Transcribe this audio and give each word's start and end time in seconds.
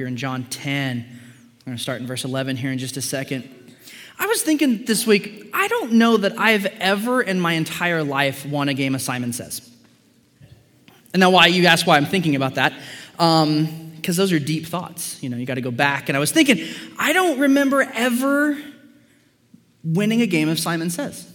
You're 0.00 0.08
in 0.08 0.16
John 0.16 0.44
10, 0.44 0.96
we're 0.96 1.64
going 1.66 1.76
to 1.76 1.82
start 1.82 2.00
in 2.00 2.06
verse 2.06 2.24
11 2.24 2.56
here 2.56 2.72
in 2.72 2.78
just 2.78 2.96
a 2.96 3.02
second. 3.02 3.46
I 4.18 4.24
was 4.24 4.40
thinking 4.40 4.86
this 4.86 5.06
week, 5.06 5.50
I 5.52 5.68
don't 5.68 5.92
know 5.92 6.16
that 6.16 6.38
I've 6.38 6.64
ever 6.64 7.20
in 7.20 7.38
my 7.38 7.52
entire 7.52 8.02
life 8.02 8.46
won 8.46 8.70
a 8.70 8.72
game 8.72 8.94
of 8.94 9.02
Simon 9.02 9.34
Says. 9.34 9.60
And 11.12 11.20
now, 11.20 11.28
why 11.28 11.48
you 11.48 11.66
ask 11.66 11.86
why 11.86 11.98
I'm 11.98 12.06
thinking 12.06 12.34
about 12.34 12.54
that? 12.54 12.72
Because 13.12 13.44
um, 13.44 13.92
those 14.02 14.32
are 14.32 14.38
deep 14.38 14.64
thoughts. 14.64 15.22
You 15.22 15.28
know, 15.28 15.36
you 15.36 15.44
got 15.44 15.56
to 15.56 15.60
go 15.60 15.70
back. 15.70 16.08
And 16.08 16.16
I 16.16 16.18
was 16.18 16.32
thinking, 16.32 16.66
I 16.98 17.12
don't 17.12 17.38
remember 17.38 17.82
ever 17.82 18.56
winning 19.84 20.22
a 20.22 20.26
game 20.26 20.48
of 20.48 20.58
Simon 20.58 20.88
Says. 20.88 21.29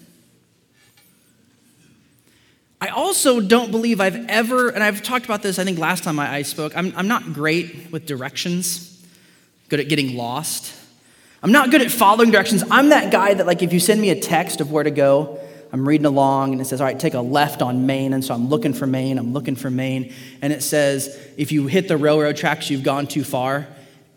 I 2.85 2.89
also 2.89 3.41
don't 3.41 3.71
believe 3.71 3.99
I've 3.99 4.29
ever, 4.29 4.69
and 4.69 4.83
I've 4.83 5.01
talked 5.01 5.25
about 5.25 5.41
this, 5.41 5.57
I 5.57 5.63
think 5.63 5.79
last 5.79 6.03
time 6.03 6.19
I, 6.19 6.35
I 6.35 6.41
spoke, 6.43 6.77
I'm, 6.77 6.93
I'm 6.95 7.07
not 7.07 7.33
great 7.33 7.91
with 7.91 8.05
directions, 8.05 9.03
good 9.69 9.79
at 9.79 9.89
getting 9.89 10.15
lost. 10.15 10.71
I'm 11.41 11.51
not 11.51 11.71
good 11.71 11.81
at 11.81 11.89
following 11.89 12.29
directions. 12.29 12.63
I'm 12.69 12.89
that 12.89 13.11
guy 13.11 13.33
that, 13.33 13.47
like, 13.47 13.63
if 13.63 13.73
you 13.73 13.79
send 13.79 13.99
me 13.99 14.11
a 14.11 14.19
text 14.19 14.61
of 14.61 14.71
where 14.71 14.83
to 14.83 14.91
go, 14.91 15.39
I'm 15.73 15.87
reading 15.87 16.05
along 16.05 16.51
and 16.51 16.61
it 16.61 16.65
says, 16.65 16.79
all 16.79 16.85
right, 16.85 16.99
take 16.99 17.15
a 17.15 17.21
left 17.21 17.63
on 17.63 17.87
Main. 17.87 18.13
And 18.13 18.23
so 18.23 18.35
I'm 18.35 18.49
looking 18.49 18.73
for 18.73 18.85
Main, 18.85 19.17
I'm 19.17 19.33
looking 19.33 19.55
for 19.55 19.71
Main. 19.71 20.13
And 20.43 20.53
it 20.53 20.61
says, 20.61 21.19
if 21.37 21.51
you 21.51 21.65
hit 21.65 21.87
the 21.87 21.97
railroad 21.97 22.37
tracks, 22.37 22.69
you've 22.69 22.83
gone 22.83 23.07
too 23.07 23.23
far. 23.23 23.65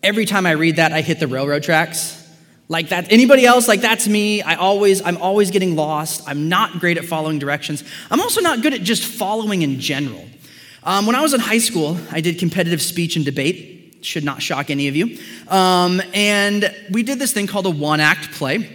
Every 0.03 0.27
time 0.27 0.45
I 0.45 0.51
read 0.51 0.77
that, 0.77 0.93
I 0.93 1.01
hit 1.01 1.21
the 1.21 1.27
railroad 1.27 1.63
tracks. 1.63 2.18
Like 2.71 2.91
that, 2.91 3.11
anybody 3.11 3.47
else, 3.47 3.67
like 3.67 3.81
that's 3.81 4.07
me. 4.07 4.43
I 4.43 4.57
always, 4.57 5.01
I'm 5.03 5.17
always 5.17 5.51
getting 5.51 5.75
lost. 5.75 6.23
I'm 6.27 6.51
not 6.51 6.81
great 6.81 6.99
at 6.99 7.07
following 7.07 7.39
directions. 7.39 7.83
I'm 8.11 8.21
also 8.21 8.43
not 8.43 8.61
good 8.61 8.75
at 8.75 8.83
just 8.83 9.05
following 9.05 9.63
in 9.63 9.81
general. 9.81 10.25
Um, 10.85 11.07
when 11.07 11.17
I 11.17 11.23
was 11.23 11.33
in 11.33 11.41
high 11.41 11.59
school, 11.59 11.97
I 12.11 12.21
did 12.21 12.39
competitive 12.39 12.83
speech 12.83 13.17
and 13.17 13.25
debate. 13.25 13.99
Should 14.03 14.23
not 14.23 14.43
shock 14.43 14.71
any 14.71 14.89
of 14.89 14.95
you. 14.95 15.19
Um, 15.49 16.01
and 16.13 16.75
we 16.91 17.03
did 17.03 17.19
this 17.19 17.33
thing 17.33 17.47
called 17.47 17.67
a 17.67 17.71
one 17.71 18.01
act 18.01 18.33
play, 18.33 18.69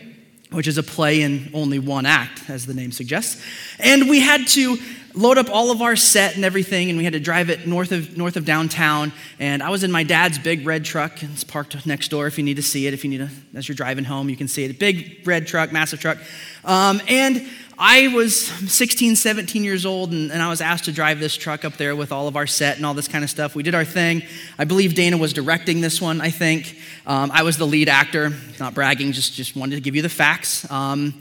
which 0.52 0.67
is 0.67 0.77
a 0.77 0.83
play 0.83 1.21
in 1.21 1.52
only 1.53 1.80
one 1.80 2.05
act, 2.05 2.49
as 2.49 2.66
the 2.66 2.73
name 2.73 2.91
suggests. 2.91 3.41
And 3.80 4.09
we 4.09 4.19
had 4.19 4.47
to 4.49 4.77
load 5.16 5.38
up 5.38 5.50
all 5.50 5.72
of 5.72 5.81
our 5.81 5.95
set 5.95 6.36
and 6.36 6.44
everything, 6.44 6.89
and 6.89 6.97
we 6.97 7.03
had 7.03 7.14
to 7.14 7.19
drive 7.19 7.50
it 7.50 7.67
north 7.67 7.92
of, 7.92 8.17
north 8.17 8.36
of 8.36 8.45
downtown. 8.45 9.11
And 9.39 9.61
I 9.61 9.70
was 9.70 9.83
in 9.83 9.92
my 9.92 10.03
dad's 10.03 10.38
big 10.38 10.66
red 10.66 10.86
truck, 10.86 11.22
and 11.22 11.31
it's 11.33 11.44
parked 11.44 11.86
next 11.86 12.09
door 12.09 12.28
if 12.28 12.38
you 12.38 12.44
need 12.44 12.55
to 12.55 12.64
see 12.64 12.88
it. 12.88 12.94
If 12.94 13.03
you 13.03 13.09
need 13.09 13.20
to, 13.20 13.30
as 13.55 13.67
you're 13.67 13.75
driving 13.75 14.05
home, 14.05 14.30
you 14.30 14.36
can 14.36 14.47
see 14.47 14.64
it. 14.64 14.80
Big 14.80 15.22
red 15.25 15.47
truck, 15.47 15.72
massive 15.72 16.00
truck. 16.00 16.17
Um, 16.66 17.02
and 17.08 17.47
I 17.78 18.09
was 18.09 18.45
16, 18.45 19.16
17 19.16 19.64
years 19.64 19.86
old, 19.86 20.11
and, 20.11 20.31
and, 20.31 20.42
I 20.42 20.50
was 20.50 20.61
asked 20.61 20.86
to 20.86 20.92
drive 20.92 21.20
this 21.20 21.36
truck 21.36 21.66
up 21.66 21.73
there 21.73 21.95
with 21.95 22.11
all 22.11 22.27
of 22.27 22.36
our 22.36 22.45
set 22.45 22.77
and 22.77 22.86
all 22.86 22.94
this 22.94 23.08
kind 23.08 23.23
of 23.23 23.30
stuff. 23.30 23.55
We 23.55 23.64
did 23.64 23.73
our 23.73 23.83
thing. 23.83 24.22
I 24.59 24.66
believe 24.66 24.94
Dana 24.94 25.17
was 25.17 25.33
directing 25.33 25.81
this 25.81 26.00
one, 26.00 26.22
I 26.22 26.30
think. 26.30 26.77
Um, 27.08 27.31
I 27.31 27.42
was 27.42 27.58
the 27.58 27.66
lead 27.66 27.89
actor, 27.89 28.31
not 28.59 28.75
bragging, 28.75 29.11
just, 29.11 29.33
just 29.33 29.55
wanted 29.55 29.75
to 29.75 29.81
give 29.81 29.95
you 29.95 30.03
the 30.03 30.09
facts. 30.09 30.70
Um, 30.72 31.16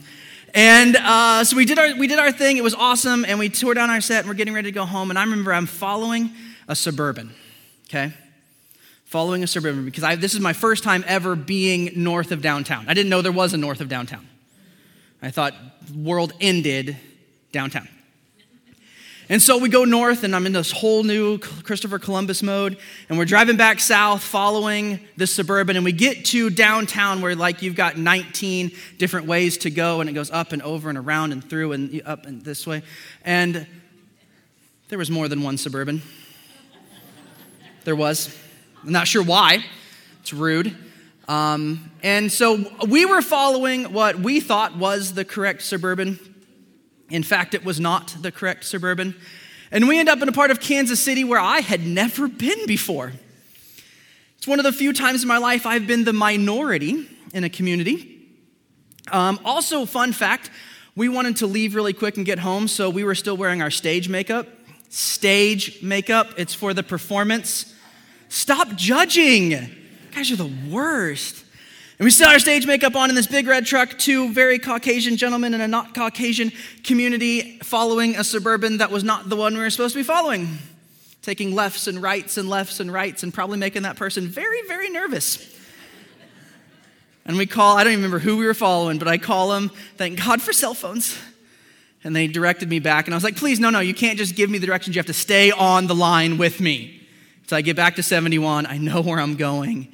and 0.53 0.95
uh, 0.95 1.43
so 1.43 1.57
we 1.57 1.65
did, 1.65 1.79
our, 1.79 1.95
we 1.95 2.07
did 2.07 2.19
our 2.19 2.31
thing. 2.31 2.57
It 2.57 2.63
was 2.63 2.75
awesome. 2.75 3.25
And 3.25 3.39
we 3.39 3.49
tore 3.49 3.73
down 3.73 3.89
our 3.89 4.01
set 4.01 4.19
and 4.19 4.27
we're 4.27 4.35
getting 4.35 4.53
ready 4.53 4.69
to 4.69 4.75
go 4.75 4.85
home. 4.85 5.09
And 5.09 5.17
I 5.17 5.23
remember 5.23 5.53
I'm 5.53 5.65
following 5.65 6.31
a 6.67 6.75
Suburban, 6.75 7.33
okay? 7.89 8.13
Following 9.05 9.43
a 9.43 9.47
Suburban 9.47 9.85
because 9.85 10.03
I, 10.03 10.15
this 10.15 10.33
is 10.33 10.39
my 10.39 10.53
first 10.53 10.83
time 10.83 11.03
ever 11.07 11.35
being 11.35 11.91
north 11.95 12.31
of 12.31 12.41
downtown. 12.41 12.85
I 12.87 12.93
didn't 12.93 13.09
know 13.09 13.21
there 13.21 13.31
was 13.31 13.53
a 13.53 13.57
north 13.57 13.81
of 13.81 13.89
downtown. 13.89 14.27
I 15.21 15.31
thought 15.31 15.53
world 15.95 16.33
ended 16.39 16.97
downtown. 17.51 17.87
And 19.29 19.41
so 19.41 19.57
we 19.57 19.69
go 19.69 19.85
north, 19.85 20.25
and 20.25 20.35
I'm 20.35 20.45
in 20.45 20.51
this 20.51 20.71
whole 20.71 21.03
new 21.03 21.37
Christopher 21.37 21.97
Columbus 21.97 22.43
mode, 22.43 22.77
and 23.07 23.17
we're 23.17 23.23
driving 23.23 23.55
back 23.55 23.79
south 23.79 24.21
following 24.21 24.99
the 25.15 25.25
suburban, 25.25 25.77
and 25.77 25.85
we 25.85 25.93
get 25.93 26.25
to 26.25 26.49
downtown 26.49 27.21
where, 27.21 27.33
like, 27.33 27.61
you've 27.61 27.75
got 27.75 27.97
19 27.97 28.71
different 28.97 29.25
ways 29.25 29.59
to 29.59 29.69
go, 29.69 30.01
and 30.01 30.09
it 30.09 30.13
goes 30.13 30.29
up 30.29 30.51
and 30.51 30.61
over 30.61 30.89
and 30.89 30.97
around 30.97 31.31
and 31.31 31.41
through 31.41 31.71
and 31.71 32.01
up 32.05 32.25
and 32.25 32.43
this 32.43 32.67
way. 32.67 32.83
And 33.23 33.65
there 34.89 34.99
was 34.99 35.09
more 35.09 35.29
than 35.29 35.41
one 35.41 35.57
suburban. 35.57 36.01
There 37.85 37.95
was. 37.95 38.35
I'm 38.83 38.91
not 38.91 39.07
sure 39.07 39.23
why. 39.23 39.63
It's 40.21 40.33
rude. 40.33 40.75
Um, 41.29 41.89
and 42.03 42.29
so 42.29 42.69
we 42.87 43.05
were 43.05 43.21
following 43.21 43.93
what 43.93 44.19
we 44.19 44.41
thought 44.41 44.75
was 44.75 45.13
the 45.13 45.23
correct 45.23 45.61
suburban 45.61 46.19
in 47.09 47.23
fact, 47.23 47.53
it 47.53 47.63
was 47.63 47.79
not 47.79 48.15
the 48.21 48.31
correct 48.31 48.63
suburban. 48.65 49.15
And 49.71 49.87
we 49.87 49.99
end 49.99 50.09
up 50.09 50.21
in 50.21 50.29
a 50.29 50.33
part 50.33 50.51
of 50.51 50.59
Kansas 50.59 50.99
City 50.99 51.23
where 51.23 51.39
I 51.39 51.59
had 51.59 51.85
never 51.85 52.27
been 52.27 52.65
before. 52.67 53.13
It's 54.37 54.47
one 54.47 54.59
of 54.59 54.65
the 54.65 54.71
few 54.71 54.93
times 54.93 55.23
in 55.23 55.27
my 55.27 55.37
life 55.37 55.65
I've 55.65 55.87
been 55.87 56.03
the 56.03 56.13
minority 56.13 57.07
in 57.33 57.43
a 57.43 57.49
community. 57.49 58.27
Um, 59.11 59.39
also, 59.43 59.85
fun 59.85 60.13
fact 60.13 60.49
we 60.95 61.09
wanted 61.09 61.37
to 61.37 61.47
leave 61.47 61.73
really 61.73 61.93
quick 61.93 62.17
and 62.17 62.25
get 62.25 62.37
home, 62.39 62.67
so 62.67 62.89
we 62.89 63.03
were 63.03 63.15
still 63.15 63.35
wearing 63.35 63.61
our 63.63 63.71
stage 63.71 64.09
makeup. 64.09 64.47
Stage 64.89 65.81
makeup, 65.81 66.35
it's 66.37 66.53
for 66.53 66.73
the 66.73 66.83
performance. 66.83 67.73
Stop 68.29 68.75
judging. 68.75 69.51
You 69.51 69.69
guys 70.13 70.31
are 70.31 70.35
the 70.35 70.51
worst. 70.69 71.42
And 71.99 72.05
we 72.05 72.11
set 72.11 72.29
our 72.29 72.39
stage 72.39 72.65
makeup 72.65 72.95
on 72.95 73.09
in 73.09 73.15
this 73.15 73.27
big 73.27 73.45
red 73.45 73.65
truck, 73.65 73.97
two 73.99 74.33
very 74.33 74.57
Caucasian 74.57 75.15
gentlemen 75.15 75.53
in 75.53 75.61
a 75.61 75.67
not 75.67 75.93
Caucasian 75.93 76.51
community 76.83 77.59
following 77.59 78.15
a 78.15 78.23
suburban 78.23 78.77
that 78.77 78.89
was 78.89 79.03
not 79.03 79.29
the 79.29 79.35
one 79.35 79.53
we 79.53 79.59
were 79.59 79.69
supposed 79.69 79.93
to 79.93 79.99
be 79.99 80.03
following. 80.03 80.57
Taking 81.21 81.53
lefts 81.53 81.87
and 81.87 82.01
rights 82.01 82.37
and 82.37 82.49
lefts 82.49 82.79
and 82.79 82.91
rights 82.91 83.21
and 83.21 83.33
probably 83.33 83.59
making 83.59 83.83
that 83.83 83.95
person 83.95 84.27
very, 84.27 84.67
very 84.67 84.89
nervous. 84.89 85.53
And 87.25 87.37
we 87.37 87.45
call, 87.45 87.77
I 87.77 87.83
don't 87.83 87.93
even 87.93 88.03
remember 88.03 88.19
who 88.19 88.37
we 88.37 88.45
were 88.45 88.53
following, 88.53 88.97
but 88.97 89.07
I 89.07 89.17
call 89.17 89.49
them, 89.51 89.69
thank 89.95 90.17
God 90.17 90.41
for 90.41 90.51
cell 90.51 90.73
phones. 90.73 91.17
And 92.03 92.13
they 92.13 92.27
directed 92.27 92.69
me 92.69 92.79
back, 92.79 93.05
and 93.07 93.13
I 93.13 93.17
was 93.17 93.23
like, 93.23 93.37
please, 93.37 93.61
no, 93.61 93.69
no, 93.69 93.79
you 93.79 93.93
can't 93.93 94.17
just 94.17 94.35
give 94.35 94.49
me 94.49 94.57
the 94.57 94.67
directions. 94.67 94.93
You 94.93 94.99
have 94.99 95.05
to 95.05 95.13
stay 95.13 95.51
on 95.51 95.87
the 95.87 95.95
line 95.95 96.37
with 96.37 96.59
me. 96.59 97.07
So 97.47 97.55
I 97.55 97.61
get 97.61 97.77
back 97.77 97.95
to 97.95 98.03
71, 98.03 98.65
I 98.65 98.77
know 98.77 98.99
where 99.01 99.19
I'm 99.19 99.35
going. 99.35 99.87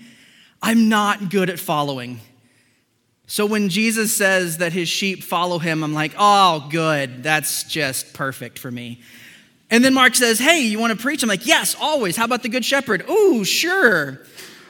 I'm 0.61 0.89
not 0.89 1.29
good 1.29 1.49
at 1.49 1.59
following. 1.59 2.19
So 3.27 3.45
when 3.45 3.69
Jesus 3.69 4.15
says 4.15 4.57
that 4.57 4.73
his 4.73 4.89
sheep 4.89 5.23
follow 5.23 5.59
him, 5.59 5.83
I'm 5.83 5.93
like, 5.93 6.13
oh, 6.17 6.67
good. 6.71 7.21
That's 7.23 7.63
just 7.63 8.13
perfect 8.13 8.57
for 8.57 8.71
me. 8.71 9.01
And 9.69 9.85
then 9.85 9.93
Mark 9.93 10.15
says, 10.15 10.39
hey, 10.39 10.61
you 10.61 10.79
want 10.79 10.97
to 10.97 11.01
preach? 11.01 11.21
I'm 11.21 11.29
like, 11.29 11.45
yes, 11.45 11.75
always. 11.79 12.17
How 12.17 12.25
about 12.25 12.41
the 12.41 12.49
good 12.49 12.65
shepherd? 12.65 13.07
Ooh, 13.07 13.43
sure. 13.43 14.21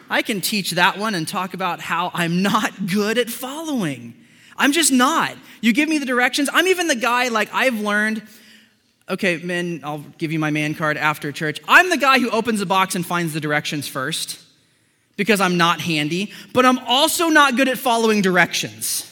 I 0.10 0.22
can 0.22 0.42
teach 0.42 0.72
that 0.72 0.98
one 0.98 1.16
and 1.16 1.26
talk 1.26 1.54
about 1.54 1.80
how 1.80 2.12
I'm 2.14 2.42
not 2.44 2.88
good 2.88 3.18
at 3.18 3.30
following. 3.30 4.14
I'm 4.58 4.74
just 4.74 4.92
not. 4.92 5.38
You 5.62 5.72
give 5.72 5.88
me 5.88 5.98
the 5.98 6.06
directions. 6.06 6.50
I'm 6.52 6.68
even 6.68 6.88
the 6.88 6.96
guy, 6.96 7.30
like, 7.30 7.50
I've 7.54 7.80
learned, 7.80 8.22
okay, 9.08 9.38
men, 9.38 9.80
I'll 9.86 10.04
give 10.18 10.34
you 10.34 10.40
my 10.40 10.52
man 10.52 10.76
card 10.76 10.98
after 10.98 11.32
church. 11.32 11.62
I'm 11.66 11.90
the 11.90 11.98
guy 11.98 12.20
who 12.20 12.30
opens 12.30 12.60
the 12.60 12.66
box 12.66 12.94
and 12.94 13.06
finds 13.06 13.34
the 13.34 13.40
directions 13.40 13.88
first 13.88 14.38
because 15.20 15.42
I'm 15.42 15.58
not 15.58 15.82
handy, 15.82 16.32
but 16.54 16.66
I'm 16.66 16.80
also 16.80 17.28
not 17.28 17.58
good 17.58 17.68
at 17.68 17.78
following 17.78 18.22
directions. 18.22 19.06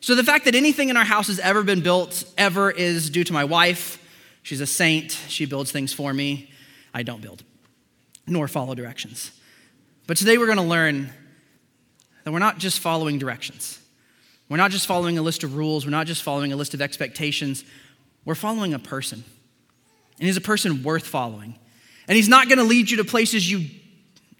So 0.00 0.14
the 0.14 0.24
fact 0.24 0.46
that 0.46 0.54
anything 0.54 0.88
in 0.88 0.96
our 0.96 1.04
house 1.04 1.26
has 1.26 1.38
ever 1.38 1.62
been 1.62 1.82
built 1.82 2.24
ever 2.38 2.70
is 2.70 3.10
due 3.10 3.22
to 3.22 3.34
my 3.34 3.44
wife. 3.44 4.02
She's 4.42 4.62
a 4.62 4.66
saint. 4.66 5.12
She 5.28 5.44
builds 5.44 5.70
things 5.70 5.92
for 5.92 6.14
me. 6.14 6.50
I 6.94 7.02
don't 7.02 7.20
build 7.20 7.44
nor 8.26 8.48
follow 8.48 8.74
directions. 8.74 9.30
But 10.06 10.16
today 10.16 10.38
we're 10.38 10.46
going 10.46 10.56
to 10.56 10.64
learn 10.64 11.12
that 12.24 12.32
we're 12.32 12.38
not 12.38 12.56
just 12.56 12.78
following 12.78 13.18
directions. 13.18 13.78
We're 14.48 14.56
not 14.56 14.70
just 14.70 14.86
following 14.86 15.18
a 15.18 15.22
list 15.22 15.44
of 15.44 15.54
rules. 15.54 15.84
We're 15.84 15.90
not 15.90 16.06
just 16.06 16.22
following 16.22 16.54
a 16.54 16.56
list 16.56 16.72
of 16.72 16.80
expectations. 16.80 17.62
We're 18.24 18.34
following 18.34 18.72
a 18.72 18.78
person. 18.78 19.22
And 20.18 20.26
he's 20.26 20.38
a 20.38 20.42
person 20.42 20.82
worth 20.82 21.06
following. 21.06 21.58
And 22.08 22.16
he's 22.16 22.28
not 22.28 22.48
going 22.48 22.58
to 22.58 22.64
lead 22.64 22.90
you 22.90 22.96
to 22.98 23.04
places 23.04 23.50
you 23.50 23.68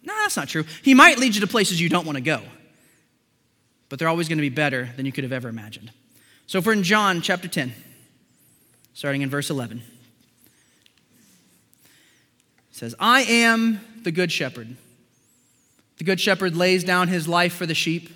no, 0.03 0.13
that's 0.15 0.35
not 0.35 0.49
true. 0.49 0.65
He 0.81 0.93
might 0.93 1.17
lead 1.17 1.35
you 1.35 1.41
to 1.41 1.47
places 1.47 1.79
you 1.79 1.89
don't 1.89 2.05
want 2.05 2.17
to 2.17 2.21
go, 2.23 2.41
but 3.89 3.99
they're 3.99 4.07
always 4.07 4.27
going 4.27 4.37
to 4.37 4.43
be 4.43 4.49
better 4.49 4.89
than 4.97 5.05
you 5.05 5.11
could 5.11 5.23
have 5.23 5.33
ever 5.33 5.47
imagined. 5.47 5.91
So 6.45 6.57
if 6.57 6.65
we're 6.65 6.73
in 6.73 6.83
John 6.83 7.21
chapter 7.21 7.47
10, 7.47 7.73
starting 8.93 9.21
in 9.21 9.29
verse 9.29 9.49
11, 9.49 9.81
it 12.71 12.75
says, 12.75 12.95
I 12.99 13.21
am 13.21 13.79
the 14.03 14.11
good 14.11 14.31
shepherd. 14.31 14.75
The 15.97 16.03
good 16.03 16.19
shepherd 16.19 16.55
lays 16.55 16.83
down 16.83 17.07
his 17.07 17.27
life 17.27 17.53
for 17.53 17.65
the 17.65 17.75
sheep. 17.75 18.09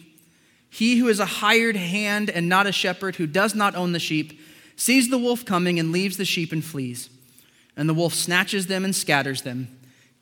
He 0.69 0.97
who 0.97 1.07
is 1.07 1.19
a 1.19 1.25
hired 1.25 1.77
hand 1.77 2.29
and 2.29 2.49
not 2.49 2.67
a 2.67 2.71
shepherd, 2.71 3.15
who 3.15 3.27
does 3.27 3.55
not 3.55 3.75
own 3.75 3.93
the 3.93 3.99
sheep, 3.99 4.39
sees 4.75 5.09
the 5.09 5.17
wolf 5.17 5.45
coming 5.45 5.79
and 5.79 5.91
leaves 5.91 6.17
the 6.17 6.25
sheep 6.25 6.51
and 6.51 6.63
flees. 6.63 7.09
And 7.77 7.87
the 7.87 7.93
wolf 7.93 8.13
snatches 8.13 8.67
them 8.67 8.83
and 8.83 8.95
scatters 8.95 9.43
them. 9.43 9.76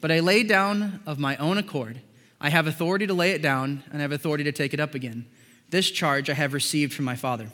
but 0.00 0.10
I 0.10 0.20
lay 0.20 0.42
down 0.42 1.00
of 1.06 1.18
my 1.18 1.36
own 1.36 1.58
accord. 1.58 2.00
I 2.40 2.48
have 2.50 2.66
authority 2.66 3.06
to 3.06 3.14
lay 3.14 3.32
it 3.32 3.42
down, 3.42 3.82
and 3.90 3.98
I 3.98 4.02
have 4.02 4.12
authority 4.12 4.44
to 4.44 4.52
take 4.52 4.72
it 4.72 4.80
up 4.80 4.94
again. 4.94 5.26
This 5.68 5.90
charge 5.90 6.30
I 6.30 6.34
have 6.34 6.52
received 6.54 6.92
from 6.94 7.04
my 7.04 7.16
Father. 7.16 7.48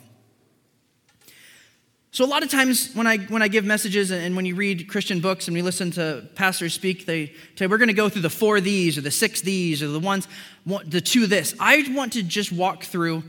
So, 2.12 2.24
a 2.24 2.26
lot 2.26 2.42
of 2.42 2.50
times 2.50 2.94
when 2.94 3.06
I, 3.06 3.18
when 3.18 3.42
I 3.42 3.48
give 3.48 3.64
messages 3.64 4.10
and 4.10 4.36
when 4.36 4.46
you 4.46 4.54
read 4.54 4.88
Christian 4.88 5.20
books 5.20 5.48
and 5.48 5.54
we 5.54 5.60
listen 5.60 5.90
to 5.92 6.26
pastors 6.34 6.72
speak, 6.72 7.04
they 7.04 7.34
say, 7.56 7.66
We're 7.66 7.76
going 7.76 7.88
to 7.88 7.94
go 7.94 8.08
through 8.08 8.22
the 8.22 8.30
four 8.30 8.58
these 8.60 8.96
or 8.96 9.02
the 9.02 9.10
six 9.10 9.42
these 9.42 9.82
or 9.82 9.88
the 9.88 10.00
ones, 10.00 10.26
the 10.64 11.02
two 11.02 11.26
this. 11.26 11.54
I 11.60 11.84
want 11.90 12.14
to 12.14 12.22
just 12.22 12.52
walk 12.52 12.84
through 12.84 13.22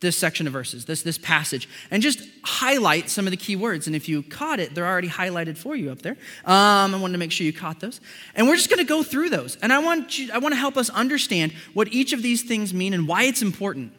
this 0.00 0.16
section 0.16 0.46
of 0.46 0.52
verses, 0.52 0.84
this, 0.84 1.02
this 1.02 1.16
passage, 1.16 1.68
and 1.90 2.02
just 2.02 2.20
highlight 2.42 3.08
some 3.08 3.26
of 3.26 3.30
the 3.30 3.36
key 3.36 3.56
words. 3.56 3.86
And 3.86 3.96
if 3.96 4.08
you 4.08 4.22
caught 4.22 4.60
it, 4.60 4.74
they're 4.74 4.86
already 4.86 5.08
highlighted 5.08 5.56
for 5.56 5.74
you 5.74 5.90
up 5.90 6.02
there. 6.02 6.16
Um, 6.44 6.94
I 6.94 6.98
wanted 7.00 7.12
to 7.12 7.18
make 7.18 7.32
sure 7.32 7.46
you 7.46 7.52
caught 7.52 7.80
those. 7.80 8.00
And 8.34 8.46
we're 8.46 8.56
just 8.56 8.68
going 8.68 8.78
to 8.78 8.88
go 8.88 9.02
through 9.02 9.30
those. 9.30 9.56
And 9.56 9.72
I 9.72 9.78
want, 9.78 10.18
you, 10.18 10.30
I 10.32 10.38
want 10.38 10.52
to 10.52 10.58
help 10.58 10.76
us 10.76 10.90
understand 10.90 11.52
what 11.72 11.88
each 11.88 12.12
of 12.12 12.22
these 12.22 12.42
things 12.42 12.74
mean 12.74 12.92
and 12.92 13.08
why 13.08 13.24
it's 13.24 13.40
important. 13.40 13.94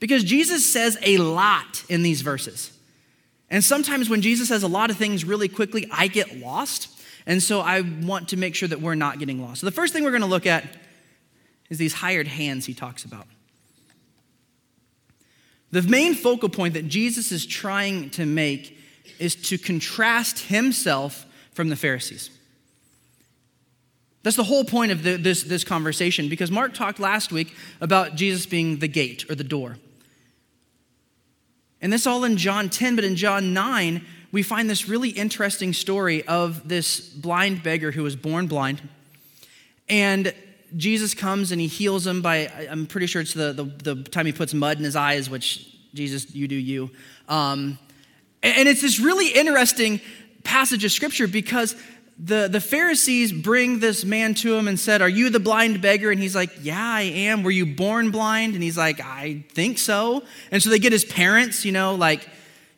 Because 0.00 0.24
Jesus 0.24 0.70
says 0.70 0.98
a 1.02 1.18
lot 1.18 1.84
in 1.88 2.02
these 2.02 2.22
verses. 2.22 2.72
And 3.50 3.62
sometimes 3.62 4.08
when 4.08 4.22
Jesus 4.22 4.48
says 4.48 4.62
a 4.62 4.68
lot 4.68 4.90
of 4.90 4.96
things 4.96 5.24
really 5.24 5.48
quickly, 5.48 5.86
I 5.92 6.06
get 6.06 6.38
lost. 6.38 6.88
And 7.26 7.42
so 7.42 7.60
I 7.60 7.82
want 7.82 8.30
to 8.30 8.38
make 8.38 8.54
sure 8.54 8.68
that 8.68 8.80
we're 8.80 8.94
not 8.94 9.18
getting 9.18 9.42
lost. 9.42 9.60
So 9.60 9.66
the 9.66 9.72
first 9.72 9.92
thing 9.92 10.02
we're 10.02 10.10
going 10.10 10.22
to 10.22 10.26
look 10.26 10.46
at 10.46 10.64
is 11.68 11.76
these 11.76 11.92
hired 11.92 12.26
hands 12.26 12.64
he 12.64 12.72
talks 12.72 13.04
about. 13.04 13.26
The 15.72 15.82
main 15.82 16.14
focal 16.14 16.50
point 16.50 16.74
that 16.74 16.86
Jesus 16.86 17.32
is 17.32 17.44
trying 17.44 18.10
to 18.10 18.26
make 18.26 18.78
is 19.18 19.34
to 19.34 19.58
contrast 19.58 20.38
himself 20.38 21.26
from 21.52 21.70
the 21.70 21.76
Pharisees. 21.76 22.30
That's 24.22 24.36
the 24.36 24.44
whole 24.44 24.64
point 24.64 24.92
of 24.92 25.02
the, 25.02 25.16
this, 25.16 25.42
this 25.42 25.64
conversation 25.64 26.28
because 26.28 26.50
Mark 26.50 26.74
talked 26.74 27.00
last 27.00 27.32
week 27.32 27.56
about 27.80 28.14
Jesus 28.14 28.46
being 28.46 28.78
the 28.78 28.86
gate 28.86 29.28
or 29.30 29.34
the 29.34 29.44
door. 29.44 29.78
And 31.80 31.92
this 31.92 32.06
all 32.06 32.22
in 32.22 32.36
John 32.36 32.68
10, 32.68 32.94
but 32.94 33.04
in 33.04 33.16
John 33.16 33.52
9, 33.52 34.04
we 34.30 34.42
find 34.42 34.70
this 34.70 34.88
really 34.88 35.08
interesting 35.08 35.72
story 35.72 36.24
of 36.26 36.68
this 36.68 37.00
blind 37.00 37.62
beggar 37.62 37.90
who 37.90 38.04
was 38.04 38.14
born 38.14 38.46
blind. 38.46 38.80
And 39.88 40.32
Jesus 40.76 41.14
comes 41.14 41.52
and 41.52 41.60
he 41.60 41.66
heals 41.66 42.06
him 42.06 42.22
by, 42.22 42.50
I'm 42.70 42.86
pretty 42.86 43.06
sure 43.06 43.22
it's 43.22 43.34
the, 43.34 43.52
the, 43.52 43.64
the 43.64 44.02
time 44.02 44.26
he 44.26 44.32
puts 44.32 44.54
mud 44.54 44.78
in 44.78 44.84
his 44.84 44.96
eyes, 44.96 45.28
which, 45.28 45.68
Jesus, 45.94 46.34
you 46.34 46.48
do 46.48 46.54
you. 46.54 46.90
Um, 47.28 47.78
and 48.42 48.68
it's 48.68 48.82
this 48.82 48.98
really 48.98 49.28
interesting 49.28 50.00
passage 50.44 50.84
of 50.84 50.92
scripture 50.92 51.28
because 51.28 51.76
the, 52.18 52.48
the 52.48 52.60
Pharisees 52.60 53.32
bring 53.32 53.78
this 53.78 54.04
man 54.04 54.34
to 54.34 54.54
him 54.54 54.68
and 54.68 54.78
said, 54.78 55.02
Are 55.02 55.08
you 55.08 55.30
the 55.30 55.40
blind 55.40 55.80
beggar? 55.80 56.10
And 56.10 56.20
he's 56.20 56.34
like, 56.34 56.50
Yeah, 56.60 56.78
I 56.78 57.02
am. 57.02 57.42
Were 57.42 57.50
you 57.50 57.66
born 57.66 58.10
blind? 58.10 58.54
And 58.54 58.62
he's 58.62 58.78
like, 58.78 59.00
I 59.00 59.44
think 59.52 59.78
so. 59.78 60.22
And 60.50 60.62
so 60.62 60.70
they 60.70 60.78
get 60.78 60.92
his 60.92 61.04
parents, 61.04 61.64
you 61.64 61.72
know, 61.72 61.94
like, 61.94 62.28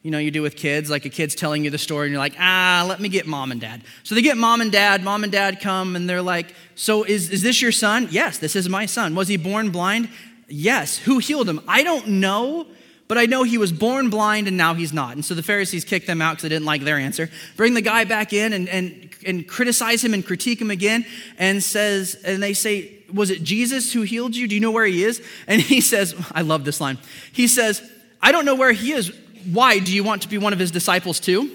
you 0.04 0.10
know, 0.10 0.18
you 0.18 0.30
do 0.30 0.42
with 0.42 0.54
kids, 0.54 0.90
like 0.90 1.06
a 1.06 1.08
kid's 1.08 1.34
telling 1.34 1.64
you 1.64 1.70
the 1.70 1.78
story, 1.78 2.06
and 2.06 2.12
you're 2.12 2.20
like, 2.20 2.36
ah, 2.38 2.84
let 2.86 3.00
me 3.00 3.08
get 3.08 3.26
mom 3.26 3.50
and 3.50 3.60
dad. 3.60 3.82
So 4.02 4.14
they 4.14 4.20
get 4.20 4.36
mom 4.36 4.60
and 4.60 4.70
dad, 4.70 5.02
mom 5.02 5.24
and 5.24 5.32
dad 5.32 5.60
come, 5.60 5.96
and 5.96 6.08
they're 6.08 6.22
like, 6.22 6.54
So 6.74 7.04
is, 7.04 7.30
is 7.30 7.40
this 7.40 7.62
your 7.62 7.72
son? 7.72 8.08
Yes, 8.10 8.36
this 8.36 8.54
is 8.54 8.68
my 8.68 8.84
son. 8.84 9.14
Was 9.14 9.28
he 9.28 9.38
born 9.38 9.70
blind? 9.70 10.10
Yes. 10.46 10.98
Who 10.98 11.18
healed 11.18 11.48
him? 11.48 11.62
I 11.66 11.82
don't 11.82 12.06
know, 12.06 12.66
but 13.08 13.16
I 13.16 13.24
know 13.24 13.44
he 13.44 13.56
was 13.56 13.72
born 13.72 14.10
blind 14.10 14.46
and 14.46 14.58
now 14.58 14.74
he's 14.74 14.92
not. 14.92 15.14
And 15.14 15.24
so 15.24 15.34
the 15.34 15.42
Pharisees 15.42 15.86
kick 15.86 16.04
them 16.04 16.20
out 16.20 16.32
because 16.32 16.42
they 16.42 16.48
didn't 16.50 16.66
like 16.66 16.82
their 16.82 16.98
answer. 16.98 17.30
Bring 17.56 17.72
the 17.72 17.80
guy 17.80 18.04
back 18.04 18.34
in 18.34 18.52
and, 18.52 18.68
and, 18.68 19.08
and 19.26 19.48
criticize 19.48 20.04
him 20.04 20.12
and 20.12 20.24
critique 20.24 20.60
him 20.60 20.70
again, 20.70 21.06
and 21.38 21.62
says, 21.62 22.14
and 22.26 22.42
they 22.42 22.52
say, 22.52 22.92
Was 23.10 23.30
it 23.30 23.42
Jesus 23.42 23.94
who 23.94 24.02
healed 24.02 24.36
you? 24.36 24.48
Do 24.48 24.54
you 24.54 24.60
know 24.60 24.70
where 24.70 24.84
he 24.84 25.02
is? 25.02 25.22
And 25.46 25.62
he 25.62 25.80
says, 25.92 26.14
I 26.32 26.42
love 26.42 26.66
this 26.66 26.78
line. 26.78 26.98
He 27.32 27.48
says, 27.48 27.80
I 28.20 28.32
don't 28.32 28.44
know 28.44 28.54
where 28.54 28.72
he 28.72 28.92
is 28.92 29.10
why? 29.52 29.78
Do 29.78 29.94
you 29.94 30.04
want 30.04 30.22
to 30.22 30.28
be 30.28 30.38
one 30.38 30.52
of 30.52 30.58
his 30.58 30.70
disciples 30.70 31.20
too? 31.20 31.50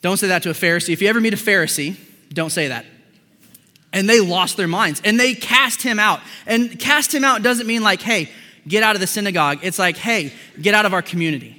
Don't 0.00 0.16
say 0.16 0.28
that 0.28 0.42
to 0.44 0.50
a 0.50 0.54
Pharisee. 0.54 0.92
If 0.92 1.02
you 1.02 1.08
ever 1.08 1.20
meet 1.20 1.34
a 1.34 1.36
Pharisee, 1.36 1.96
don't 2.32 2.50
say 2.50 2.68
that. 2.68 2.86
And 3.92 4.08
they 4.08 4.20
lost 4.20 4.56
their 4.56 4.68
minds 4.68 5.00
and 5.04 5.18
they 5.18 5.34
cast 5.34 5.82
him 5.82 5.98
out. 5.98 6.20
And 6.46 6.78
cast 6.78 7.14
him 7.14 7.24
out 7.24 7.42
doesn't 7.42 7.66
mean 7.66 7.82
like, 7.82 8.02
hey, 8.02 8.30
get 8.66 8.82
out 8.82 8.94
of 8.94 9.00
the 9.00 9.06
synagogue. 9.06 9.60
It's 9.62 9.78
like, 9.78 9.96
hey, 9.96 10.32
get 10.60 10.74
out 10.74 10.86
of 10.86 10.94
our 10.94 11.02
community. 11.02 11.54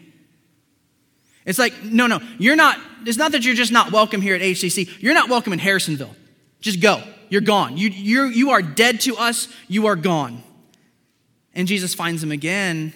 It's 1.45 1.59
like, 1.59 1.83
no, 1.83 2.07
no, 2.07 2.19
you're 2.37 2.55
not, 2.55 2.77
it's 3.05 3.17
not 3.17 3.31
that 3.31 3.43
you're 3.43 3.55
just 3.55 3.71
not 3.71 3.91
welcome 3.91 4.21
here 4.21 4.35
at 4.35 4.41
HCC. 4.41 5.01
You're 5.01 5.15
not 5.15 5.29
welcome 5.29 5.51
in 5.51 5.59
Harrisonville. 5.59 6.15
Just 6.61 6.81
go. 6.81 7.01
You're 7.29 7.41
gone. 7.41 7.77
You, 7.77 7.89
you 7.89 8.25
you 8.25 8.49
are 8.51 8.61
dead 8.61 9.01
to 9.01 9.15
us. 9.15 9.47
You 9.67 9.85
are 9.87 9.95
gone. 9.95 10.43
And 11.53 11.67
Jesus 11.67 11.93
finds 11.93 12.23
him 12.23 12.31
again 12.31 12.93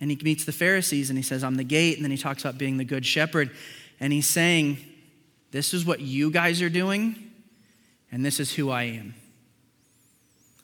and 0.00 0.10
he 0.10 0.18
meets 0.22 0.44
the 0.44 0.52
Pharisees 0.52 1.10
and 1.10 1.18
he 1.18 1.22
says, 1.22 1.44
I'm 1.44 1.56
the 1.56 1.64
gate. 1.64 1.96
And 1.96 2.04
then 2.04 2.10
he 2.10 2.16
talks 2.16 2.42
about 2.42 2.56
being 2.56 2.78
the 2.78 2.84
good 2.84 3.04
shepherd. 3.04 3.50
And 4.00 4.12
he's 4.12 4.26
saying, 4.26 4.78
This 5.50 5.74
is 5.74 5.84
what 5.84 6.00
you 6.00 6.30
guys 6.30 6.62
are 6.62 6.70
doing, 6.70 7.30
and 8.10 8.24
this 8.24 8.40
is 8.40 8.54
who 8.54 8.70
I 8.70 8.84
am. 8.84 9.14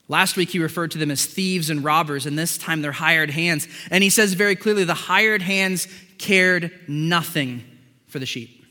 Last 0.08 0.36
week, 0.36 0.50
he 0.50 0.60
referred 0.60 0.92
to 0.92 0.98
them 0.98 1.10
as 1.10 1.26
thieves 1.26 1.68
and 1.68 1.82
robbers, 1.84 2.26
and 2.26 2.38
this 2.38 2.56
time 2.56 2.80
they're 2.80 2.92
hired 2.92 3.30
hands. 3.30 3.66
And 3.90 4.04
he 4.04 4.10
says 4.10 4.34
very 4.34 4.56
clearly 4.56 4.84
the 4.84 4.94
hired 4.94 5.42
hands 5.42 5.88
cared 6.18 6.70
nothing 6.86 7.64
for 8.06 8.18
the 8.18 8.26
sheep. 8.26 8.64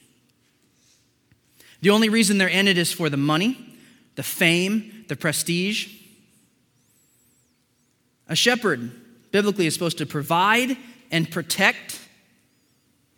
The 1.81 1.89
only 1.91 2.09
reason 2.09 2.37
they're 2.37 2.47
in 2.47 2.67
it 2.67 2.77
is 2.77 2.91
for 2.91 3.09
the 3.09 3.17
money, 3.17 3.77
the 4.15 4.23
fame, 4.23 5.05
the 5.09 5.15
prestige. 5.15 5.93
A 8.27 8.35
shepherd 8.35 8.91
biblically 9.35 9.65
is 9.65 9.73
supposed 9.73 9.97
to 9.97 10.05
provide 10.05 10.77
and 11.11 11.29
protect 11.29 11.99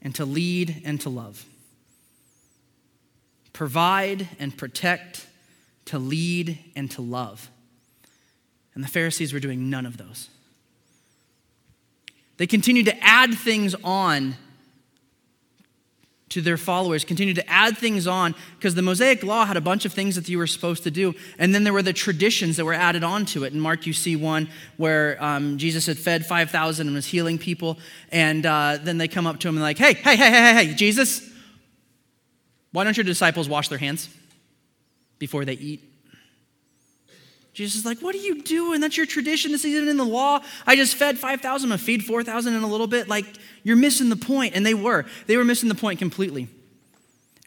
and 0.02 0.16
to 0.16 0.26
lead 0.26 0.82
and 0.84 1.00
to 1.00 1.10
love. 1.10 1.46
Provide 3.54 4.28
and 4.40 4.58
protect, 4.58 5.28
to 5.86 6.00
lead 6.00 6.58
and 6.76 6.90
to 6.90 7.04
love. 7.04 7.52
And 8.74 8.84
the 8.84 8.88
Pharisees 8.88 9.32
were 9.32 9.40
doing 9.40 9.70
none 9.70 9.86
of 9.86 9.98
those. 9.98 10.30
They 12.38 12.48
continued 12.48 12.88
to 12.88 12.98
add 13.04 13.36
things 13.36 13.76
on 13.84 14.38
to 16.30 16.42
their 16.42 16.58
followers, 16.58 17.06
continued 17.06 17.36
to 17.36 17.50
add 17.50 17.78
things 17.78 18.06
on 18.06 18.36
because 18.58 18.76
the 18.76 18.82
Mosaic 18.82 19.24
Law 19.24 19.46
had 19.46 19.56
a 19.56 19.62
bunch 19.62 19.86
of 19.86 19.94
things 19.94 20.16
that 20.16 20.28
you 20.28 20.38
were 20.38 20.48
supposed 20.48 20.84
to 20.84 20.92
do. 20.92 21.14
And 21.40 21.56
then 21.56 21.64
there 21.64 21.74
were 21.74 21.82
the 21.82 21.94
traditions 21.94 22.58
that 22.58 22.66
were 22.66 22.74
added 22.74 23.04
on 23.04 23.26
to 23.28 23.46
it. 23.46 23.54
In 23.54 23.60
Mark, 23.60 23.86
you 23.86 23.94
see 23.94 24.16
one 24.16 24.50
where 24.76 25.24
um, 25.24 25.58
Jesus 25.58 25.86
had 25.86 25.98
fed 25.98 26.26
5,000 26.26 26.88
and 26.88 26.96
was 26.96 27.06
healing 27.06 27.38
people. 27.38 27.78
And 28.12 28.46
uh, 28.46 28.78
then 28.82 28.98
they 28.98 29.08
come 29.08 29.26
up 29.26 29.40
to 29.40 29.48
him 29.48 29.56
and 29.56 29.64
like, 29.64 29.78
hey, 29.78 29.94
hey, 29.94 30.16
hey, 30.18 30.32
hey, 30.32 30.66
hey, 30.66 30.74
Jesus, 30.74 31.28
why 32.72 32.84
don't 32.84 32.98
your 32.98 33.06
disciples 33.06 33.48
wash 33.48 33.70
their 33.70 33.78
hands 33.78 34.10
before 35.20 35.46
they 35.46 35.54
eat? 35.54 35.84
Jesus 37.58 37.78
is 37.80 37.86
like, 37.86 38.04
What 38.04 38.14
are 38.14 38.20
you 38.20 38.44
doing? 38.44 38.82
That's 38.82 38.98
your 38.98 39.08
tradition. 39.08 39.52
This 39.52 39.66
isn't 39.66 39.88
in 39.88 39.98
the 39.98 40.06
law. 40.06 40.42
I 40.68 40.76
just 40.76 40.94
fed 40.94 41.18
5,000. 41.18 41.66
I'm 41.66 41.70
going 41.70 41.80
to 41.80 41.84
feed 41.84 42.06
4,000 42.06 42.54
in 42.54 42.62
a 42.62 42.68
little 42.68 42.86
bit. 42.86 43.08
Like, 43.08 43.26
you're 43.64 43.76
missing 43.76 44.10
the 44.10 44.16
point. 44.16 44.54
And 44.54 44.64
they 44.64 44.76
were. 44.76 45.06
They 45.26 45.38
were 45.38 45.44
missing 45.44 45.68
the 45.68 45.74
point 45.74 45.98
completely. 45.98 46.50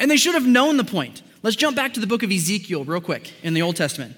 And 0.00 0.10
they 0.10 0.16
should 0.16 0.34
have 0.34 0.44
known 0.44 0.78
the 0.78 0.84
point. 0.84 1.22
Let's 1.44 1.54
jump 1.54 1.76
back 1.76 1.94
to 1.94 2.00
the 2.00 2.08
book 2.08 2.24
of 2.24 2.32
Ezekiel 2.32 2.82
real 2.84 3.00
quick 3.00 3.32
in 3.44 3.54
the 3.54 3.62
Old 3.62 3.76
Testament. 3.76 4.16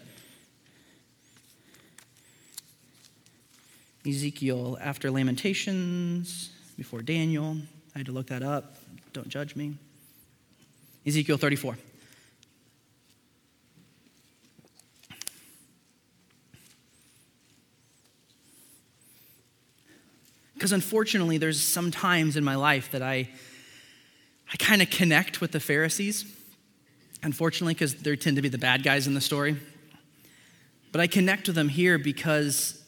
Ezekiel 4.07 4.79
after 4.81 5.11
Lamentations, 5.11 6.53
before 6.79 7.03
Daniel. 7.03 7.59
I 7.95 7.99
had 7.99 8.07
to 8.07 8.13
look 8.13 8.29
that 8.29 8.43
up. 8.43 8.77
Don't 9.13 9.29
judge 9.29 9.57
me. 9.57 9.75
Ezekiel 11.07 11.37
34. 11.37 11.77
Because 20.63 20.71
unfortunately, 20.71 21.39
there's 21.39 21.61
some 21.61 21.91
times 21.91 22.37
in 22.37 22.45
my 22.45 22.55
life 22.55 22.93
that 22.93 23.03
I, 23.03 23.29
I 24.53 24.57
kind 24.61 24.81
of 24.81 24.91
connect 24.91 25.41
with 25.41 25.51
the 25.51 25.59
Pharisees. 25.59 26.25
Unfortunately, 27.21 27.75
because 27.75 27.97
they 27.97 28.15
tend 28.15 28.37
to 28.37 28.43
be 28.43 28.49
the 28.49 28.59
bad 28.59 28.85
guys 28.85 29.09
in 29.09 29.15
the 29.15 29.21
story. 29.21 29.57
But 30.93 31.01
I 31.01 31.09
connect 31.09 31.49
with 31.49 31.57
them 31.57 31.69
here 31.69 31.99
because 31.99 32.81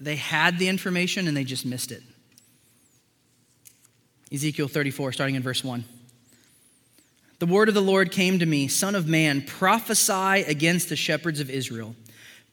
they 0.00 0.16
had 0.16 0.58
the 0.58 0.68
information 0.68 1.28
and 1.28 1.36
they 1.36 1.44
just 1.44 1.66
missed 1.66 1.92
it. 1.92 2.02
Ezekiel 4.32 4.66
34, 4.66 5.12
starting 5.12 5.34
in 5.34 5.42
verse 5.42 5.62
1. 5.62 5.84
The 7.40 7.46
word 7.46 7.68
of 7.68 7.74
the 7.74 7.82
Lord 7.82 8.10
came 8.10 8.38
to 8.38 8.46
me 8.46 8.68
Son 8.68 8.94
of 8.94 9.06
man, 9.06 9.42
prophesy 9.42 10.44
against 10.48 10.88
the 10.88 10.96
shepherds 10.96 11.40
of 11.40 11.50
Israel. 11.50 11.94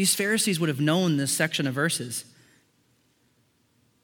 These 0.00 0.14
Pharisees 0.14 0.58
would 0.58 0.70
have 0.70 0.80
known 0.80 1.18
this 1.18 1.30
section 1.30 1.66
of 1.66 1.74
verses. 1.74 2.24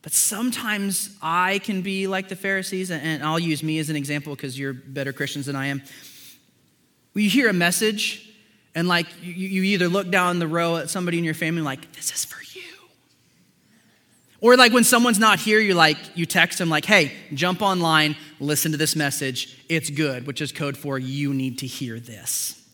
But 0.03 0.13
sometimes 0.13 1.17
I 1.23 1.59
can 1.61 1.81
be 1.81 2.07
like 2.07 2.29
the 2.29 2.37
Pharisees, 2.37 2.91
and 2.91 3.23
I'll 3.23 3.39
use 3.39 3.63
me 3.63 3.79
as 3.79 3.89
an 3.89 3.97
example 3.97 4.37
because 4.37 4.59
you're 4.59 4.75
better 4.75 5.15
Christians 5.15 5.47
than 5.47 5.57
I 5.57 5.69
am. 5.69 5.81
You 7.15 7.31
hear 7.31 7.49
a 7.49 7.55
message, 7.55 8.31
and 8.75 8.87
like 8.87 9.07
you, 9.23 9.33
you 9.33 9.63
either 9.63 9.89
look 9.89 10.11
down 10.11 10.39
the 10.39 10.47
row 10.47 10.77
at 10.77 10.91
somebody 10.91 11.17
in 11.17 11.25
your 11.25 11.33
family, 11.33 11.63
like, 11.63 11.91
this 11.93 12.13
is 12.13 12.27
for 12.27 12.43
you. 12.55 12.75
Or 14.43 14.55
like 14.59 14.75
when 14.75 14.85
someone's 14.85 15.19
not 15.19 15.39
here, 15.39 15.61
you 15.61 15.73
like 15.73 15.97
you 16.15 16.27
text 16.27 16.59
them 16.59 16.69
like, 16.69 16.85
"Hey, 16.85 17.15
jump 17.33 17.63
online, 17.63 18.17
listen 18.39 18.73
to 18.73 18.77
this 18.77 18.97
message. 18.97 19.57
It's 19.71 19.89
good," 19.89 20.27
which 20.27 20.43
is 20.43 20.53
code 20.53 20.77
for 20.77 20.99
you 20.99 21.33
need 21.33 21.57
to 21.61 21.67
hear 21.67 21.99
this. 21.99 22.66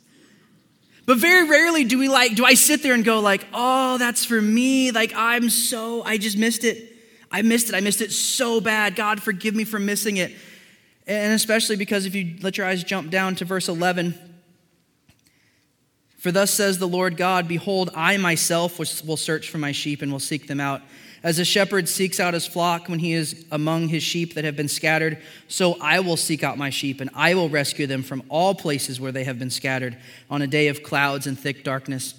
But 1.04 1.18
very 1.18 1.48
rarely 1.48 1.84
do 1.84 1.98
we 1.98 2.08
like 2.08 2.34
do 2.34 2.44
I 2.44 2.54
sit 2.54 2.82
there 2.82 2.94
and 2.94 3.04
go 3.04 3.20
like, 3.20 3.44
"Oh, 3.52 3.98
that's 3.98 4.24
for 4.24 4.40
me. 4.40 4.90
Like 4.90 5.12
I'm 5.14 5.50
so 5.50 6.02
I 6.02 6.16
just 6.18 6.38
missed 6.38 6.64
it. 6.64 6.96
I 7.30 7.42
missed 7.42 7.68
it. 7.68 7.74
I 7.74 7.80
missed 7.80 8.00
it 8.00 8.12
so 8.12 8.60
bad. 8.60 8.94
God, 8.94 9.22
forgive 9.22 9.54
me 9.54 9.64
for 9.64 9.78
missing 9.78 10.18
it." 10.18 10.32
And 11.06 11.32
especially 11.32 11.76
because 11.76 12.06
if 12.06 12.14
you 12.14 12.36
let 12.42 12.56
your 12.56 12.66
eyes 12.66 12.84
jump 12.84 13.10
down 13.10 13.34
to 13.36 13.44
verse 13.44 13.68
11, 13.68 14.14
for 16.18 16.30
thus 16.30 16.52
says 16.52 16.78
the 16.78 16.86
Lord 16.86 17.16
God, 17.16 17.48
Behold, 17.48 17.90
I 17.96 18.16
myself 18.16 18.78
will 18.78 19.16
search 19.16 19.50
for 19.50 19.58
my 19.58 19.72
sheep 19.72 20.02
and 20.02 20.12
will 20.12 20.20
seek 20.20 20.46
them 20.46 20.60
out. 20.60 20.82
As 21.22 21.38
a 21.38 21.44
shepherd 21.44 21.88
seeks 21.88 22.18
out 22.18 22.34
his 22.34 22.46
flock 22.46 22.88
when 22.88 22.98
he 22.98 23.12
is 23.12 23.44
among 23.52 23.88
his 23.88 24.02
sheep 24.02 24.34
that 24.34 24.44
have 24.44 24.56
been 24.56 24.68
scattered, 24.68 25.18
so 25.46 25.76
I 25.80 26.00
will 26.00 26.16
seek 26.16 26.42
out 26.42 26.58
my 26.58 26.70
sheep, 26.70 27.00
and 27.00 27.10
I 27.14 27.34
will 27.34 27.48
rescue 27.48 27.86
them 27.86 28.02
from 28.02 28.24
all 28.28 28.54
places 28.54 29.00
where 29.00 29.12
they 29.12 29.24
have 29.24 29.38
been 29.38 29.50
scattered 29.50 29.96
on 30.28 30.42
a 30.42 30.48
day 30.48 30.66
of 30.66 30.82
clouds 30.82 31.28
and 31.28 31.38
thick 31.38 31.62
darkness. 31.62 32.14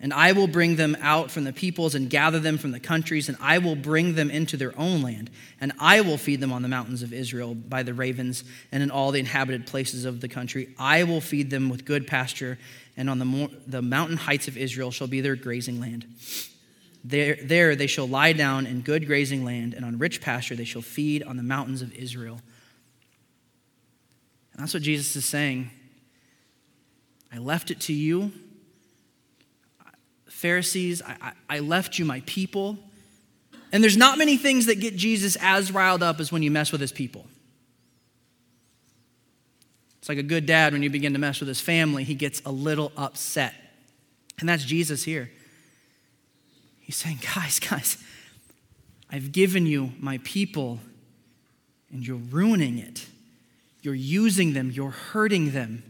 And 0.00 0.12
I 0.12 0.32
will 0.32 0.46
bring 0.46 0.76
them 0.76 0.96
out 1.00 1.30
from 1.30 1.44
the 1.44 1.52
peoples 1.52 1.94
and 1.94 2.08
gather 2.08 2.38
them 2.38 2.58
from 2.58 2.70
the 2.70 2.78
countries, 2.78 3.28
and 3.28 3.38
I 3.40 3.58
will 3.58 3.74
bring 3.74 4.14
them 4.14 4.30
into 4.30 4.56
their 4.56 4.78
own 4.78 5.02
land. 5.02 5.30
And 5.60 5.72
I 5.80 6.02
will 6.02 6.18
feed 6.18 6.40
them 6.40 6.52
on 6.52 6.62
the 6.62 6.68
mountains 6.68 7.02
of 7.02 7.12
Israel 7.12 7.54
by 7.54 7.82
the 7.82 7.94
ravens 7.94 8.44
and 8.70 8.80
in 8.82 8.92
all 8.92 9.10
the 9.10 9.18
inhabited 9.18 9.66
places 9.66 10.04
of 10.04 10.20
the 10.20 10.28
country. 10.28 10.68
I 10.78 11.02
will 11.02 11.20
feed 11.20 11.50
them 11.50 11.68
with 11.68 11.84
good 11.84 12.06
pasture, 12.06 12.58
and 12.96 13.10
on 13.10 13.18
the, 13.18 13.50
the 13.66 13.82
mountain 13.82 14.18
heights 14.18 14.46
of 14.46 14.56
Israel 14.56 14.92
shall 14.92 15.08
be 15.08 15.20
their 15.20 15.34
grazing 15.34 15.80
land. 15.80 16.06
There, 17.04 17.36
there 17.42 17.76
they 17.76 17.86
shall 17.86 18.08
lie 18.08 18.32
down 18.32 18.66
in 18.66 18.80
good 18.80 19.06
grazing 19.06 19.44
land, 19.44 19.74
and 19.74 19.84
on 19.84 19.98
rich 19.98 20.20
pasture 20.20 20.56
they 20.56 20.64
shall 20.64 20.82
feed 20.82 21.22
on 21.22 21.36
the 21.36 21.42
mountains 21.42 21.82
of 21.82 21.92
Israel. 21.94 22.40
And 24.52 24.62
that's 24.62 24.74
what 24.74 24.82
Jesus 24.82 25.14
is 25.14 25.24
saying. 25.24 25.70
I 27.32 27.38
left 27.38 27.70
it 27.70 27.80
to 27.82 27.92
you. 27.92 28.32
Pharisees, 30.26 31.02
I, 31.02 31.32
I, 31.48 31.58
left 31.60 31.98
you 31.98 32.04
my 32.04 32.22
people. 32.26 32.78
And 33.72 33.82
there's 33.82 33.96
not 33.96 34.18
many 34.18 34.36
things 34.36 34.66
that 34.66 34.80
get 34.80 34.96
Jesus 34.96 35.36
as 35.40 35.70
riled 35.72 36.02
up 36.02 36.20
as 36.20 36.32
when 36.32 36.42
you 36.42 36.50
mess 36.50 36.72
with 36.72 36.80
his 36.80 36.92
people. 36.92 37.26
It's 39.98 40.08
like 40.08 40.18
a 40.18 40.22
good 40.22 40.46
dad 40.46 40.72
when 40.72 40.82
you 40.82 40.90
begin 40.90 41.12
to 41.12 41.18
mess 41.18 41.40
with 41.40 41.48
his 41.48 41.60
family, 41.60 42.02
he 42.02 42.14
gets 42.14 42.40
a 42.46 42.50
little 42.50 42.92
upset. 42.96 43.54
And 44.38 44.48
that's 44.48 44.64
Jesus 44.64 45.04
here. 45.04 45.30
He's 46.88 46.96
saying, 46.96 47.18
guys, 47.34 47.60
guys, 47.60 47.98
I've 49.10 49.30
given 49.30 49.66
you 49.66 49.92
my 50.00 50.20
people, 50.24 50.80
and 51.92 52.06
you're 52.06 52.16
ruining 52.16 52.78
it. 52.78 53.04
You're 53.82 53.94
using 53.94 54.54
them, 54.54 54.70
you're 54.70 54.88
hurting 54.88 55.50
them. 55.50 55.82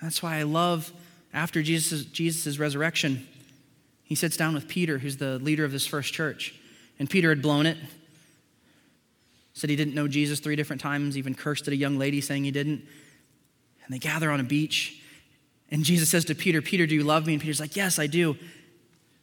That's 0.00 0.22
why 0.22 0.38
I 0.38 0.44
love 0.44 0.90
after 1.34 1.62
Jesus' 1.62 2.06
Jesus' 2.06 2.58
resurrection, 2.58 3.28
he 4.04 4.14
sits 4.14 4.38
down 4.38 4.54
with 4.54 4.68
Peter, 4.68 4.96
who's 4.96 5.18
the 5.18 5.38
leader 5.38 5.66
of 5.66 5.70
this 5.70 5.86
first 5.86 6.14
church. 6.14 6.54
And 6.98 7.10
Peter 7.10 7.28
had 7.28 7.42
blown 7.42 7.66
it. 7.66 7.76
Said 9.52 9.68
he 9.68 9.76
didn't 9.76 9.94
know 9.94 10.08
Jesus 10.08 10.40
three 10.40 10.56
different 10.56 10.80
times, 10.80 11.18
even 11.18 11.34
cursed 11.34 11.68
at 11.68 11.74
a 11.74 11.76
young 11.76 11.98
lady 11.98 12.22
saying 12.22 12.44
he 12.44 12.52
didn't. 12.52 12.86
And 13.84 13.90
they 13.90 13.98
gather 13.98 14.30
on 14.30 14.40
a 14.40 14.44
beach. 14.44 15.02
And 15.70 15.84
Jesus 15.84 16.08
says 16.08 16.24
to 16.26 16.34
Peter, 16.34 16.62
Peter, 16.62 16.86
do 16.86 16.94
you 16.94 17.02
love 17.02 17.26
me? 17.26 17.34
And 17.34 17.42
Peter's 17.42 17.60
like, 17.60 17.76
Yes, 17.76 17.98
I 17.98 18.06
do. 18.06 18.36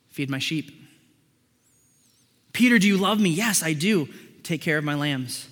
Feed 0.10 0.30
my 0.30 0.40
sheep. 0.40 0.72
Peter, 2.52 2.78
do 2.78 2.88
you 2.88 2.98
love 2.98 3.20
me? 3.20 3.32
Yes, 3.32 3.64
I 3.64 3.74
do. 3.74 4.08
Take 4.44 4.62
care 4.62 4.78
of 4.78 4.84
my 4.84 4.94
lambs. 4.94 5.48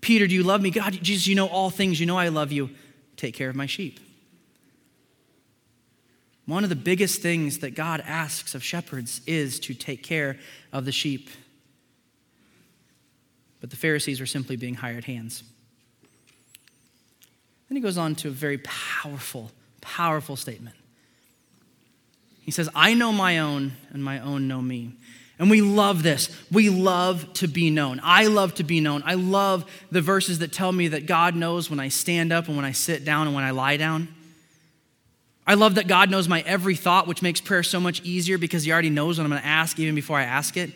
Peter, 0.00 0.26
do 0.26 0.34
you 0.34 0.42
love 0.42 0.62
me? 0.62 0.70
God, 0.70 0.92
Jesus, 1.02 1.26
you 1.26 1.34
know 1.34 1.46
all 1.46 1.70
things. 1.70 2.00
You 2.00 2.06
know 2.06 2.16
I 2.16 2.28
love 2.28 2.50
you. 2.52 2.70
Take 3.16 3.34
care 3.34 3.50
of 3.50 3.56
my 3.56 3.66
sheep. 3.66 4.00
One 6.46 6.64
of 6.64 6.70
the 6.70 6.76
biggest 6.76 7.22
things 7.22 7.58
that 7.58 7.74
God 7.74 8.02
asks 8.04 8.54
of 8.54 8.64
shepherds 8.64 9.20
is 9.26 9.60
to 9.60 9.74
take 9.74 10.02
care 10.02 10.38
of 10.72 10.84
the 10.84 10.92
sheep. 10.92 11.30
But 13.60 13.70
the 13.70 13.76
Pharisees 13.76 14.18
were 14.18 14.26
simply 14.26 14.56
being 14.56 14.74
hired 14.74 15.04
hands. 15.04 15.44
Then 17.68 17.76
he 17.76 17.80
goes 17.80 17.96
on 17.96 18.16
to 18.16 18.28
a 18.28 18.32
very 18.32 18.58
powerful 18.58 19.52
Powerful 19.82 20.36
statement. 20.36 20.76
He 22.40 22.50
says, 22.50 22.68
I 22.74 22.94
know 22.94 23.12
my 23.12 23.38
own, 23.38 23.72
and 23.90 24.02
my 24.02 24.18
own 24.18 24.48
know 24.48 24.62
me. 24.62 24.92
And 25.38 25.50
we 25.50 25.60
love 25.60 26.02
this. 26.02 26.30
We 26.50 26.70
love 26.70 27.32
to 27.34 27.48
be 27.48 27.70
known. 27.70 28.00
I 28.02 28.28
love 28.28 28.54
to 28.54 28.64
be 28.64 28.80
known. 28.80 29.02
I 29.04 29.14
love 29.14 29.64
the 29.90 30.00
verses 30.00 30.38
that 30.38 30.52
tell 30.52 30.72
me 30.72 30.88
that 30.88 31.06
God 31.06 31.34
knows 31.34 31.68
when 31.68 31.80
I 31.80 31.88
stand 31.88 32.32
up 32.32 32.48
and 32.48 32.56
when 32.56 32.64
I 32.64 32.72
sit 32.72 33.04
down 33.04 33.26
and 33.26 33.34
when 33.34 33.44
I 33.44 33.50
lie 33.50 33.76
down. 33.76 34.08
I 35.46 35.54
love 35.54 35.74
that 35.74 35.88
God 35.88 36.10
knows 36.10 36.28
my 36.28 36.42
every 36.42 36.76
thought, 36.76 37.06
which 37.08 37.22
makes 37.22 37.40
prayer 37.40 37.62
so 37.62 37.80
much 37.80 38.00
easier 38.02 38.38
because 38.38 38.64
He 38.64 38.72
already 38.72 38.90
knows 38.90 39.18
what 39.18 39.24
I'm 39.24 39.30
going 39.30 39.42
to 39.42 39.48
ask 39.48 39.78
even 39.78 39.94
before 39.94 40.18
I 40.18 40.24
ask 40.24 40.56
it. 40.56 40.70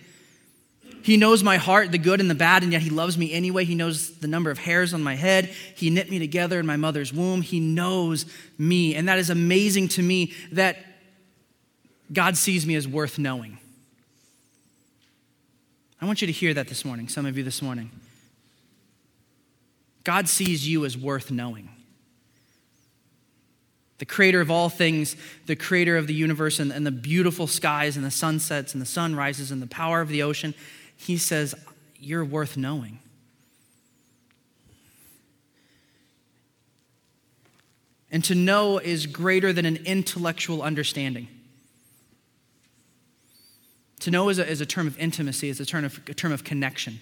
He 1.06 1.16
knows 1.16 1.44
my 1.44 1.56
heart, 1.56 1.92
the 1.92 1.98
good 1.98 2.20
and 2.20 2.28
the 2.28 2.34
bad, 2.34 2.64
and 2.64 2.72
yet 2.72 2.82
He 2.82 2.90
loves 2.90 3.16
me 3.16 3.32
anyway. 3.32 3.64
He 3.64 3.76
knows 3.76 4.18
the 4.18 4.26
number 4.26 4.50
of 4.50 4.58
hairs 4.58 4.92
on 4.92 5.04
my 5.04 5.14
head. 5.14 5.44
He 5.76 5.88
knit 5.88 6.10
me 6.10 6.18
together 6.18 6.58
in 6.58 6.66
my 6.66 6.76
mother's 6.76 7.12
womb. 7.12 7.42
He 7.42 7.60
knows 7.60 8.26
me. 8.58 8.96
And 8.96 9.08
that 9.08 9.16
is 9.16 9.30
amazing 9.30 9.86
to 9.90 10.02
me 10.02 10.32
that 10.50 10.78
God 12.12 12.36
sees 12.36 12.66
me 12.66 12.74
as 12.74 12.88
worth 12.88 13.20
knowing. 13.20 13.58
I 16.02 16.06
want 16.06 16.22
you 16.22 16.26
to 16.26 16.32
hear 16.32 16.52
that 16.54 16.66
this 16.66 16.84
morning, 16.84 17.06
some 17.06 17.24
of 17.24 17.38
you 17.38 17.44
this 17.44 17.62
morning. 17.62 17.92
God 20.02 20.28
sees 20.28 20.66
you 20.68 20.84
as 20.84 20.98
worth 20.98 21.30
knowing. 21.30 21.68
The 23.98 24.06
creator 24.06 24.40
of 24.40 24.50
all 24.50 24.68
things, 24.68 25.14
the 25.46 25.54
creator 25.54 25.96
of 25.96 26.08
the 26.08 26.14
universe 26.14 26.58
and, 26.58 26.72
and 26.72 26.84
the 26.84 26.90
beautiful 26.90 27.46
skies 27.46 27.96
and 27.96 28.04
the 28.04 28.10
sunsets 28.10 28.72
and 28.72 28.82
the 28.82 28.86
sunrises 28.86 29.52
and 29.52 29.62
the 29.62 29.68
power 29.68 30.00
of 30.00 30.08
the 30.08 30.24
ocean 30.24 30.52
he 30.96 31.16
says, 31.16 31.54
You're 31.98 32.24
worth 32.24 32.56
knowing. 32.56 33.00
And 38.10 38.24
to 38.24 38.34
know 38.34 38.78
is 38.78 39.06
greater 39.06 39.52
than 39.52 39.66
an 39.66 39.76
intellectual 39.84 40.62
understanding. 40.62 41.28
To 44.00 44.10
know 44.10 44.28
is 44.28 44.38
a, 44.38 44.48
is 44.48 44.60
a 44.60 44.66
term 44.66 44.86
of 44.86 44.98
intimacy, 44.98 45.48
is 45.48 45.60
a 45.60 45.66
term 45.66 45.84
of, 45.84 46.00
a 46.08 46.14
term 46.14 46.32
of 46.32 46.44
connection. 46.44 47.00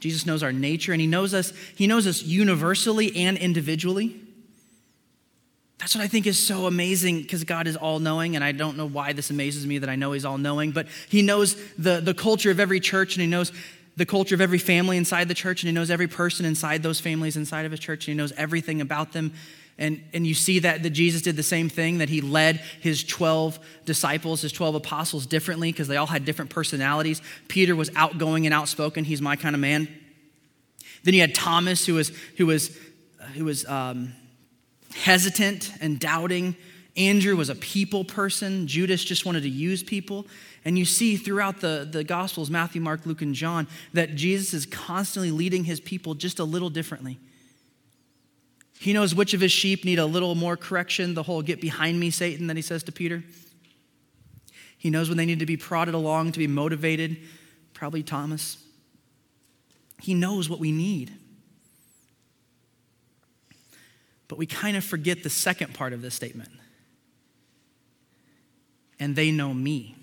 Jesus 0.00 0.24
knows 0.24 0.42
our 0.42 0.52
nature 0.52 0.92
and 0.92 1.00
he 1.00 1.06
knows 1.06 1.34
us, 1.34 1.52
he 1.74 1.86
knows 1.86 2.06
us 2.06 2.22
universally 2.22 3.14
and 3.16 3.36
individually. 3.36 4.27
That's 5.78 5.94
what 5.94 6.02
I 6.02 6.08
think 6.08 6.26
is 6.26 6.38
so 6.38 6.66
amazing 6.66 7.22
because 7.22 7.44
God 7.44 7.66
is 7.66 7.76
all 7.76 8.00
knowing, 8.00 8.34
and 8.34 8.44
I 8.44 8.52
don't 8.52 8.76
know 8.76 8.86
why 8.86 9.12
this 9.12 9.30
amazes 9.30 9.64
me 9.66 9.78
that 9.78 9.88
I 9.88 9.94
know 9.94 10.12
He's 10.12 10.24
all 10.24 10.38
knowing, 10.38 10.72
but 10.72 10.88
He 11.08 11.22
knows 11.22 11.56
the, 11.76 12.00
the 12.00 12.14
culture 12.14 12.50
of 12.50 12.58
every 12.58 12.80
church, 12.80 13.14
and 13.14 13.20
He 13.22 13.28
knows 13.28 13.52
the 13.96 14.06
culture 14.06 14.34
of 14.34 14.40
every 14.40 14.58
family 14.58 14.96
inside 14.96 15.28
the 15.28 15.34
church, 15.34 15.62
and 15.62 15.68
He 15.68 15.72
knows 15.72 15.90
every 15.90 16.08
person 16.08 16.44
inside 16.44 16.82
those 16.82 16.98
families 16.98 17.36
inside 17.36 17.64
of 17.64 17.70
His 17.70 17.80
church, 17.80 18.08
and 18.08 18.14
He 18.14 18.16
knows 18.16 18.32
everything 18.32 18.80
about 18.80 19.12
them. 19.12 19.32
And, 19.80 20.02
and 20.12 20.26
you 20.26 20.34
see 20.34 20.58
that, 20.58 20.82
that 20.82 20.90
Jesus 20.90 21.22
did 21.22 21.36
the 21.36 21.44
same 21.44 21.68
thing, 21.68 21.98
that 21.98 22.08
He 22.08 22.22
led 22.22 22.56
His 22.80 23.04
12 23.04 23.60
disciples, 23.84 24.40
His 24.40 24.50
12 24.50 24.74
apostles 24.74 25.26
differently 25.26 25.70
because 25.70 25.86
they 25.86 25.96
all 25.96 26.06
had 26.06 26.24
different 26.24 26.50
personalities. 26.50 27.22
Peter 27.46 27.76
was 27.76 27.88
outgoing 27.94 28.46
and 28.46 28.52
outspoken, 28.52 29.04
he's 29.04 29.22
my 29.22 29.36
kind 29.36 29.54
of 29.54 29.60
man. 29.60 29.86
Then 31.04 31.14
you 31.14 31.20
had 31.20 31.36
Thomas, 31.36 31.86
who 31.86 31.94
was, 31.94 32.10
who 32.36 32.46
was, 32.46 32.76
who 33.34 33.44
was 33.44 33.64
um, 33.66 34.12
hesitant 35.08 35.72
and 35.80 35.98
doubting. 35.98 36.54
Andrew 36.94 37.34
was 37.34 37.48
a 37.48 37.54
people 37.54 38.04
person. 38.04 38.66
Judas 38.66 39.02
just 39.02 39.24
wanted 39.24 39.42
to 39.42 39.48
use 39.48 39.82
people. 39.82 40.26
And 40.66 40.78
you 40.78 40.84
see 40.84 41.16
throughout 41.16 41.62
the, 41.62 41.88
the 41.90 42.04
Gospels, 42.04 42.50
Matthew, 42.50 42.82
Mark, 42.82 43.06
Luke, 43.06 43.22
and 43.22 43.34
John, 43.34 43.68
that 43.94 44.16
Jesus 44.16 44.52
is 44.52 44.66
constantly 44.66 45.30
leading 45.30 45.64
his 45.64 45.80
people 45.80 46.14
just 46.14 46.38
a 46.40 46.44
little 46.44 46.68
differently. 46.68 47.18
He 48.78 48.92
knows 48.92 49.14
which 49.14 49.32
of 49.32 49.40
his 49.40 49.50
sheep 49.50 49.82
need 49.82 49.98
a 49.98 50.04
little 50.04 50.34
more 50.34 50.58
correction, 50.58 51.14
the 51.14 51.22
whole 51.22 51.40
get 51.40 51.62
behind 51.62 51.98
me, 51.98 52.10
Satan, 52.10 52.46
that 52.48 52.56
he 52.56 52.62
says 52.62 52.82
to 52.82 52.92
Peter. 52.92 53.24
He 54.76 54.90
knows 54.90 55.08
when 55.08 55.16
they 55.16 55.24
need 55.24 55.38
to 55.38 55.46
be 55.46 55.56
prodded 55.56 55.94
along 55.94 56.32
to 56.32 56.38
be 56.38 56.46
motivated, 56.46 57.16
probably 57.72 58.02
Thomas. 58.02 58.62
He 60.02 60.12
knows 60.12 60.50
what 60.50 60.60
we 60.60 60.70
need. 60.70 61.14
But 64.28 64.38
we 64.38 64.46
kind 64.46 64.76
of 64.76 64.84
forget 64.84 65.22
the 65.22 65.30
second 65.30 65.74
part 65.74 65.92
of 65.92 66.02
this 66.02 66.14
statement. 66.14 66.50
And 69.00 69.16
they 69.16 69.30
know 69.30 69.54
me. 69.54 69.96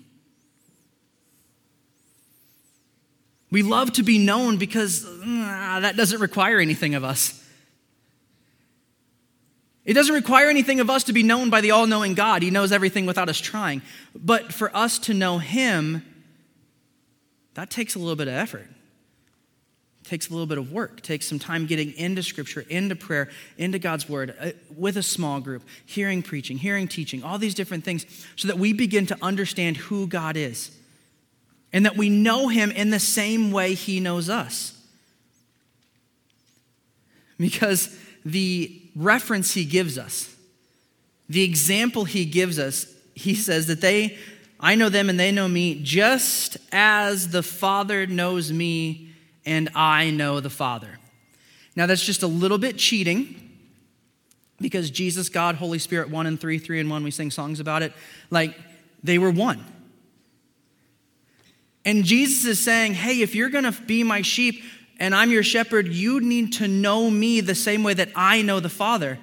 We 3.52 3.62
love 3.62 3.94
to 3.94 4.04
be 4.04 4.18
known 4.18 4.58
because 4.58 5.06
uh, 5.06 5.80
that 5.82 5.96
doesn't 5.96 6.20
require 6.20 6.60
anything 6.60 6.96
of 6.96 7.04
us. 7.04 7.42
It 9.86 9.94
doesn't 9.94 10.16
require 10.16 10.50
anything 10.50 10.80
of 10.80 10.90
us 10.90 11.04
to 11.06 11.14
be 11.14 11.22
known 11.22 11.52
by 11.52 11.62
the 11.62 11.72
all 11.72 11.86
knowing 11.86 12.16
God. 12.16 12.42
He 12.42 12.50
knows 12.50 12.72
everything 12.72 13.06
without 13.06 13.30
us 13.30 13.38
trying. 13.38 13.84
But 14.16 14.52
for 14.52 14.76
us 14.76 14.98
to 15.00 15.14
know 15.14 15.38
Him, 15.38 16.04
that 17.54 17.70
takes 17.70 17.94
a 17.94 18.00
little 18.00 18.16
bit 18.16 18.28
of 18.28 18.34
effort. 18.34 18.68
Takes 20.08 20.30
a 20.30 20.32
little 20.32 20.46
bit 20.46 20.58
of 20.58 20.72
work. 20.72 21.02
Takes 21.02 21.28
some 21.28 21.40
time 21.40 21.66
getting 21.66 21.94
into 21.94 22.22
Scripture, 22.22 22.66
into 22.70 22.96
prayer, 22.96 23.30
into 23.58 23.80
God's 23.80 24.08
Word, 24.08 24.36
uh, 24.40 24.52
with 24.76 24.98
a 24.98 25.04
small 25.04 25.40
group, 25.40 25.64
hearing 25.86 26.22
preaching, 26.22 26.58
hearing 26.58 26.88
teaching, 26.88 27.24
all 27.24 27.38
these 27.38 27.56
different 27.56 27.84
things, 27.84 28.06
so 28.36 28.48
that 28.48 28.60
we 28.60 28.72
begin 28.72 29.06
to 29.08 29.18
understand 29.22 29.78
who 29.78 30.08
God 30.08 30.38
is 30.38 30.72
and 31.74 31.86
that 31.86 31.98
we 31.98 32.10
know 32.10 32.48
Him 32.48 32.72
in 32.72 32.90
the 32.90 33.00
same 33.00 33.52
way 33.52 33.74
He 33.74 34.00
knows 34.00 34.30
us. 34.30 34.72
Because 37.38 37.98
the 38.24 38.82
reference 38.96 39.54
he 39.54 39.66
gives 39.66 39.98
us, 39.98 40.34
the 41.30 41.44
example 41.44 42.06
he 42.06 42.26
gives 42.26 42.58
us, 42.60 42.88
he 43.14 43.36
says 43.36 43.68
that 43.68 43.82
they, 43.82 44.18
I 44.60 44.76
know 44.76 44.90
them 44.90 45.10
and 45.10 45.20
they 45.20 45.32
know 45.32 45.48
me 45.48 45.82
just 45.84 46.58
as 46.72 47.30
the 47.30 47.44
Father 47.44 48.08
knows 48.08 48.52
me 48.52 49.15
and 49.46 49.70
I 49.76 50.10
know 50.10 50.40
the 50.40 50.50
Father. 50.50 51.00
Now 51.76 51.86
that's 51.86 52.04
just 52.04 52.24
a 52.24 52.28
little 52.28 52.58
bit 52.58 52.78
cheating 52.78 53.42
because 54.60 54.90
Jesus, 54.90 55.30
God, 55.30 55.56
Holy 55.56 55.80
Spirit, 55.80 56.10
one 56.10 56.26
and 56.28 56.40
three, 56.40 56.58
three 56.58 56.80
and 56.80 56.90
one, 56.90 57.04
we 57.04 57.12
sing 57.12 57.32
songs 57.32 57.60
about 57.60 57.84
it. 57.84 57.94
Like 58.30 58.56
they 59.04 59.18
were 59.18 59.32
one. 59.32 59.64
And 61.84 62.04
Jesus 62.04 62.46
is 62.46 62.64
saying, 62.64 62.94
hey, 62.94 63.22
if 63.22 63.36
you're 63.36 63.50
gonna 63.50 63.72
be 63.72 64.04
my 64.04 64.22
sheep, 64.22 64.64
and 65.00 65.14
I'm 65.14 65.32
your 65.32 65.44
shepherd, 65.44 65.88
you 65.88 66.22
need 66.22 66.54
to 66.54 66.68
know 66.68 67.10
me 67.10 67.42
the 67.42 67.56
same 67.56 67.84
way 67.84 67.94
that 67.96 68.10
I 68.16 68.42
know 68.42 68.60
the 68.60 68.70
Father. 68.70 69.20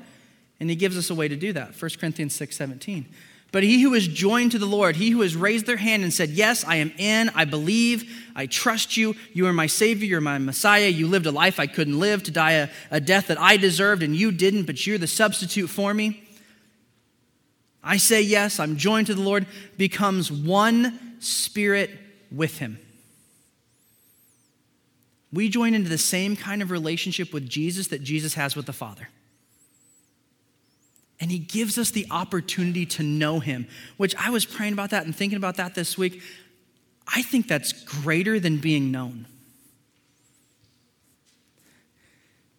And 0.60 0.68
he 0.68 0.76
gives 0.76 0.96
us 0.96 1.10
a 1.10 1.14
way 1.14 1.28
to 1.28 1.36
do 1.36 1.52
that. 1.54 1.80
1 1.80 1.90
Corinthians 1.98 2.34
6 2.34 2.54
17. 2.54 3.06
But 3.50 3.62
he 3.62 3.82
who 3.82 3.92
is 3.94 4.08
joined 4.08 4.52
to 4.52 4.58
the 4.58 4.66
Lord, 4.66 4.96
he 4.96 5.10
who 5.10 5.20
has 5.20 5.36
raised 5.36 5.66
their 5.66 5.76
hand 5.76 6.02
and 6.02 6.12
said, 6.12 6.30
Yes, 6.30 6.64
I 6.64 6.76
am 6.76 6.92
in, 6.98 7.30
I 7.34 7.44
believe, 7.44 8.21
I 8.34 8.46
trust 8.46 8.96
you, 8.96 9.14
you 9.32 9.46
are 9.46 9.52
my 9.52 9.66
Savior, 9.66 10.06
you're 10.06 10.20
my 10.20 10.38
Messiah, 10.38 10.88
you 10.88 11.06
lived 11.06 11.26
a 11.26 11.30
life 11.30 11.60
I 11.60 11.66
couldn't 11.66 11.98
live, 11.98 12.22
to 12.24 12.30
die 12.30 12.52
a, 12.52 12.68
a 12.90 13.00
death 13.00 13.28
that 13.28 13.40
I 13.40 13.56
deserved 13.56 14.02
and 14.02 14.16
you 14.16 14.32
didn't, 14.32 14.64
but 14.64 14.86
you're 14.86 14.98
the 14.98 15.06
substitute 15.06 15.68
for 15.68 15.92
me. 15.92 16.22
I 17.82 17.96
say 17.96 18.22
yes, 18.22 18.60
I'm 18.60 18.76
joined 18.76 19.08
to 19.08 19.14
the 19.14 19.22
Lord, 19.22 19.46
becomes 19.76 20.30
one 20.30 21.16
spirit 21.20 21.90
with 22.30 22.58
him 22.58 22.78
we 25.32 25.48
join 25.48 25.74
into 25.74 25.88
the 25.88 25.98
same 25.98 26.36
kind 26.36 26.60
of 26.60 26.70
relationship 26.70 27.32
with 27.32 27.48
Jesus 27.48 27.88
that 27.88 28.02
Jesus 28.02 28.34
has 28.34 28.54
with 28.54 28.66
the 28.66 28.72
Father. 28.72 29.08
And 31.20 31.30
he 31.30 31.38
gives 31.38 31.78
us 31.78 31.90
the 31.90 32.06
opportunity 32.10 32.84
to 32.86 33.02
know 33.02 33.38
him, 33.40 33.66
which 33.96 34.14
I 34.16 34.30
was 34.30 34.44
praying 34.44 34.74
about 34.74 34.90
that 34.90 35.06
and 35.06 35.14
thinking 35.14 35.36
about 35.36 35.56
that 35.56 35.74
this 35.74 35.96
week. 35.96 36.20
I 37.06 37.22
think 37.22 37.48
that's 37.48 37.72
greater 37.72 38.40
than 38.40 38.58
being 38.58 38.90
known. 38.90 39.26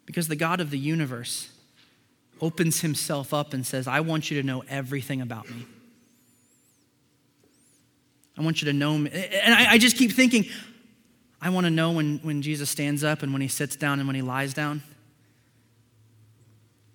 Because 0.06 0.28
the 0.28 0.36
God 0.36 0.60
of 0.60 0.70
the 0.70 0.78
universe 0.78 1.50
opens 2.42 2.82
himself 2.82 3.34
up 3.34 3.54
and 3.54 3.66
says, 3.66 3.88
I 3.88 4.02
want 4.02 4.30
you 4.30 4.42
to 4.42 4.46
know 4.46 4.64
everything 4.68 5.22
about 5.22 5.50
me. 5.50 5.66
I 8.38 8.42
want 8.42 8.62
you 8.62 8.66
to 8.66 8.74
know 8.74 8.98
me. 8.98 9.12
And 9.12 9.54
I, 9.54 9.74
I 9.74 9.78
just 9.78 9.98
keep 9.98 10.12
thinking, 10.12 10.46
I 11.42 11.50
want 11.50 11.66
to 11.66 11.72
know 11.72 11.92
when, 11.92 12.20
when 12.20 12.42
Jesus 12.42 12.70
stands 12.70 13.04
up 13.04 13.22
and 13.22 13.32
when 13.32 13.42
he 13.42 13.48
sits 13.48 13.76
down 13.76 14.00
and 14.00 14.08
when 14.08 14.16
he 14.16 14.22
lies 14.22 14.54
down. 14.54 14.82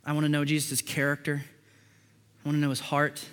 I 0.05 0.13
want 0.13 0.25
to 0.25 0.31
know 0.31 0.45
Jesus' 0.45 0.81
character. 0.81 1.43
I 1.45 2.49
want 2.49 2.57
to 2.57 2.61
know 2.61 2.71
his 2.71 2.81
heart. 2.81 3.25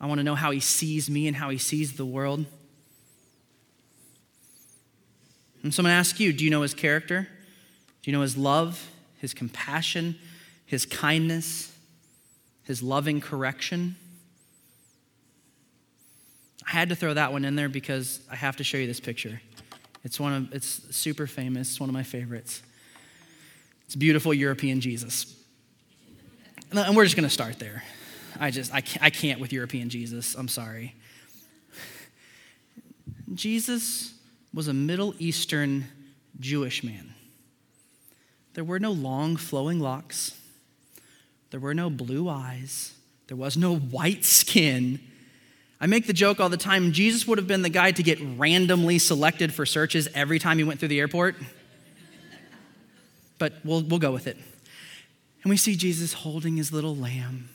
I 0.00 0.06
want 0.06 0.18
to 0.18 0.24
know 0.24 0.34
how 0.34 0.50
he 0.50 0.60
sees 0.60 1.10
me 1.10 1.26
and 1.26 1.36
how 1.36 1.50
he 1.50 1.58
sees 1.58 1.94
the 1.94 2.06
world. 2.06 2.46
And 5.62 5.74
so 5.74 5.80
I'm 5.80 5.84
going 5.84 5.92
to 5.92 5.98
ask 5.98 6.18
you 6.18 6.32
do 6.32 6.44
you 6.44 6.50
know 6.50 6.62
his 6.62 6.74
character? 6.74 7.28
Do 8.02 8.10
you 8.10 8.16
know 8.16 8.22
his 8.22 8.36
love, 8.36 8.90
his 9.18 9.34
compassion, 9.34 10.16
his 10.64 10.86
kindness, 10.86 11.76
his 12.64 12.82
loving 12.82 13.20
correction? 13.20 13.96
I 16.66 16.70
had 16.70 16.88
to 16.88 16.96
throw 16.96 17.12
that 17.14 17.32
one 17.32 17.44
in 17.44 17.56
there 17.56 17.68
because 17.68 18.20
I 18.30 18.36
have 18.36 18.56
to 18.56 18.64
show 18.64 18.78
you 18.78 18.86
this 18.86 19.00
picture. 19.00 19.40
It's 20.02 20.18
one 20.18 20.32
of 20.32 20.54
it's 20.54 20.96
super 20.96 21.26
famous, 21.26 21.70
it's 21.72 21.80
one 21.80 21.90
of 21.90 21.94
my 21.94 22.04
favorites. 22.04 22.62
It's 23.84 23.96
beautiful 23.96 24.32
European 24.32 24.80
Jesus. 24.80 25.36
And 26.72 26.96
we're 26.96 27.04
just 27.04 27.16
going 27.16 27.28
to 27.28 27.34
start 27.34 27.58
there. 27.58 27.82
I 28.40 28.50
just 28.50 28.74
I 28.74 28.80
can't, 28.80 29.04
I 29.04 29.10
can't 29.10 29.38
with 29.38 29.52
European 29.52 29.90
Jesus. 29.90 30.34
I'm 30.34 30.48
sorry. 30.48 30.94
Jesus 33.34 34.14
was 34.52 34.66
a 34.66 34.72
Middle 34.72 35.14
Eastern 35.18 35.84
Jewish 36.40 36.82
man. 36.82 37.14
There 38.54 38.64
were 38.64 38.80
no 38.80 38.90
long 38.90 39.36
flowing 39.36 39.78
locks. 39.78 40.36
There 41.50 41.60
were 41.60 41.74
no 41.74 41.90
blue 41.90 42.28
eyes. 42.28 42.94
There 43.28 43.36
was 43.36 43.56
no 43.56 43.76
white 43.76 44.24
skin. 44.24 44.98
I 45.80 45.86
make 45.86 46.06
the 46.06 46.12
joke 46.12 46.40
all 46.40 46.48
the 46.48 46.56
time 46.56 46.92
Jesus 46.92 47.26
would 47.26 47.38
have 47.38 47.46
been 47.46 47.62
the 47.62 47.70
guy 47.70 47.92
to 47.92 48.02
get 48.02 48.18
randomly 48.36 48.98
selected 48.98 49.54
for 49.54 49.64
searches 49.64 50.08
every 50.14 50.38
time 50.38 50.58
he 50.58 50.64
went 50.64 50.80
through 50.80 50.88
the 50.88 50.98
airport. 50.98 51.36
But 53.38 53.54
we'll, 53.64 53.82
we'll 53.82 53.98
go 53.98 54.12
with 54.12 54.26
it. 54.26 54.36
And 55.42 55.50
we 55.50 55.56
see 55.56 55.76
Jesus 55.76 56.12
holding 56.12 56.56
his 56.56 56.72
little 56.72 56.94
lamb, 56.94 57.48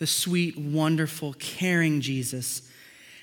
the 0.00 0.06
sweet, 0.06 0.58
wonderful, 0.58 1.34
caring 1.34 2.00
Jesus. 2.00 2.62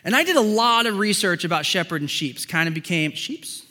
And 0.05 0.15
I 0.15 0.23
did 0.23 0.37
a 0.37 0.41
lot 0.41 0.85
of 0.85 0.99
research 0.99 1.43
about 1.43 1.65
shepherd 1.65 2.01
and 2.01 2.09
sheep. 2.09 2.47
Kind 2.47 2.67
of 2.69 2.75
became 2.75 3.11
sheeps. 3.13 3.65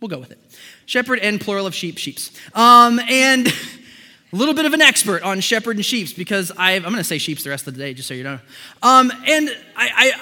We'll 0.00 0.08
go 0.08 0.18
with 0.18 0.30
it. 0.30 0.38
Shepherd 0.86 1.18
and 1.18 1.40
plural 1.40 1.66
of 1.66 1.74
sheep, 1.74 1.98
sheeps. 1.98 2.30
Um, 2.54 3.00
and 3.00 3.48
a 4.32 4.36
little 4.36 4.54
bit 4.54 4.66
of 4.66 4.72
an 4.72 4.80
expert 4.80 5.24
on 5.24 5.40
shepherd 5.40 5.76
and 5.76 5.84
sheep 5.84 6.16
because 6.16 6.52
I, 6.56 6.72
am 6.72 6.84
going 6.84 6.94
to 6.94 7.04
say 7.04 7.18
sheeps 7.18 7.42
the 7.42 7.50
rest 7.50 7.66
of 7.66 7.74
the 7.74 7.80
day, 7.80 7.92
just 7.92 8.06
so 8.06 8.14
you 8.14 8.22
know. 8.22 8.38
Um, 8.84 9.10
and 9.26 9.50
I, 9.76 9.90
I, 9.96 10.12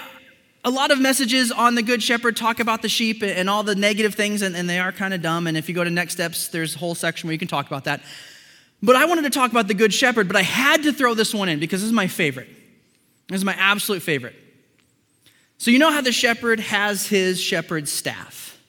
a 0.65 0.71
lot 0.71 0.91
of 0.91 0.99
messages 0.99 1.53
on 1.53 1.75
the 1.75 1.83
Good 1.83 2.03
Shepherd 2.03 2.35
talk 2.35 2.61
about 2.61 2.81
the 2.81 2.89
sheep 2.89 3.23
and 3.23 3.51
all 3.51 3.63
the 3.63 3.75
negative 3.75 4.15
things, 4.15 4.41
and, 4.41 4.57
and 4.57 4.71
they 4.71 4.79
are 4.79 4.91
kind 4.91 5.13
of 5.13 5.21
dumb. 5.21 5.47
And 5.47 5.57
if 5.57 5.69
you 5.69 5.75
go 5.75 5.85
to 5.85 5.91
Next 5.91 6.15
Steps, 6.15 6.49
there's 6.49 6.77
a 6.77 6.79
whole 6.79 6.95
section 6.95 7.29
where 7.29 7.35
you 7.35 7.39
can 7.39 7.47
talk 7.47 7.67
about 7.67 7.85
that. 7.85 8.01
But 8.83 8.97
I 8.97 9.07
wanted 9.07 9.23
to 9.23 9.31
talk 9.31 9.51
about 9.51 9.69
the 9.69 9.75
Good 9.75 9.93
Shepherd, 9.93 10.29
but 10.29 10.37
I 10.37 10.43
had 10.43 10.83
to 10.85 10.93
throw 10.93 11.15
this 11.15 11.35
one 11.35 11.49
in 11.49 11.59
because 11.59 11.81
this 11.81 11.87
is 11.87 11.93
my 11.93 12.07
favorite. 12.07 12.49
This 13.29 13.39
is 13.39 13.45
my 13.45 13.55
absolute 13.55 14.03
favorite. 14.03 14.35
So, 15.59 15.71
you 15.71 15.79
know 15.79 15.91
how 15.91 16.03
the 16.03 16.13
shepherd 16.13 16.61
has 16.61 17.07
his 17.07 17.41
shepherd's 17.41 17.91
staff? 17.91 18.61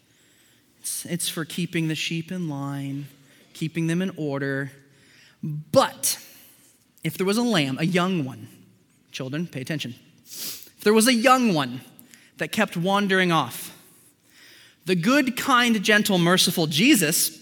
It's, 0.79 1.05
it's 1.05 1.29
for 1.29 1.43
keeping 1.43 1.89
the 1.89 1.95
sheep 1.95 2.31
in 2.31 2.47
line, 2.47 3.07
keeping 3.53 3.87
them 3.87 4.01
in 4.01 4.11
order. 4.15 4.71
But 5.43 6.17
if 7.03 7.17
there 7.17 7.25
was 7.25 7.37
a 7.37 7.43
lamb, 7.43 7.77
a 7.79 7.85
young 7.85 8.23
one, 8.23 8.47
children, 9.11 9.47
pay 9.47 9.61
attention. 9.61 9.95
If 10.23 10.83
there 10.83 10.93
was 10.93 11.07
a 11.07 11.13
young 11.13 11.53
one 11.53 11.81
that 12.37 12.53
kept 12.53 12.77
wandering 12.77 13.33
off, 13.33 13.77
the 14.85 14.95
good, 14.95 15.35
kind, 15.35 15.83
gentle, 15.83 16.17
merciful 16.17 16.67
Jesus, 16.67 17.37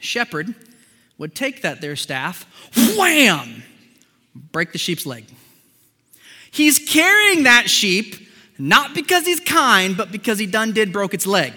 shepherd, 0.00 0.54
would 1.18 1.34
take 1.34 1.62
that 1.62 1.80
there 1.80 1.96
staff, 1.96 2.46
wham, 2.96 3.62
break 4.52 4.72
the 4.72 4.78
sheep's 4.78 5.06
leg. 5.06 5.24
He's 6.50 6.78
carrying 6.78 7.44
that 7.44 7.68
sheep 7.68 8.26
not 8.58 8.94
because 8.94 9.26
he's 9.26 9.40
kind, 9.40 9.96
but 9.96 10.10
because 10.10 10.38
he 10.38 10.46
done 10.46 10.72
did 10.72 10.92
broke 10.92 11.14
its 11.14 11.26
leg. 11.26 11.52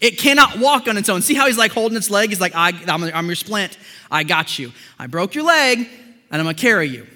It 0.00 0.18
cannot 0.18 0.58
walk 0.58 0.88
on 0.88 0.96
its 0.96 1.08
own. 1.08 1.22
See 1.22 1.34
how 1.34 1.46
he's 1.46 1.58
like 1.58 1.72
holding 1.72 1.96
its 1.96 2.10
leg? 2.10 2.30
He's 2.30 2.40
like, 2.40 2.54
I, 2.54 2.70
am 2.70 3.04
I'm 3.04 3.26
your 3.26 3.36
splint. 3.36 3.78
I 4.10 4.24
got 4.24 4.58
you. 4.58 4.72
I 4.98 5.06
broke 5.06 5.34
your 5.34 5.44
leg, 5.44 5.78
and 5.78 5.88
I'm 6.30 6.44
going 6.44 6.56
to 6.56 6.60
carry 6.60 6.88
you. 6.88 7.06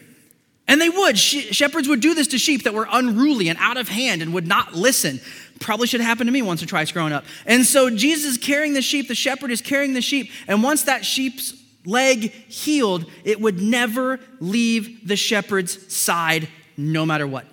And 0.68 0.80
they 0.80 0.90
would. 0.90 1.18
Shepherds 1.18 1.88
would 1.88 2.00
do 2.00 2.14
this 2.14 2.28
to 2.28 2.38
sheep 2.38 2.64
that 2.64 2.74
were 2.74 2.86
unruly 2.90 3.48
and 3.48 3.58
out 3.58 3.78
of 3.78 3.88
hand 3.88 4.20
and 4.20 4.34
would 4.34 4.46
not 4.46 4.74
listen. 4.74 5.18
Probably 5.60 5.86
should 5.86 6.00
have 6.00 6.08
happened 6.08 6.28
to 6.28 6.32
me 6.32 6.42
once 6.42 6.62
or 6.62 6.66
twice 6.66 6.92
growing 6.92 7.12
up. 7.12 7.24
And 7.46 7.64
so 7.64 7.88
Jesus 7.88 8.32
is 8.32 8.38
carrying 8.38 8.74
the 8.74 8.82
sheep, 8.82 9.08
the 9.08 9.14
shepherd 9.14 9.50
is 9.50 9.62
carrying 9.62 9.94
the 9.94 10.02
sheep. 10.02 10.30
And 10.46 10.62
once 10.62 10.82
that 10.84 11.06
sheep's 11.06 11.54
leg 11.86 12.30
healed, 12.30 13.06
it 13.24 13.40
would 13.40 13.60
never 13.60 14.20
leave 14.40 15.08
the 15.08 15.16
shepherd's 15.16 15.92
side 15.92 16.48
no 16.76 17.06
matter 17.06 17.26
what. 17.26 17.46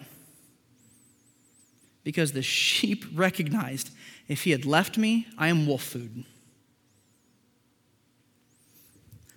Because 2.03 2.33
the 2.33 2.43
sheep 2.43 3.05
recognized 3.15 3.91
if 4.27 4.43
he 4.43 4.51
had 4.51 4.65
left 4.65 4.97
me, 4.97 5.25
I 5.37 5.47
am 5.47 5.65
wolf 5.65 5.83
food. 5.83 6.25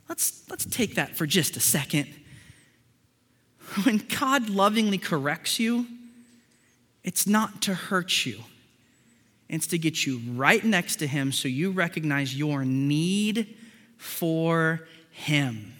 Let's, 0.09 0.43
let's 0.51 0.65
take 0.65 0.97
that 0.97 1.17
for 1.17 1.27
just 1.27 1.57
a 1.57 1.61
second. 1.61 2.09
When 3.85 3.99
God 4.19 4.49
lovingly 4.49 4.99
corrects 4.99 5.59
you, 5.59 5.87
it's 7.05 7.27
not 7.27 7.63
to 7.63 7.75
hurt 7.75 8.27
you, 8.27 8.41
it's 9.49 9.67
to 9.69 9.79
get 9.79 10.07
you 10.07 10.21
right 10.35 10.65
next 10.65 10.97
to 10.97 11.07
Him 11.07 11.33
so 11.33 11.49
you 11.49 11.71
recognize 11.71 12.37
your 12.37 12.65
need 12.65 13.57
for 13.97 14.87
Him. 15.11 15.75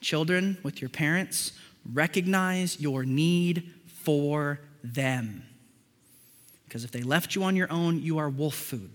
Children, 0.00 0.58
with 0.62 0.80
your 0.80 0.90
parents, 0.90 1.52
recognize 1.92 2.80
your 2.80 3.04
need 3.04 3.72
for 3.86 4.60
them. 4.84 5.42
Because 6.64 6.84
if 6.84 6.92
they 6.92 7.02
left 7.02 7.34
you 7.34 7.42
on 7.42 7.56
your 7.56 7.70
own, 7.72 8.00
you 8.02 8.18
are 8.18 8.28
wolf 8.28 8.54
food. 8.54 8.90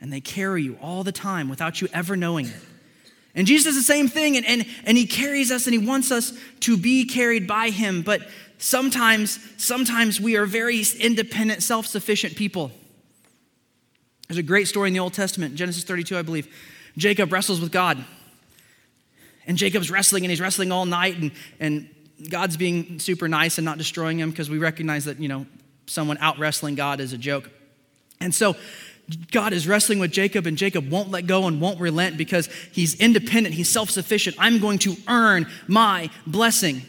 And 0.00 0.12
they 0.12 0.20
carry 0.20 0.62
you 0.62 0.76
all 0.82 1.04
the 1.04 1.12
time 1.12 1.48
without 1.48 1.80
you 1.80 1.88
ever 1.92 2.16
knowing 2.16 2.46
it. 2.46 2.56
And 3.34 3.46
Jesus 3.46 3.66
does 3.66 3.74
the 3.74 3.82
same 3.82 4.08
thing, 4.08 4.36
and, 4.36 4.46
and, 4.46 4.64
and 4.84 4.96
he 4.96 5.06
carries 5.06 5.50
us 5.50 5.66
and 5.66 5.72
he 5.74 5.84
wants 5.84 6.12
us 6.12 6.32
to 6.60 6.76
be 6.76 7.04
carried 7.04 7.46
by 7.46 7.70
him. 7.70 8.02
But 8.02 8.22
sometimes, 8.58 9.40
sometimes 9.56 10.20
we 10.20 10.36
are 10.36 10.46
very 10.46 10.84
independent, 11.00 11.62
self 11.62 11.86
sufficient 11.86 12.36
people. 12.36 12.70
There's 14.28 14.38
a 14.38 14.42
great 14.42 14.68
story 14.68 14.88
in 14.88 14.94
the 14.94 15.00
Old 15.00 15.14
Testament, 15.14 15.56
Genesis 15.56 15.84
32, 15.84 16.16
I 16.16 16.22
believe. 16.22 16.48
Jacob 16.96 17.32
wrestles 17.32 17.60
with 17.60 17.72
God. 17.72 18.02
And 19.46 19.58
Jacob's 19.58 19.90
wrestling, 19.90 20.24
and 20.24 20.30
he's 20.30 20.40
wrestling 20.40 20.72
all 20.72 20.86
night, 20.86 21.18
and, 21.18 21.32
and 21.60 21.88
God's 22.30 22.56
being 22.56 22.98
super 22.98 23.28
nice 23.28 23.58
and 23.58 23.64
not 23.64 23.78
destroying 23.78 24.18
him 24.18 24.30
because 24.30 24.48
we 24.48 24.58
recognize 24.58 25.04
that, 25.06 25.18
you 25.18 25.28
know, 25.28 25.44
someone 25.86 26.16
out 26.18 26.38
wrestling 26.38 26.76
God 26.76 27.00
is 27.00 27.12
a 27.12 27.18
joke. 27.18 27.50
And 28.20 28.34
so 28.34 28.56
God 29.30 29.52
is 29.52 29.68
wrestling 29.68 29.98
with 29.98 30.12
Jacob, 30.12 30.46
and 30.46 30.56
Jacob 30.56 30.90
won't 30.90 31.10
let 31.10 31.26
go 31.26 31.46
and 31.46 31.60
won't 31.60 31.78
relent 31.80 32.16
because 32.16 32.48
he's 32.72 32.98
independent, 33.00 33.54
he's 33.54 33.68
self 33.68 33.90
sufficient. 33.90 34.36
I'm 34.38 34.58
going 34.58 34.78
to 34.80 34.96
earn 35.08 35.46
my 35.66 36.10
blessing. 36.26 36.82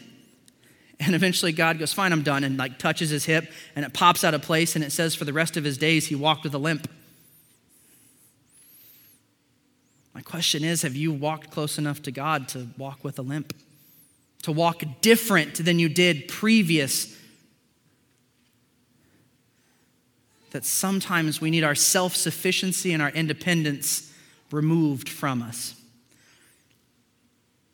And 0.98 1.14
eventually 1.14 1.52
God 1.52 1.78
goes, 1.78 1.92
Fine, 1.92 2.12
I'm 2.12 2.22
done, 2.22 2.42
and 2.42 2.56
like 2.56 2.78
touches 2.78 3.10
his 3.10 3.26
hip, 3.26 3.50
and 3.74 3.84
it 3.84 3.92
pops 3.92 4.24
out 4.24 4.34
of 4.34 4.42
place, 4.42 4.74
and 4.74 4.84
it 4.84 4.92
says, 4.92 5.14
For 5.14 5.24
the 5.24 5.32
rest 5.32 5.56
of 5.56 5.64
his 5.64 5.76
days, 5.76 6.06
he 6.06 6.14
walked 6.14 6.44
with 6.44 6.54
a 6.54 6.58
limp. 6.58 6.88
My 10.14 10.22
question 10.22 10.64
is 10.64 10.82
Have 10.82 10.96
you 10.96 11.12
walked 11.12 11.50
close 11.50 11.76
enough 11.76 12.00
to 12.02 12.10
God 12.10 12.48
to 12.48 12.68
walk 12.78 13.04
with 13.04 13.18
a 13.18 13.22
limp? 13.22 13.54
To 14.42 14.52
walk 14.52 14.82
different 15.02 15.62
than 15.62 15.78
you 15.78 15.88
did 15.90 16.28
previous 16.28 17.15
that 20.56 20.64
sometimes 20.64 21.38
we 21.38 21.50
need 21.50 21.64
our 21.64 21.74
self 21.74 22.16
sufficiency 22.16 22.94
and 22.94 23.02
our 23.02 23.10
independence 23.10 24.10
removed 24.50 25.06
from 25.06 25.42
us. 25.42 25.78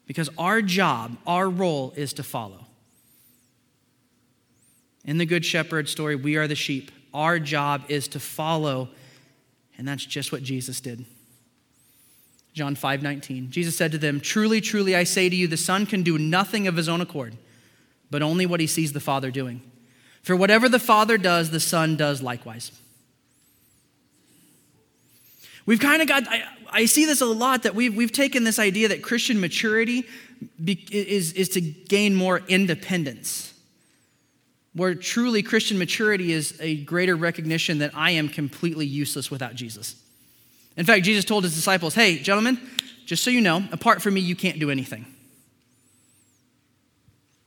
Because 0.09 0.29
our 0.37 0.61
job, 0.61 1.17
our 1.25 1.49
role 1.49 1.93
is 1.95 2.13
to 2.15 2.25
follow. 2.25 2.67
In 5.05 5.19
the 5.19 5.25
Good 5.25 5.45
Shepherd 5.45 5.89
story, 5.89 6.17
we 6.17 6.35
are 6.35 6.49
the 6.49 6.57
sheep. 6.57 6.91
Our 7.15 7.39
job 7.39 7.85
is 7.87 8.09
to 8.09 8.19
follow, 8.19 8.89
and 9.79 9.87
that's 9.87 10.05
just 10.05 10.33
what 10.33 10.43
Jesus 10.43 10.81
did. 10.81 11.05
John 12.53 12.75
5 12.75 13.01
19. 13.01 13.53
Jesus 13.53 13.77
said 13.77 13.93
to 13.93 13.99
them, 13.99 14.19
Truly, 14.19 14.61
truly, 14.61 14.97
I 14.97 15.05
say 15.05 15.29
to 15.29 15.37
you, 15.37 15.47
the 15.47 15.57
Son 15.57 15.87
can 15.87 16.03
do 16.03 16.19
nothing 16.19 16.67
of 16.67 16.77
his 16.77 16.89
own 16.89 17.01
accord, 17.01 17.37
but 18.11 18.23
only 18.23 18.45
what 18.45 18.59
he 18.59 18.67
sees 18.67 18.93
the 18.93 18.99
Father 18.99 19.31
doing. 19.31 19.63
For 20.23 20.37
whatever 20.37 20.69
the 20.69 20.79
Father 20.79 21.19
does, 21.19 21.51
the 21.51 21.61
Son 21.61 21.97
does 21.97 22.23
likewise. 22.23 22.73
We've 25.67 25.81
kind 25.81 26.03
of 26.03 26.09
got, 26.09 26.27
I, 26.29 26.43
I, 26.71 26.85
see 26.87 27.07
this 27.07 27.21
a 27.21 27.27
lot 27.27 27.63
that 27.65 27.75
we've, 27.75 27.95
we've 27.95 28.13
taken 28.13 28.45
this 28.45 28.59
idea 28.59 28.89
that 28.89 29.03
Christian 29.03 29.41
maturity 29.41 30.05
be, 30.63 30.85
is, 30.91 31.33
is 31.35 31.49
to 31.51 31.61
gain 31.61 32.15
more 32.15 32.43
independence. 32.49 33.55
Where 34.75 34.95
truly 34.95 35.43
Christian 35.43 35.79
maturity 35.79 36.33
is 36.33 36.57
a 36.61 36.77
greater 36.85 37.15
recognition 37.15 37.79
that 37.79 37.93
I 37.95 38.13
am 38.13 38.29
completely 38.29 38.87
useless 38.87 39.31
without 39.31 39.55
Jesus. 39.55 39.97
In 40.77 40.87
fact, 40.87 41.05
Jesus 41.05 41.25
told 41.25 41.45
his 41.45 41.55
disciples, 41.55 41.95
Hey, 41.95 42.19
gentlemen, 42.19 42.59
just 43.05 43.23
so 43.23 43.31
you 43.31 43.41
know, 43.41 43.63
apart 43.71 44.03
from 44.03 44.15
me, 44.15 44.21
you 44.21 44.35
can't 44.35 44.59
do 44.59 44.71
anything. 44.71 45.05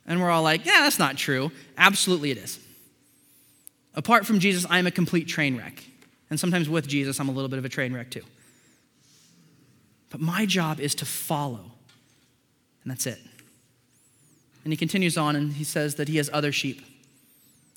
And 0.05 0.21
we're 0.21 0.29
all 0.29 0.43
like, 0.43 0.65
Yeah, 0.65 0.81
that's 0.81 0.99
not 0.99 1.17
true. 1.17 1.51
Absolutely, 1.77 2.31
it 2.31 2.37
is. 2.37 2.59
Apart 3.95 4.25
from 4.25 4.39
Jesus, 4.39 4.65
I 4.69 4.77
am 4.77 4.87
a 4.87 4.91
complete 4.91 5.27
train 5.27 5.57
wreck. 5.57 5.83
And 6.29 6.39
sometimes 6.39 6.69
with 6.69 6.87
Jesus, 6.87 7.19
I'm 7.19 7.29
a 7.29 7.31
little 7.31 7.49
bit 7.49 7.59
of 7.59 7.65
a 7.65 7.69
train 7.69 7.93
wreck 7.93 8.11
too. 8.11 8.23
But 10.09 10.21
my 10.21 10.45
job 10.45 10.79
is 10.79 10.95
to 10.95 11.05
follow. 11.05 11.71
And 12.83 12.91
that's 12.91 13.07
it. 13.07 13.19
And 14.63 14.73
he 14.73 14.77
continues 14.77 15.17
on 15.17 15.35
and 15.35 15.53
he 15.53 15.63
says 15.63 15.95
that 15.95 16.07
he 16.07 16.17
has 16.17 16.29
other 16.33 16.51
sheep. 16.51 16.81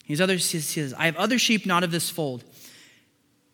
He's 0.04 0.20
other, 0.20 0.35
he 0.35 0.61
says, 0.61 0.94
I 0.94 1.04
have 1.04 1.16
other 1.16 1.38
sheep 1.38 1.66
not 1.66 1.85
of 1.85 1.90
this 1.90 2.11
fold. 2.11 2.42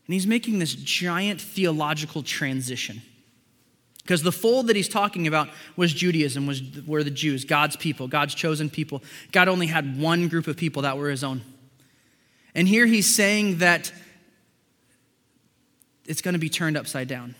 And 0.07 0.15
he's 0.15 0.27
making 0.27 0.59
this 0.59 0.75
giant 0.75 1.41
theological 1.41 2.23
transition. 2.23 3.03
Because 4.03 4.23
the 4.23 4.33
fold 4.33 4.67
that 4.67 4.77
he's 4.77 4.89
talking 4.89 5.27
about 5.27 5.49
was 5.77 5.93
Judaism, 5.93 6.47
was, 6.47 6.63
were 6.87 7.03
the 7.03 7.11
Jews, 7.11 7.45
God's 7.45 7.75
people, 7.75 8.07
God's 8.07 8.35
chosen 8.35 8.69
people. 8.69 9.03
God 9.33 9.49
only 9.49 9.67
had 9.67 9.99
one 9.99 10.29
group 10.29 10.47
of 10.47 10.57
people 10.57 10.83
that 10.83 10.99
were 10.99 11.09
his 11.09 11.25
own. 11.25 11.41
And 12.55 12.69
here 12.69 12.87
he's 12.87 13.15
saying 13.15 13.59
that 13.59 13.93
it's 16.07 16.21
going 16.21 16.35
to 16.35 16.39
be 16.39 16.49
turned 16.49 16.77
upside 16.77 17.09
down. 17.09 17.35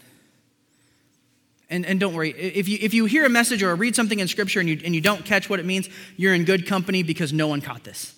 And, 1.71 1.87
and 1.87 1.99
don't 1.99 2.15
worry, 2.15 2.31
if 2.31 2.69
you, 2.69 2.79
if 2.81 2.95
you 2.95 3.07
hear 3.07 3.25
a 3.25 3.29
message 3.29 3.63
or 3.63 3.75
read 3.75 3.97
something 3.97 4.21
in 4.21 4.29
Scripture 4.29 4.61
and 4.61 4.69
you, 4.69 4.81
and 4.85 4.95
you 4.95 5.01
don't 5.01 5.25
catch 5.25 5.49
what 5.49 5.61
it 5.61 5.67
means, 5.67 5.89
you're 6.17 6.35
in 6.35 6.45
good 6.45 6.67
company 6.67 7.03
because 7.03 7.33
no 7.33 7.49
one 7.49 7.61
caught 7.61 7.85
this. 7.85 8.15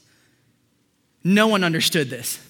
No 1.23 1.47
one 1.47 1.65
understood 1.65 2.11
this. 2.11 2.41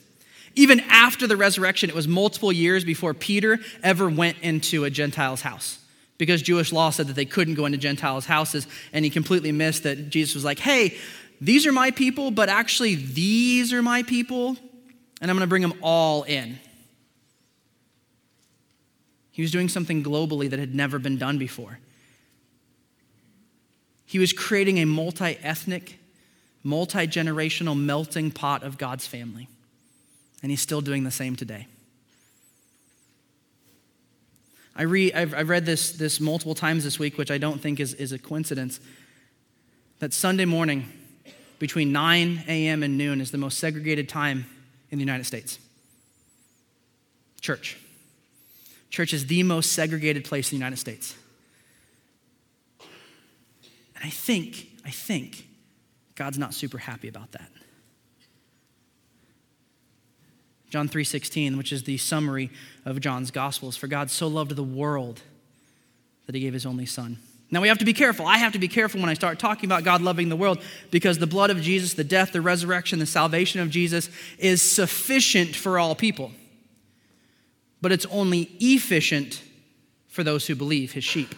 Even 0.55 0.81
after 0.89 1.27
the 1.27 1.37
resurrection, 1.37 1.91
it 1.91 1.97
was 1.97 2.09
multiple 2.09 2.51
years 2.51 2.85
before 2.85 3.13
Peter 3.15 3.59
ever 3.83 4.09
went 4.09 4.39
into 4.41 4.85
a 4.85 4.91
Gentile's 4.91 5.43
house 5.43 5.79
because 6.19 6.41
Jewish 6.41 6.73
law 6.73 6.91
said 6.91 7.09
that 7.09 7.13
they 7.15 7.27
couldn't 7.27 7.55
go 7.55 7.67
into 7.67 7.79
Gentiles' 7.79 8.25
houses, 8.25 8.67
and 8.93 9.05
he 9.05 9.11
completely 9.11 9.53
missed 9.53 9.83
that 9.83 10.09
Jesus 10.09 10.35
was 10.35 10.45
like, 10.45 10.59
hey, 10.59 10.97
these 11.41 11.67
are 11.67 11.73
my 11.73 11.91
people, 11.91 12.31
but 12.31 12.49
actually, 12.49 12.95
these 12.95 13.73
are 13.73 13.83
my 13.83 14.03
people, 14.03 14.57
and 15.21 15.31
I'm 15.31 15.37
going 15.37 15.41
to 15.41 15.47
bring 15.47 15.63
them 15.63 15.75
all 15.83 16.23
in. 16.23 16.59
He 19.33 19.43
was 19.43 19.51
doing 19.51 19.69
something 19.69 20.03
globally 20.03 20.49
that 20.49 20.59
had 20.59 20.75
never 20.75 20.99
been 20.99 21.19
done 21.19 21.37
before. 21.37 21.79
He 24.07 24.19
was 24.19 24.33
creating 24.33 24.79
a 24.79 24.87
multi 24.87 25.37
ethnic, 25.43 25.99
multi 26.63 27.07
generational 27.07 27.79
melting 27.79 28.31
pot 28.31 28.63
of 28.63 28.79
God's 28.79 29.07
family. 29.07 29.49
And 30.43 30.51
he's 30.51 30.61
still 30.61 30.81
doing 30.81 31.05
the 31.05 31.11
same 31.11 31.37
today. 31.37 31.67
I 34.75 34.83
read, 34.83 35.15
I've, 35.15 35.35
I've 35.35 35.49
read 35.49 35.67
this, 35.67 35.93
this 35.93 36.21
multiple 36.21 36.55
times 36.55 36.85
this 36.85 36.99
week, 36.99 37.19
which 37.19 37.31
I 37.31 37.39
don't 37.39 37.61
think 37.61 37.81
is, 37.81 37.95
is 37.95 38.13
a 38.13 38.19
coincidence, 38.19 38.79
that 39.99 40.13
Sunday 40.13 40.45
morning 40.45 40.87
between 41.59 41.93
9 41.93 42.45
a.m. 42.49 42.83
and 42.83 42.99
noon 42.99 43.21
is 43.21 43.31
the 43.31 43.39
most 43.39 43.59
segregated 43.59 44.09
time 44.09 44.47
in 44.91 44.99
the 44.99 45.05
United 45.05 45.25
States. 45.25 45.59
Church. 47.41 47.77
Church 48.91 49.13
is 49.13 49.27
the 49.27 49.43
most 49.43 49.73
segregated 49.73 50.25
place 50.25 50.53
in 50.53 50.59
the 50.59 50.65
United 50.65 50.79
States. 50.79 51.15
And 52.81 54.05
I 54.05 54.11
think, 54.11 54.69
I 54.85 54.91
think 54.91 55.47
God's 56.15 56.39
not 56.39 56.55
super 56.55 56.79
happy 56.79 57.09
about 57.09 57.33
that. 57.33 57.51
John 60.71 60.89
3:16, 60.89 61.57
which 61.57 61.73
is 61.73 61.85
the 61.85 61.97
summary 61.97 62.51
of 62.85 63.01
John's 63.01 63.31
gospels, 63.31 63.77
for 63.77 63.87
God 63.87 64.11
so 64.11 64.27
loved 64.29 64.57
the 64.57 64.65
world 64.65 65.23
that 66.27 66.35
he 66.35 66.41
gave 66.41 66.53
his 66.53 66.67
only 66.67 66.87
son, 66.87 67.19
Now 67.57 67.63
we 67.63 67.69
have 67.69 67.79
to 67.79 67.87
be 67.87 67.95
careful. 67.95 68.27
I 68.27 68.37
have 68.37 68.53
to 68.53 68.59
be 68.59 68.69
careful 68.69 69.01
when 69.01 69.09
I 69.09 69.15
start 69.15 69.39
talking 69.39 69.67
about 69.67 69.83
God 69.83 70.03
loving 70.03 70.29
the 70.29 70.37
world 70.37 70.61
because 70.91 71.17
the 71.17 71.27
blood 71.27 71.49
of 71.49 71.63
Jesus, 71.63 71.95
the 71.95 72.05
death, 72.05 72.33
the 72.33 72.43
resurrection, 72.43 72.99
the 72.99 73.07
salvation 73.07 73.63
of 73.63 73.71
Jesus 73.71 74.11
is 74.39 74.61
sufficient 74.61 75.57
for 75.57 75.79
all 75.79 75.95
people. 75.95 76.33
But 77.81 77.93
it's 77.93 78.05
only 78.11 78.51
efficient 78.61 79.43
for 80.07 80.23
those 80.23 80.47
who 80.47 80.55
believe, 80.55 80.93
his 80.93 81.03
sheep. 81.03 81.35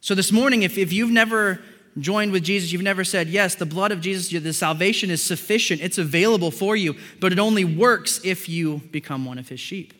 So 0.00 0.14
this 0.14 0.32
morning, 0.32 0.62
if, 0.62 0.78
if 0.78 0.90
you've 0.90 1.10
never 1.10 1.60
joined 1.98 2.32
with 2.32 2.44
Jesus, 2.44 2.72
you've 2.72 2.80
never 2.80 3.04
said, 3.04 3.28
Yes, 3.28 3.56
the 3.56 3.66
blood 3.66 3.92
of 3.92 4.00
Jesus, 4.00 4.42
the 4.42 4.54
salvation 4.54 5.10
is 5.10 5.22
sufficient, 5.22 5.82
it's 5.82 5.98
available 5.98 6.50
for 6.50 6.76
you, 6.76 6.96
but 7.20 7.30
it 7.30 7.38
only 7.38 7.66
works 7.66 8.22
if 8.24 8.48
you 8.48 8.80
become 8.90 9.26
one 9.26 9.36
of 9.36 9.50
his 9.50 9.60
sheep. 9.60 9.92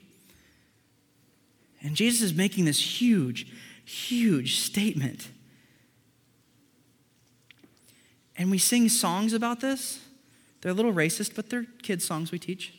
And 1.82 1.94
Jesus 1.94 2.22
is 2.22 2.32
making 2.32 2.64
this 2.64 2.80
huge, 2.80 3.46
huge 3.84 4.58
statement. 4.58 5.28
And 8.36 8.50
we 8.50 8.58
sing 8.58 8.88
songs 8.88 9.32
about 9.32 9.60
this. 9.60 10.00
They're 10.60 10.72
a 10.72 10.74
little 10.74 10.92
racist, 10.92 11.36
but 11.36 11.50
they're 11.50 11.66
kids' 11.82 12.04
songs 12.04 12.32
we 12.32 12.38
teach. 12.38 12.72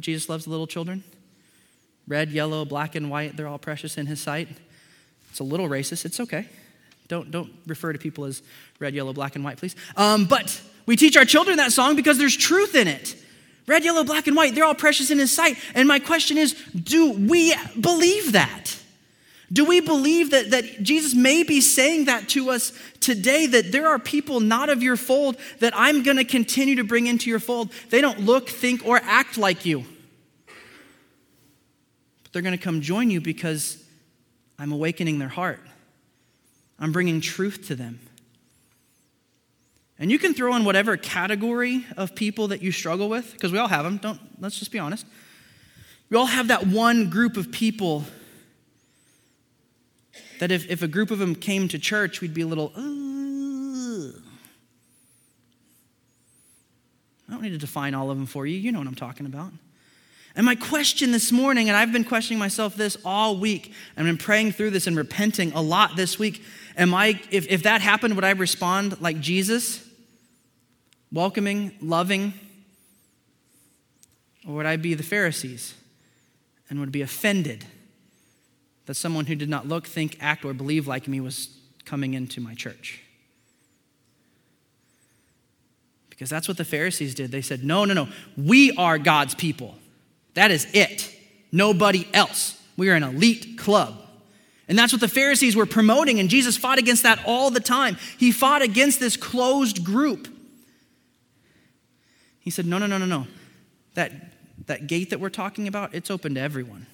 Jesus 0.00 0.28
loves 0.28 0.46
little 0.46 0.66
children. 0.66 1.04
Red, 2.08 2.30
yellow, 2.30 2.64
black, 2.64 2.94
and 2.94 3.10
white, 3.10 3.36
they're 3.36 3.48
all 3.48 3.58
precious 3.58 3.98
in 3.98 4.06
his 4.06 4.20
sight. 4.20 4.48
It's 5.30 5.40
a 5.40 5.44
little 5.44 5.68
racist. 5.68 6.04
It's 6.04 6.20
okay. 6.20 6.48
Don't, 7.08 7.30
don't 7.30 7.52
refer 7.66 7.92
to 7.92 7.98
people 7.98 8.24
as 8.24 8.42
red, 8.80 8.94
yellow, 8.94 9.12
black, 9.12 9.36
and 9.36 9.44
white, 9.44 9.58
please. 9.58 9.76
Um, 9.96 10.26
but 10.26 10.60
we 10.86 10.96
teach 10.96 11.16
our 11.16 11.24
children 11.24 11.58
that 11.58 11.72
song 11.72 11.96
because 11.96 12.18
there's 12.18 12.36
truth 12.36 12.74
in 12.74 12.88
it. 12.88 13.16
Red, 13.66 13.84
yellow, 13.84 14.04
black, 14.04 14.26
and 14.26 14.36
white, 14.36 14.54
they're 14.54 14.64
all 14.64 14.74
precious 14.74 15.10
in 15.10 15.18
his 15.18 15.34
sight. 15.34 15.56
And 15.74 15.88
my 15.88 15.98
question 15.98 16.38
is 16.38 16.52
do 16.74 17.12
we 17.12 17.54
believe 17.80 18.32
that? 18.32 18.76
Do 19.52 19.64
we 19.64 19.80
believe 19.80 20.32
that, 20.32 20.50
that 20.50 20.82
Jesus 20.82 21.14
may 21.14 21.44
be 21.44 21.60
saying 21.60 22.06
that 22.06 22.28
to 22.30 22.50
us 22.50 22.72
today? 22.98 23.46
That 23.46 23.70
there 23.70 23.86
are 23.86 23.98
people 23.98 24.40
not 24.40 24.68
of 24.68 24.82
your 24.82 24.96
fold 24.96 25.36
that 25.60 25.72
I'm 25.76 26.02
going 26.02 26.16
to 26.16 26.24
continue 26.24 26.74
to 26.76 26.84
bring 26.84 27.06
into 27.06 27.30
your 27.30 27.38
fold. 27.38 27.70
They 27.90 28.00
don't 28.00 28.20
look, 28.20 28.48
think, 28.48 28.84
or 28.84 29.00
act 29.04 29.38
like 29.38 29.64
you. 29.64 29.84
But 32.24 32.32
they're 32.32 32.42
going 32.42 32.58
to 32.58 32.62
come 32.62 32.80
join 32.80 33.08
you 33.08 33.20
because 33.20 33.82
I'm 34.58 34.72
awakening 34.72 35.20
their 35.20 35.28
heart. 35.28 35.60
I'm 36.78 36.90
bringing 36.90 37.20
truth 37.20 37.68
to 37.68 37.76
them. 37.76 38.00
And 39.98 40.10
you 40.10 40.18
can 40.18 40.34
throw 40.34 40.54
in 40.56 40.64
whatever 40.64 40.96
category 40.96 41.86
of 41.96 42.14
people 42.14 42.48
that 42.48 42.62
you 42.62 42.72
struggle 42.72 43.08
with, 43.08 43.32
because 43.32 43.52
we 43.52 43.58
all 43.58 43.68
have 43.68 43.84
them. 43.84 43.96
Don't 43.98 44.20
let's 44.40 44.58
just 44.58 44.72
be 44.72 44.78
honest. 44.78 45.06
We 46.10 46.16
all 46.16 46.26
have 46.26 46.48
that 46.48 46.66
one 46.66 47.08
group 47.08 47.36
of 47.36 47.50
people 47.50 48.04
that 50.38 50.50
if, 50.50 50.68
if 50.70 50.82
a 50.82 50.88
group 50.88 51.10
of 51.10 51.18
them 51.18 51.34
came 51.34 51.68
to 51.68 51.78
church, 51.78 52.20
we'd 52.20 52.34
be 52.34 52.42
a 52.42 52.46
little, 52.46 52.72
Ugh. 52.76 54.22
I 57.28 57.32
don't 57.32 57.42
need 57.42 57.50
to 57.50 57.58
define 57.58 57.94
all 57.94 58.10
of 58.10 58.16
them 58.16 58.26
for 58.26 58.46
you. 58.46 58.56
You 58.56 58.72
know 58.72 58.78
what 58.78 58.88
I'm 58.88 58.94
talking 58.94 59.26
about. 59.26 59.52
And 60.36 60.44
my 60.44 60.54
question 60.54 61.12
this 61.12 61.32
morning, 61.32 61.68
and 61.68 61.76
I've 61.76 61.92
been 61.92 62.04
questioning 62.04 62.38
myself 62.38 62.76
this 62.76 62.96
all 63.04 63.38
week, 63.38 63.72
and 63.96 64.06
I've 64.06 64.18
been 64.18 64.22
praying 64.22 64.52
through 64.52 64.70
this 64.70 64.86
and 64.86 64.96
repenting 64.96 65.52
a 65.52 65.62
lot 65.62 65.96
this 65.96 66.18
week. 66.18 66.42
Am 66.76 66.94
I, 66.94 67.20
if, 67.30 67.48
if 67.48 67.62
that 67.62 67.80
happened, 67.80 68.14
would 68.16 68.24
I 68.24 68.30
respond 68.30 69.00
like 69.00 69.18
Jesus? 69.18 69.82
Welcoming, 71.10 71.74
loving? 71.80 72.34
Or 74.46 74.56
would 74.56 74.66
I 74.66 74.76
be 74.76 74.94
the 74.94 75.02
Pharisees 75.02 75.74
and 76.68 76.78
would 76.80 76.92
be 76.92 77.00
offended 77.00 77.64
that 78.86 78.94
someone 78.94 79.26
who 79.26 79.34
did 79.34 79.48
not 79.48 79.68
look, 79.68 79.86
think, 79.86 80.16
act, 80.20 80.44
or 80.44 80.54
believe 80.54 80.86
like 80.86 81.06
me 81.06 81.20
was 81.20 81.56
coming 81.84 82.14
into 82.14 82.40
my 82.40 82.54
church? 82.54 83.02
Because 86.10 86.30
that's 86.30 86.48
what 86.48 86.56
the 86.56 86.64
Pharisees 86.64 87.14
did. 87.14 87.30
They 87.30 87.42
said, 87.42 87.62
No, 87.62 87.84
no, 87.84 87.92
no, 87.92 88.08
we 88.36 88.72
are 88.76 88.98
God's 88.98 89.34
people. 89.34 89.74
That 90.34 90.50
is 90.50 90.66
it. 90.72 91.14
Nobody 91.52 92.08
else. 92.12 92.60
We 92.76 92.88
are 92.90 92.94
an 92.94 93.02
elite 93.02 93.58
club. 93.58 93.94
And 94.68 94.78
that's 94.78 94.92
what 94.92 95.00
the 95.00 95.08
Pharisees 95.08 95.54
were 95.54 95.66
promoting, 95.66 96.18
and 96.18 96.28
Jesus 96.28 96.56
fought 96.56 96.78
against 96.78 97.04
that 97.04 97.20
all 97.24 97.50
the 97.50 97.60
time. 97.60 97.96
He 98.18 98.32
fought 98.32 98.62
against 98.62 98.98
this 98.98 99.16
closed 99.16 99.84
group. 99.84 100.26
He 102.40 102.50
said, 102.50 102.66
No, 102.66 102.78
no, 102.78 102.86
no, 102.86 102.98
no, 102.98 103.06
no. 103.06 103.26
That, 103.94 104.12
that 104.66 104.86
gate 104.86 105.10
that 105.10 105.20
we're 105.20 105.30
talking 105.30 105.68
about, 105.68 105.94
it's 105.94 106.10
open 106.10 106.34
to 106.34 106.40
everyone. 106.40 106.86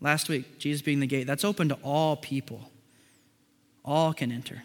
Last 0.00 0.28
week, 0.28 0.58
Jesus 0.58 0.82
being 0.82 1.00
the 1.00 1.06
gate, 1.06 1.26
that's 1.26 1.44
open 1.44 1.68
to 1.70 1.78
all 1.82 2.16
people. 2.16 2.70
All 3.84 4.12
can 4.12 4.30
enter. 4.30 4.62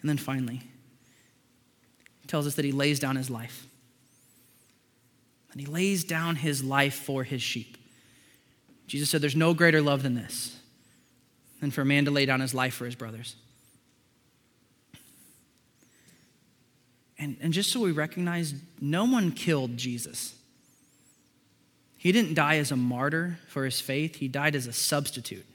And 0.00 0.08
then 0.08 0.16
finally, 0.16 0.62
tells 2.26 2.46
us 2.46 2.54
that 2.54 2.64
he 2.64 2.72
lays 2.72 2.98
down 2.98 3.14
his 3.14 3.28
life 3.28 3.66
and 5.52 5.60
he 5.60 5.66
lays 5.66 6.02
down 6.02 6.36
his 6.36 6.64
life 6.64 6.94
for 6.94 7.24
his 7.24 7.42
sheep. 7.42 7.76
Jesus 8.86 9.10
said, 9.10 9.20
There's 9.20 9.36
no 9.36 9.54
greater 9.54 9.82
love 9.82 10.02
than 10.02 10.14
this, 10.14 10.58
than 11.60 11.70
for 11.70 11.82
a 11.82 11.84
man 11.84 12.06
to 12.06 12.10
lay 12.10 12.26
down 12.26 12.40
his 12.40 12.54
life 12.54 12.74
for 12.74 12.86
his 12.86 12.94
brothers. 12.94 13.36
And, 17.18 17.36
and 17.40 17.52
just 17.52 17.70
so 17.70 17.80
we 17.80 17.92
recognize, 17.92 18.54
no 18.80 19.04
one 19.04 19.30
killed 19.30 19.76
Jesus. 19.76 20.34
He 22.02 22.10
didn't 22.10 22.34
die 22.34 22.56
as 22.56 22.72
a 22.72 22.76
martyr 22.76 23.38
for 23.46 23.64
his 23.64 23.80
faith, 23.80 24.16
he 24.16 24.26
died 24.26 24.56
as 24.56 24.66
a 24.66 24.72
substitute. 24.72 25.46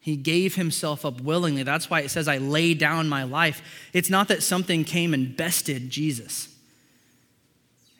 He 0.00 0.16
gave 0.16 0.54
himself 0.54 1.04
up 1.04 1.20
willingly. 1.20 1.62
That's 1.62 1.90
why 1.90 2.00
it 2.00 2.08
says, 2.08 2.26
I 2.26 2.38
lay 2.38 2.72
down 2.72 3.06
my 3.06 3.24
life. 3.24 3.60
It's 3.92 4.08
not 4.08 4.28
that 4.28 4.42
something 4.42 4.82
came 4.82 5.12
and 5.12 5.36
bested 5.36 5.90
Jesus. 5.90 6.48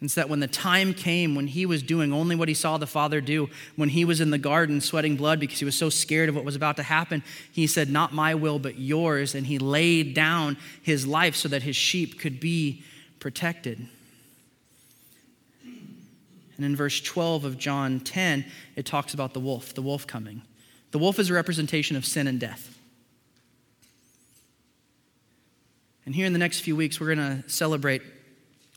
It's 0.01 0.15
that 0.15 0.31
when 0.31 0.41
the 0.41 0.47
time 0.49 0.95
came 0.95 1.35
when 1.35 1.47
he 1.47 1.67
was 1.67 1.83
doing 1.83 2.11
only 2.11 2.37
what 2.37 2.49
he 2.49 2.55
saw 2.55 2.79
the 2.79 2.87
Father 2.87 3.21
do, 3.21 3.51
when 3.77 3.91
he 3.91 4.07
was 4.07 4.23
in 4.23 4.31
the 4.31 4.39
garden 4.39 4.81
sweating 4.81 5.17
blood 5.17 5.39
because 5.39 5.59
he 5.59 5.67
was 5.67 5.77
so 5.77 5.91
scared 5.91 6.31
of 6.31 6.35
what 6.35 6.47
was 6.47 6.57
about 6.57 6.77
to 6.77 6.83
happen, 6.83 7.23
he 7.53 7.67
said, 7.67 7.91
Not 7.91 8.15
my 8.15 8.35
will, 8.35 8.59
but 8.59 8.79
yours. 8.79 9.35
And 9.35 9.47
he 9.47 9.59
laid 9.59 10.15
down 10.15 10.57
his 10.81 11.07
life 11.07 11.37
so 11.37 11.51
that 11.51 11.65
his 11.65 11.77
sheep 11.77 12.19
could 12.19 12.41
be 12.41 12.83
protected. 13.21 13.89
And 16.63 16.71
in 16.71 16.77
verse 16.77 17.01
12 17.01 17.45
of 17.45 17.59
John 17.59 17.99
10, 17.99 18.45
it 18.77 18.87
talks 18.87 19.15
about 19.15 19.35
the 19.35 19.41
wolf, 19.41 19.75
the 19.75 19.83
wolf 19.83 20.07
coming. 20.07 20.43
The 20.93 20.99
wolf 20.99 21.19
is 21.19 21.29
a 21.29 21.35
representation 21.35 21.97
of 21.97 22.07
sin 22.07 22.29
and 22.29 22.39
death. 22.39 22.79
And 26.07 26.15
here 26.15 26.25
in 26.25 26.33
the 26.33 26.39
next 26.39 26.61
few 26.61 26.77
weeks, 26.77 27.01
we're 27.01 27.13
going 27.17 27.43
to 27.43 27.51
celebrate 27.51 28.03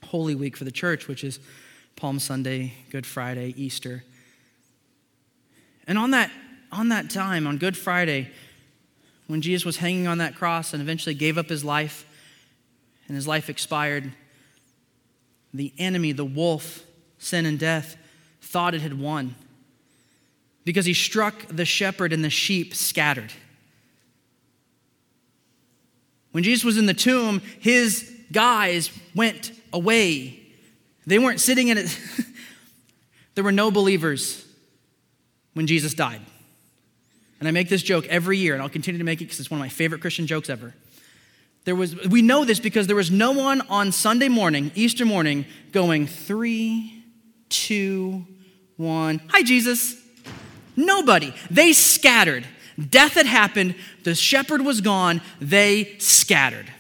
Holy 0.06 0.34
Week 0.34 0.58
for 0.58 0.64
the 0.64 0.72
church, 0.72 1.08
which 1.08 1.24
is 1.24 1.40
Palm 1.96 2.18
Sunday, 2.18 2.74
Good 2.90 3.06
Friday, 3.06 3.54
Easter. 3.56 4.04
And 5.86 6.00
on 6.00 6.10
that, 6.10 6.32
on 6.72 6.90
that 6.90 7.12
time, 7.12 7.46
on 7.46 7.60
Good 7.60 7.78
Friday, 7.78 8.32
when 9.28 9.44
Jesus 9.44 9.64
was 9.64 9.78
hanging 9.78 10.08
on 10.08 10.18
that 10.18 10.34
cross 10.34 10.74
and 10.74 10.82
eventually 10.82 11.14
gave 11.14 11.38
up 11.38 11.50
his 11.50 11.64
life 11.64 12.08
and 13.08 13.14
his 13.14 13.28
life 13.28 13.48
expired, 13.48 14.12
the 15.54 15.72
enemy, 15.78 16.14
the 16.14 16.26
wolf, 16.26 16.84
sin 17.26 17.46
and 17.46 17.58
death, 17.58 17.98
thought 18.42 18.74
it 18.74 18.82
had 18.82 19.00
won 19.00 19.36
because 20.64 20.86
he 20.86 20.94
struck 20.94 21.48
the 21.48 21.66
shepherd 21.66 22.12
and 22.12 22.24
the 22.24 22.30
sheep 22.30 22.74
scattered. 22.74 23.32
When 26.32 26.44
Jesus 26.44 26.66
was 26.66 26.78
in 26.78 26.86
the 26.86 26.94
tomb, 26.94 27.42
his 27.60 28.12
guys 28.32 28.92
went 29.16 29.52
away. 29.72 30.40
They 31.08 31.20
weren't 31.20 31.40
sitting 31.40 31.70
in 31.70 31.78
it. 31.78 32.00
there 33.36 33.44
were 33.44 33.52
no 33.52 33.72
believers 33.72 34.46
when 35.54 35.68
Jesus 35.68 35.94
died. 35.94 36.22
And 37.40 37.48
I 37.48 37.52
make 37.52 37.70
this 37.70 37.84
joke 37.84 38.06
every 38.08 38.38
year, 38.38 38.54
and 38.54 38.62
I'll 38.62 38.70
continue 38.70 38.98
to 38.98 39.06
make 39.06 39.22
it 39.22 39.26
because 39.26 39.40
it's 39.40 39.52
one 39.52 39.60
of 39.60 39.64
my 39.64 39.70
favorite 39.70 40.02
Christian 40.02 40.28
jokes 40.28 40.50
ever. 40.50 40.74
There 41.64 41.76
was, 41.76 41.96
we 42.08 42.22
know 42.22 42.46
this 42.46 42.60
because 42.60 42.88
there 42.88 42.96
was 42.96 43.12
no 43.12 43.32
one 43.32 43.62
on 43.62 43.92
Sunday 43.92 44.30
morning, 44.30 44.72
Easter 44.76 45.06
morning, 45.06 45.46
going 45.72 46.06
three, 46.06 46.95
two, 47.56 48.26
one. 48.78 49.22
Hi, 49.30 49.42
Jesus. 49.42 49.96
Nobody. 50.76 51.34
They 51.50 51.74
scattered. 51.74 52.46
Death 52.90 53.14
had 53.14 53.26
happened. 53.26 53.76
The 54.04 54.16
shepherd 54.16 54.62
was 54.62 54.82
gone. 54.82 55.22
They 55.40 55.96
scattered. 56.00 56.72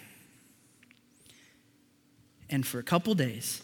And 2.49 2.65
for 2.65 2.79
a 2.79 2.83
couple 2.83 3.15
days, 3.15 3.61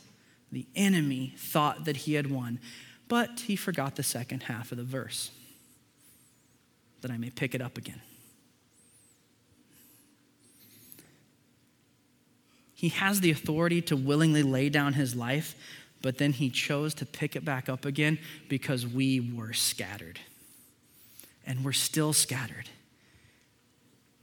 the 0.52 0.66
enemy 0.76 1.34
thought 1.38 1.86
that 1.86 1.98
he 1.98 2.14
had 2.14 2.32
won, 2.32 2.60
but 3.08 3.42
he 3.42 3.56
forgot 3.56 3.96
the 3.96 4.04
second 4.04 4.44
half 4.44 4.72
of 4.72 4.78
the 4.78 4.84
verse. 4.84 5.32
That 7.02 7.12
I 7.12 7.18
may 7.18 7.30
pick 7.30 7.54
it 7.54 7.62
up 7.62 7.78
again. 7.78 8.02
He 12.74 12.90
has 12.90 13.22
the 13.22 13.30
authority 13.30 13.82
to 13.84 13.96
willingly 13.96 14.42
lay 14.42 14.70
down 14.70 14.94
his 14.94 15.16
life, 15.16 15.56
but 16.02 16.18
then 16.18 16.34
he 16.34 16.50
chose 16.50 16.94
to 16.96 17.06
pick 17.06 17.36
it 17.36 17.46
back 17.46 17.70
up 17.70 17.86
again 17.86 18.18
because 18.50 18.86
we 18.86 19.20
were 19.20 19.54
scattered. 19.54 20.20
And 21.46 21.64
we're 21.64 21.72
still 21.72 22.14
scattered. 22.14 22.70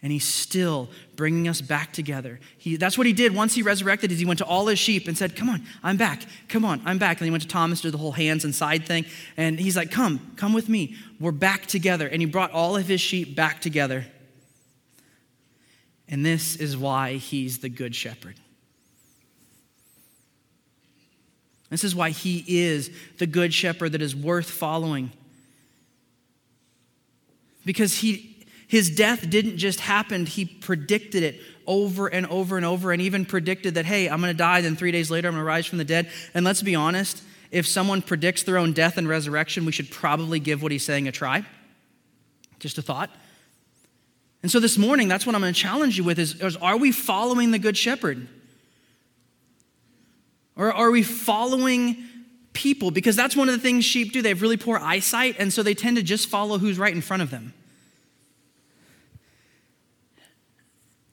And 0.00 0.12
he's 0.12 0.26
still 0.26 0.88
bringing 1.16 1.48
us 1.48 1.60
back 1.60 1.92
together. 1.92 2.38
He, 2.56 2.76
that's 2.76 2.96
what 2.96 3.06
he 3.06 3.12
did 3.12 3.34
once 3.34 3.54
he 3.54 3.62
resurrected 3.62 4.12
is 4.12 4.20
he 4.20 4.24
went 4.24 4.38
to 4.38 4.44
all 4.44 4.68
his 4.68 4.78
sheep 4.78 5.08
and 5.08 5.18
said, 5.18 5.34
come 5.34 5.48
on, 5.48 5.64
I'm 5.82 5.96
back. 5.96 6.22
Come 6.48 6.64
on, 6.64 6.80
I'm 6.84 6.98
back. 6.98 7.18
And 7.18 7.24
he 7.24 7.32
went 7.32 7.42
to 7.42 7.48
Thomas, 7.48 7.80
did 7.80 7.92
the 7.92 7.98
whole 7.98 8.12
hands 8.12 8.44
and 8.44 8.54
side 8.54 8.86
thing. 8.86 9.06
And 9.36 9.58
he's 9.58 9.76
like, 9.76 9.90
come, 9.90 10.34
come 10.36 10.52
with 10.52 10.68
me. 10.68 10.94
We're 11.18 11.32
back 11.32 11.66
together. 11.66 12.06
And 12.06 12.22
he 12.22 12.26
brought 12.26 12.52
all 12.52 12.76
of 12.76 12.86
his 12.86 13.00
sheep 13.00 13.34
back 13.34 13.60
together. 13.60 14.06
And 16.08 16.24
this 16.24 16.54
is 16.54 16.76
why 16.76 17.14
he's 17.14 17.58
the 17.58 17.68
good 17.68 17.94
shepherd. 17.94 18.36
This 21.70 21.84
is 21.84 21.94
why 21.94 22.10
he 22.10 22.44
is 22.46 22.90
the 23.18 23.26
good 23.26 23.52
shepherd 23.52 23.92
that 23.92 24.02
is 24.02 24.16
worth 24.16 24.50
following. 24.50 25.12
Because 27.64 27.98
he, 27.98 28.46
his 28.66 28.88
death 28.88 29.28
didn't 29.28 29.58
just 29.58 29.80
happen, 29.80 30.24
he 30.24 30.46
predicted 30.46 31.22
it 31.22 31.40
over 31.66 32.08
and 32.08 32.26
over 32.26 32.56
and 32.56 32.64
over, 32.64 32.92
and 32.92 33.02
even 33.02 33.26
predicted 33.26 33.74
that, 33.74 33.84
hey, 33.84 34.08
I'm 34.08 34.20
going 34.20 34.32
to 34.32 34.36
die, 34.36 34.62
then 34.62 34.76
three 34.76 34.92
days 34.92 35.10
later, 35.10 35.28
I'm 35.28 35.34
going 35.34 35.42
to 35.42 35.46
rise 35.46 35.66
from 35.66 35.76
the 35.76 35.84
dead. 35.84 36.08
And 36.32 36.44
let's 36.44 36.62
be 36.62 36.74
honest, 36.74 37.22
if 37.50 37.66
someone 37.66 38.00
predicts 38.00 38.42
their 38.44 38.56
own 38.56 38.72
death 38.72 38.96
and 38.96 39.06
resurrection, 39.06 39.66
we 39.66 39.72
should 39.72 39.90
probably 39.90 40.40
give 40.40 40.62
what 40.62 40.72
he's 40.72 40.84
saying 40.84 41.08
a 41.08 41.12
try. 41.12 41.44
Just 42.58 42.78
a 42.78 42.82
thought. 42.82 43.10
And 44.42 44.50
so 44.50 44.60
this 44.60 44.78
morning, 44.78 45.08
that's 45.08 45.26
what 45.26 45.34
I'm 45.34 45.42
going 45.42 45.52
to 45.52 45.60
challenge 45.60 45.98
you 45.98 46.04
with 46.04 46.18
is, 46.18 46.40
is 46.40 46.56
are 46.56 46.76
we 46.76 46.92
following 46.92 47.50
the 47.50 47.58
good 47.58 47.76
shepherd? 47.76 48.28
Or 50.58 50.72
are 50.72 50.90
we 50.90 51.04
following 51.04 52.04
people? 52.52 52.90
Because 52.90 53.14
that's 53.14 53.36
one 53.36 53.48
of 53.48 53.54
the 53.54 53.60
things 53.60 53.84
sheep 53.84 54.12
do. 54.12 54.20
They 54.20 54.30
have 54.30 54.42
really 54.42 54.56
poor 54.56 54.76
eyesight, 54.76 55.36
and 55.38 55.52
so 55.52 55.62
they 55.62 55.72
tend 55.72 55.96
to 55.96 56.02
just 56.02 56.28
follow 56.28 56.58
who's 56.58 56.78
right 56.78 56.92
in 56.92 57.00
front 57.00 57.22
of 57.22 57.30
them. 57.30 57.54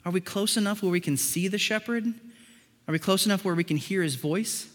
Are 0.03 0.11
we 0.11 0.19
close 0.19 0.57
enough 0.57 0.81
where 0.81 0.91
we 0.91 0.99
can 0.99 1.15
see 1.15 1.47
the 1.47 1.59
shepherd? 1.59 2.05
Are 2.87 2.91
we 2.91 2.99
close 2.99 3.25
enough 3.25 3.45
where 3.45 3.55
we 3.55 3.63
can 3.63 3.77
hear 3.77 4.01
his 4.01 4.15
voice? 4.15 4.67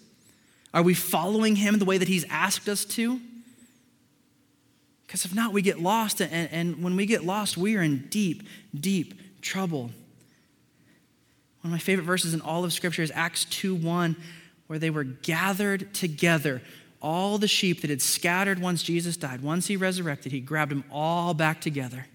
Are 0.72 0.82
we 0.82 0.94
following 0.94 1.56
him 1.56 1.78
the 1.78 1.84
way 1.84 1.98
that 1.98 2.08
he's 2.08 2.24
asked 2.30 2.68
us 2.68 2.84
to? 2.84 3.20
Because 5.06 5.24
if 5.24 5.34
not, 5.34 5.52
we 5.52 5.62
get 5.62 5.80
lost, 5.80 6.20
and, 6.20 6.48
and 6.52 6.82
when 6.82 6.94
we 6.94 7.06
get 7.06 7.24
lost, 7.24 7.56
we 7.56 7.76
are 7.76 7.82
in 7.82 8.06
deep, 8.08 8.44
deep 8.72 9.42
trouble. 9.42 9.90
One 11.62 11.64
of 11.64 11.70
my 11.72 11.78
favorite 11.78 12.04
verses 12.04 12.34
in 12.34 12.40
all 12.40 12.64
of 12.64 12.72
Scripture 12.72 13.02
is 13.02 13.10
Acts 13.12 13.44
2 13.46 13.74
1 13.74 14.16
where 14.70 14.78
they 14.78 14.88
were 14.88 15.02
gathered 15.02 15.92
together. 15.92 16.62
All 17.02 17.38
the 17.38 17.48
sheep 17.48 17.80
that 17.80 17.90
had 17.90 18.00
scattered 18.00 18.60
once 18.60 18.84
Jesus 18.84 19.16
died, 19.16 19.40
once 19.40 19.66
he 19.66 19.76
resurrected, 19.76 20.30
he 20.30 20.38
grabbed 20.38 20.70
them 20.70 20.84
all 20.92 21.34
back 21.34 21.60
together. 21.60 22.06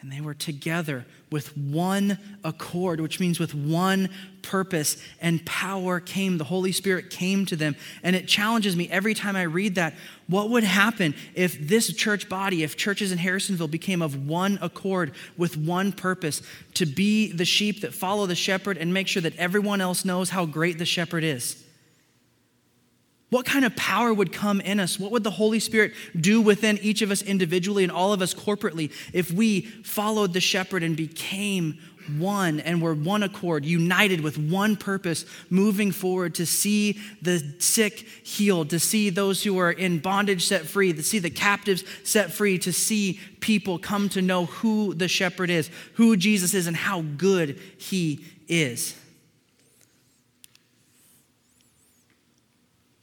And 0.00 0.10
they 0.10 0.22
were 0.22 0.32
together 0.32 1.04
with 1.30 1.54
one 1.56 2.18
accord, 2.42 3.00
which 3.00 3.20
means 3.20 3.38
with 3.38 3.54
one 3.54 4.08
purpose, 4.40 4.96
and 5.20 5.44
power 5.44 6.00
came. 6.00 6.38
The 6.38 6.44
Holy 6.44 6.72
Spirit 6.72 7.10
came 7.10 7.44
to 7.46 7.56
them. 7.56 7.76
And 8.02 8.16
it 8.16 8.26
challenges 8.26 8.74
me 8.76 8.88
every 8.88 9.12
time 9.12 9.36
I 9.36 9.42
read 9.42 9.74
that. 9.74 9.94
What 10.26 10.48
would 10.50 10.64
happen 10.64 11.14
if 11.34 11.68
this 11.68 11.92
church 11.92 12.30
body, 12.30 12.62
if 12.62 12.78
churches 12.78 13.12
in 13.12 13.18
Harrisonville 13.18 13.70
became 13.70 14.00
of 14.00 14.26
one 14.26 14.58
accord 14.62 15.12
with 15.36 15.58
one 15.58 15.92
purpose 15.92 16.40
to 16.74 16.86
be 16.86 17.30
the 17.30 17.44
sheep 17.44 17.82
that 17.82 17.92
follow 17.92 18.24
the 18.24 18.34
shepherd 18.34 18.78
and 18.78 18.94
make 18.94 19.06
sure 19.06 19.22
that 19.22 19.36
everyone 19.36 19.82
else 19.82 20.04
knows 20.04 20.30
how 20.30 20.46
great 20.46 20.78
the 20.78 20.86
shepherd 20.86 21.24
is? 21.24 21.62
What 23.30 23.46
kind 23.46 23.64
of 23.64 23.74
power 23.76 24.12
would 24.12 24.32
come 24.32 24.60
in 24.60 24.80
us? 24.80 24.98
What 24.98 25.12
would 25.12 25.24
the 25.24 25.30
Holy 25.30 25.60
Spirit 25.60 25.94
do 26.20 26.40
within 26.40 26.78
each 26.78 27.00
of 27.00 27.10
us 27.10 27.22
individually 27.22 27.84
and 27.84 27.92
all 27.92 28.12
of 28.12 28.22
us 28.22 28.34
corporately 28.34 28.92
if 29.12 29.30
we 29.30 29.62
followed 29.62 30.32
the 30.32 30.40
shepherd 30.40 30.82
and 30.82 30.96
became 30.96 31.78
one 32.18 32.60
and 32.60 32.82
were 32.82 32.94
one 32.94 33.22
accord, 33.22 33.64
united 33.64 34.20
with 34.20 34.36
one 34.36 34.76
purpose, 34.76 35.24
moving 35.48 35.92
forward 35.92 36.34
to 36.36 36.46
see 36.46 36.98
the 37.22 37.38
sick 37.58 38.00
healed, 38.24 38.70
to 38.70 38.78
see 38.78 39.10
those 39.10 39.44
who 39.44 39.58
are 39.58 39.70
in 39.70 39.98
bondage 39.98 40.46
set 40.46 40.66
free, 40.66 40.92
to 40.92 41.02
see 41.02 41.18
the 41.18 41.30
captives 41.30 41.84
set 42.02 42.32
free, 42.32 42.58
to 42.58 42.72
see 42.72 43.20
people 43.40 43.78
come 43.78 44.08
to 44.08 44.22
know 44.22 44.46
who 44.46 44.94
the 44.94 45.08
shepherd 45.08 45.50
is, 45.50 45.70
who 45.94 46.16
Jesus 46.16 46.54
is, 46.54 46.66
and 46.66 46.76
how 46.76 47.02
good 47.02 47.60
he 47.78 48.24
is. 48.48 48.96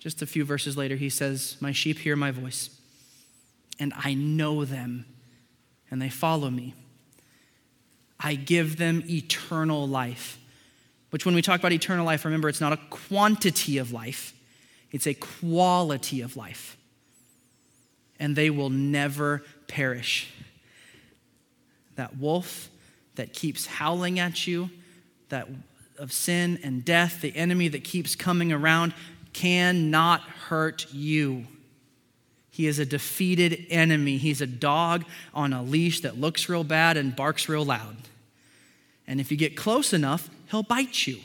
Just 0.07 0.21
a 0.21 0.25
few 0.25 0.45
verses 0.45 0.77
later, 0.77 0.95
he 0.95 1.09
says, 1.09 1.57
My 1.59 1.73
sheep 1.73 1.97
hear 1.97 2.15
my 2.15 2.31
voice, 2.31 2.69
and 3.77 3.91
I 3.93 4.13
know 4.13 4.63
them, 4.63 5.05
and 5.91 6.01
they 6.01 6.07
follow 6.07 6.49
me. 6.49 6.75
I 8.17 8.35
give 8.35 8.77
them 8.77 9.03
eternal 9.09 9.85
life. 9.85 10.39
Which, 11.09 11.25
when 11.25 11.35
we 11.35 11.41
talk 11.41 11.59
about 11.59 11.73
eternal 11.73 12.05
life, 12.05 12.23
remember, 12.23 12.47
it's 12.47 12.61
not 12.61 12.71
a 12.71 12.79
quantity 12.89 13.79
of 13.79 13.91
life, 13.91 14.33
it's 14.93 15.07
a 15.07 15.13
quality 15.13 16.21
of 16.21 16.37
life. 16.37 16.77
And 18.17 18.33
they 18.33 18.49
will 18.49 18.69
never 18.69 19.43
perish. 19.67 20.31
That 21.95 22.15
wolf 22.15 22.69
that 23.15 23.33
keeps 23.33 23.65
howling 23.65 24.19
at 24.19 24.47
you, 24.47 24.69
that 25.27 25.49
of 25.99 26.13
sin 26.13 26.59
and 26.63 26.85
death, 26.85 27.19
the 27.19 27.35
enemy 27.35 27.67
that 27.67 27.83
keeps 27.83 28.15
coming 28.15 28.53
around, 28.53 28.93
cannot 29.37 30.21
hurt 30.21 30.91
you. 30.91 31.45
He 32.49 32.65
is 32.65 32.79
a 32.79 32.85
defeated 32.85 33.67
enemy. 33.69 34.17
He's 34.17 34.41
a 34.41 34.47
dog 34.47 35.05
on 35.31 35.53
a 35.53 35.61
leash 35.61 36.01
that 36.01 36.19
looks 36.19 36.49
real 36.49 36.63
bad 36.63 36.97
and 36.97 37.15
barks 37.15 37.47
real 37.47 37.63
loud. 37.63 37.97
And 39.05 39.21
if 39.21 39.29
you 39.29 39.37
get 39.37 39.55
close 39.55 39.93
enough, 39.93 40.27
he'll 40.49 40.63
bite 40.63 41.05
you, 41.05 41.19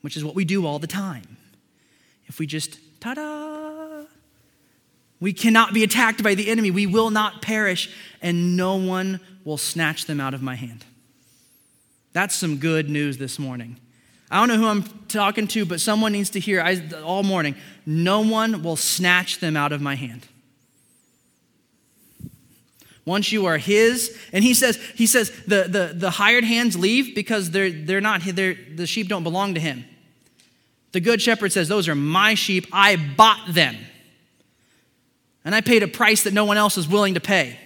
which 0.00 0.16
is 0.16 0.24
what 0.24 0.34
we 0.34 0.44
do 0.44 0.66
all 0.66 0.80
the 0.80 0.88
time. 0.88 1.36
If 2.26 2.40
we 2.40 2.46
just, 2.48 2.76
ta 3.00 3.14
da, 3.14 4.06
we 5.20 5.32
cannot 5.32 5.72
be 5.72 5.84
attacked 5.84 6.24
by 6.24 6.34
the 6.34 6.50
enemy. 6.50 6.72
We 6.72 6.86
will 6.86 7.10
not 7.10 7.40
perish, 7.40 7.88
and 8.20 8.56
no 8.56 8.74
one 8.74 9.20
will 9.44 9.58
snatch 9.58 10.06
them 10.06 10.20
out 10.20 10.34
of 10.34 10.42
my 10.42 10.56
hand. 10.56 10.84
That's 12.12 12.34
some 12.34 12.56
good 12.56 12.90
news 12.90 13.18
this 13.18 13.38
morning. 13.38 13.76
I 14.30 14.38
don't 14.38 14.48
know 14.48 14.56
who 14.56 14.66
I'm 14.66 14.82
talking 15.08 15.46
to, 15.48 15.64
but 15.64 15.80
someone 15.80 16.12
needs 16.12 16.30
to 16.30 16.40
hear 16.40 16.60
I, 16.60 16.80
all 17.04 17.22
morning 17.22 17.54
no 17.86 18.22
one 18.22 18.62
will 18.62 18.76
snatch 18.76 19.40
them 19.40 19.56
out 19.56 19.72
of 19.72 19.80
my 19.80 19.94
hand. 19.94 20.26
Once 23.04 23.30
you 23.30 23.44
are 23.44 23.58
his, 23.58 24.18
and 24.32 24.42
he 24.42 24.54
says, 24.54 24.76
he 24.94 25.06
says 25.06 25.30
the, 25.46 25.64
the, 25.68 25.92
the 25.94 26.10
hired 26.10 26.44
hands 26.44 26.76
leave 26.76 27.14
because 27.14 27.50
they're, 27.50 27.70
they're 27.70 28.00
not, 28.00 28.22
they're, 28.24 28.56
the 28.74 28.86
sheep 28.86 29.08
don't 29.08 29.22
belong 29.22 29.54
to 29.54 29.60
him. 29.60 29.84
The 30.92 31.00
good 31.00 31.20
shepherd 31.20 31.52
says, 31.52 31.68
Those 31.68 31.88
are 31.88 31.94
my 31.94 32.34
sheep. 32.34 32.66
I 32.72 32.96
bought 32.96 33.52
them. 33.52 33.76
And 35.44 35.54
I 35.54 35.60
paid 35.60 35.82
a 35.82 35.88
price 35.88 36.22
that 36.22 36.32
no 36.32 36.46
one 36.46 36.56
else 36.56 36.78
is 36.78 36.88
willing 36.88 37.14
to 37.14 37.20
pay. 37.20 37.58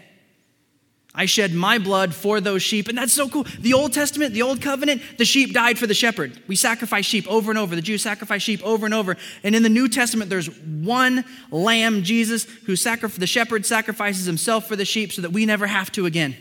I 1.18 1.26
shed 1.26 1.52
my 1.52 1.78
blood 1.78 2.14
for 2.14 2.40
those 2.40 2.62
sheep. 2.62 2.87
And 2.87 2.96
that's 2.96 3.12
so 3.12 3.28
cool. 3.28 3.44
The 3.59 3.72
Old 3.72 3.92
Testament, 3.92 4.35
the 4.35 4.42
Old 4.42 4.62
Covenant, 4.62 5.02
the 5.18 5.24
sheep 5.24 5.52
died 5.52 5.76
for 5.76 5.88
the 5.88 5.92
shepherd. 5.92 6.40
We 6.46 6.54
sacrifice 6.54 7.07
sheep 7.07 7.26
over 7.26 7.50
and 7.50 7.59
over. 7.59 7.74
The 7.74 7.83
Jews 7.83 8.02
sacrifice 8.02 8.40
sheep 8.40 8.62
over 8.62 8.87
and 8.87 8.94
over. 8.94 9.16
And 9.42 9.57
in 9.57 9.64
the 9.64 9.68
New 9.68 9.88
Testament, 9.88 10.31
there's 10.31 10.48
one 10.61 11.24
lamb, 11.50 12.04
Jesus, 12.04 12.44
who 12.44 12.76
sacrifice, 12.76 13.18
the 13.18 13.26
shepherd 13.26 13.66
sacrifices 13.66 14.26
himself 14.26 14.68
for 14.68 14.76
the 14.76 14.85
sheep 14.85 15.12
so 15.12 15.22
that 15.22 15.33
we 15.33 15.44
never 15.44 15.66
have 15.66 15.90
to 15.92 16.07
again. 16.07 16.37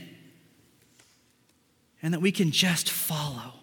And 2.03 2.13
that 2.13 2.21
we 2.21 2.31
can 2.31 2.51
just 2.51 2.91
follow. 2.91 3.53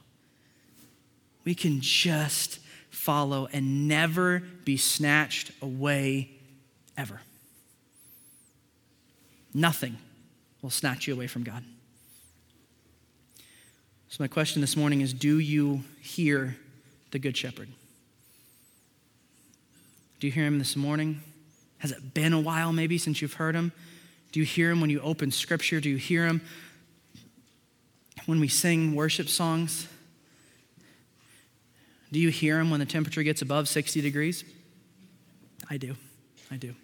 We 1.44 1.54
can 1.54 1.80
just 1.80 2.58
follow 2.90 3.46
and 3.52 3.86
never 3.86 4.42
be 4.64 4.76
snatched 4.76 5.52
away 5.62 6.32
ever. 6.98 7.20
Nothing 9.54 9.96
will 10.64 10.70
snatch 10.70 11.06
you 11.06 11.12
away 11.12 11.26
from 11.26 11.44
God. 11.44 11.62
So, 14.08 14.16
my 14.22 14.28
question 14.28 14.62
this 14.62 14.78
morning 14.78 15.02
is 15.02 15.12
Do 15.12 15.38
you 15.38 15.82
hear 16.00 16.56
the 17.10 17.18
Good 17.18 17.36
Shepherd? 17.36 17.68
Do 20.20 20.26
you 20.26 20.32
hear 20.32 20.46
him 20.46 20.58
this 20.58 20.74
morning? 20.74 21.20
Has 21.78 21.92
it 21.92 22.14
been 22.14 22.32
a 22.32 22.40
while 22.40 22.72
maybe 22.72 22.96
since 22.96 23.20
you've 23.20 23.34
heard 23.34 23.54
him? 23.54 23.72
Do 24.32 24.40
you 24.40 24.46
hear 24.46 24.70
him 24.70 24.80
when 24.80 24.88
you 24.88 25.00
open 25.00 25.30
scripture? 25.30 25.80
Do 25.80 25.90
you 25.90 25.98
hear 25.98 26.26
him 26.26 26.40
when 28.24 28.40
we 28.40 28.48
sing 28.48 28.94
worship 28.94 29.28
songs? 29.28 29.86
Do 32.10 32.18
you 32.20 32.30
hear 32.30 32.58
him 32.58 32.70
when 32.70 32.80
the 32.80 32.86
temperature 32.86 33.22
gets 33.22 33.42
above 33.42 33.68
60 33.68 34.00
degrees? 34.00 34.44
I 35.68 35.76
do. 35.76 35.94
I 36.50 36.56
do. 36.56 36.74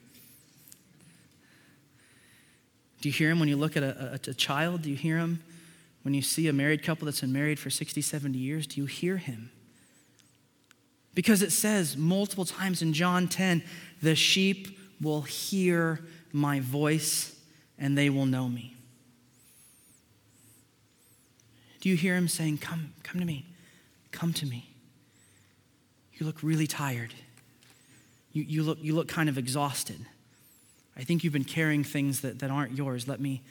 Do 3.00 3.08
you 3.08 3.12
hear 3.12 3.30
him 3.30 3.40
when 3.40 3.48
you 3.48 3.56
look 3.56 3.76
at 3.76 3.82
a, 3.82 4.12
a, 4.26 4.30
a, 4.30 4.34
child? 4.34 4.82
Do 4.82 4.90
you 4.90 4.96
hear 4.96 5.16
him 5.16 5.42
when 6.02 6.12
you 6.14 6.22
see 6.22 6.48
a 6.48 6.52
married 6.52 6.82
couple 6.82 7.06
that's 7.06 7.20
been 7.20 7.32
married 7.32 7.58
for 7.58 7.70
60, 7.70 8.00
70 8.00 8.38
years? 8.38 8.66
Do 8.66 8.80
you 8.80 8.86
hear 8.86 9.16
him? 9.16 9.50
Because 11.14 11.42
it 11.42 11.52
says 11.52 11.96
multiple 11.96 12.44
times 12.44 12.82
in 12.82 12.92
John 12.92 13.26
10 13.26 13.62
the 14.02 14.14
sheep 14.14 14.78
will 15.00 15.22
hear 15.22 16.00
my 16.32 16.60
voice 16.60 17.36
and 17.78 17.96
they 17.96 18.10
will 18.10 18.26
know 18.26 18.48
me. 18.48 18.76
Do 21.80 21.88
you 21.88 21.96
hear 21.96 22.14
him 22.14 22.28
saying, 22.28 22.58
Come, 22.58 22.92
come 23.02 23.20
to 23.20 23.26
me, 23.26 23.46
come 24.12 24.32
to 24.34 24.46
me? 24.46 24.70
You 26.14 26.26
look 26.26 26.42
really 26.42 26.66
tired. 26.66 27.14
You, 28.32 28.42
you, 28.42 28.62
look, 28.62 28.78
you 28.80 28.94
look 28.94 29.08
kind 29.08 29.28
of 29.28 29.38
exhausted. 29.38 30.06
I 30.96 31.04
think 31.04 31.24
you've 31.24 31.32
been 31.32 31.44
carrying 31.44 31.84
things 31.84 32.20
that, 32.20 32.40
that 32.40 32.50
aren't 32.50 32.76
yours. 32.76 33.08
Let 33.08 33.20
me, 33.20 33.42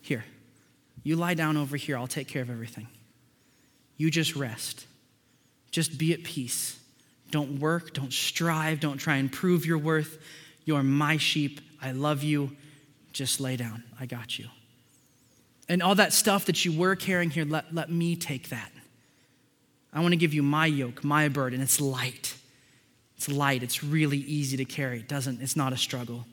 here, 0.00 0.24
you 1.02 1.16
lie 1.16 1.34
down 1.34 1.56
over 1.56 1.76
here. 1.76 1.96
I'll 1.96 2.06
take 2.06 2.28
care 2.28 2.42
of 2.42 2.50
everything. 2.50 2.88
You 3.96 4.10
just 4.10 4.34
rest. 4.36 4.86
Just 5.70 5.98
be 5.98 6.12
at 6.12 6.24
peace. 6.24 6.78
Don't 7.30 7.60
work, 7.60 7.92
don't 7.92 8.12
strive, 8.12 8.80
don't 8.80 8.98
try 8.98 9.16
and 9.16 9.30
prove 9.30 9.66
your 9.66 9.78
worth. 9.78 10.18
You're 10.64 10.82
my 10.82 11.16
sheep. 11.16 11.60
I 11.82 11.92
love 11.92 12.22
you. 12.22 12.56
Just 13.12 13.40
lay 13.40 13.56
down. 13.56 13.82
I 14.00 14.06
got 14.06 14.38
you. 14.38 14.48
And 15.68 15.82
all 15.82 15.94
that 15.96 16.12
stuff 16.12 16.44
that 16.46 16.64
you 16.64 16.78
were 16.78 16.94
carrying 16.94 17.30
here, 17.30 17.44
let, 17.44 17.74
let 17.74 17.90
me 17.90 18.16
take 18.16 18.50
that. 18.50 18.70
I 19.92 20.00
want 20.00 20.12
to 20.12 20.16
give 20.16 20.34
you 20.34 20.42
my 20.42 20.66
yoke, 20.66 21.02
my 21.02 21.28
burden. 21.28 21.60
It's 21.60 21.80
light. 21.80 22.36
It's 23.16 23.28
light. 23.28 23.62
It's 23.62 23.82
really 23.82 24.18
easy 24.18 24.56
to 24.58 24.64
carry. 24.64 24.98
It 24.98 25.08
doesn't, 25.08 25.40
it's 25.40 25.56
not 25.56 25.72
a 25.72 25.76
struggle. 25.76 26.26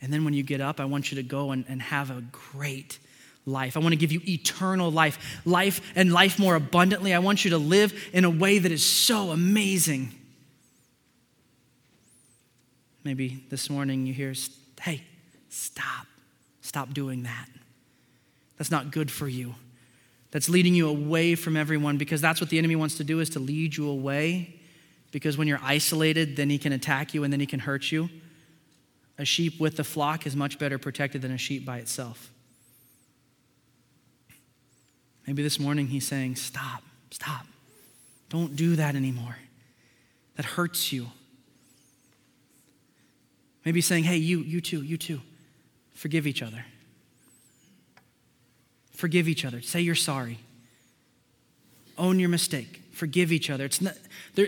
And 0.00 0.12
then 0.12 0.24
when 0.24 0.34
you 0.34 0.42
get 0.42 0.60
up, 0.60 0.80
I 0.80 0.84
want 0.84 1.10
you 1.10 1.16
to 1.16 1.22
go 1.22 1.50
and, 1.50 1.64
and 1.68 1.82
have 1.82 2.10
a 2.10 2.22
great 2.32 2.98
life. 3.46 3.76
I 3.76 3.80
want 3.80 3.92
to 3.92 3.96
give 3.96 4.12
you 4.12 4.20
eternal 4.28 4.90
life, 4.90 5.40
life 5.44 5.80
and 5.96 6.12
life 6.12 6.38
more 6.38 6.54
abundantly. 6.54 7.14
I 7.14 7.18
want 7.18 7.44
you 7.44 7.50
to 7.52 7.58
live 7.58 8.10
in 8.12 8.24
a 8.24 8.30
way 8.30 8.58
that 8.58 8.70
is 8.70 8.84
so 8.84 9.30
amazing. 9.30 10.14
Maybe 13.02 13.44
this 13.48 13.70
morning 13.70 14.06
you 14.06 14.12
hear, 14.12 14.34
hey, 14.80 15.02
stop. 15.48 16.06
Stop 16.60 16.92
doing 16.92 17.22
that. 17.22 17.48
That's 18.58 18.70
not 18.70 18.90
good 18.90 19.10
for 19.10 19.28
you. 19.28 19.54
That's 20.30 20.48
leading 20.48 20.74
you 20.74 20.88
away 20.88 21.34
from 21.34 21.56
everyone 21.56 21.96
because 21.96 22.20
that's 22.20 22.40
what 22.40 22.50
the 22.50 22.58
enemy 22.58 22.76
wants 22.76 22.96
to 22.98 23.04
do 23.04 23.20
is 23.20 23.30
to 23.30 23.38
lead 23.38 23.76
you 23.76 23.88
away 23.88 24.60
because 25.10 25.38
when 25.38 25.48
you're 25.48 25.60
isolated, 25.62 26.36
then 26.36 26.50
he 26.50 26.58
can 26.58 26.72
attack 26.72 27.14
you 27.14 27.24
and 27.24 27.32
then 27.32 27.40
he 27.40 27.46
can 27.46 27.60
hurt 27.60 27.90
you. 27.90 28.10
A 29.18 29.24
sheep 29.24 29.58
with 29.58 29.76
the 29.76 29.84
flock 29.84 30.26
is 30.26 30.36
much 30.36 30.58
better 30.58 30.78
protected 30.78 31.22
than 31.22 31.32
a 31.32 31.38
sheep 31.38 31.64
by 31.64 31.78
itself. 31.78 32.30
Maybe 35.26 35.42
this 35.42 35.58
morning 35.58 35.88
he's 35.88 36.06
saying, 36.06 36.36
Stop, 36.36 36.82
stop. 37.10 37.46
Don't 38.30 38.56
do 38.56 38.76
that 38.76 38.94
anymore. 38.94 39.36
That 40.36 40.46
hurts 40.46 40.92
you. 40.92 41.08
Maybe 43.64 43.80
saying, 43.80 44.04
Hey, 44.04 44.16
you, 44.16 44.38
you 44.40 44.60
too, 44.60 44.82
you 44.82 44.96
too. 44.96 45.20
Forgive 45.94 46.26
each 46.26 46.42
other. 46.42 46.64
Forgive 48.92 49.28
each 49.28 49.44
other. 49.44 49.60
Say 49.60 49.80
you're 49.80 49.94
sorry. 49.94 50.38
Own 51.98 52.20
your 52.20 52.28
mistake. 52.28 52.82
Forgive 52.92 53.32
each 53.32 53.50
other. 53.50 53.64
It's 53.64 53.80
not, 53.80 53.94
there, 54.34 54.46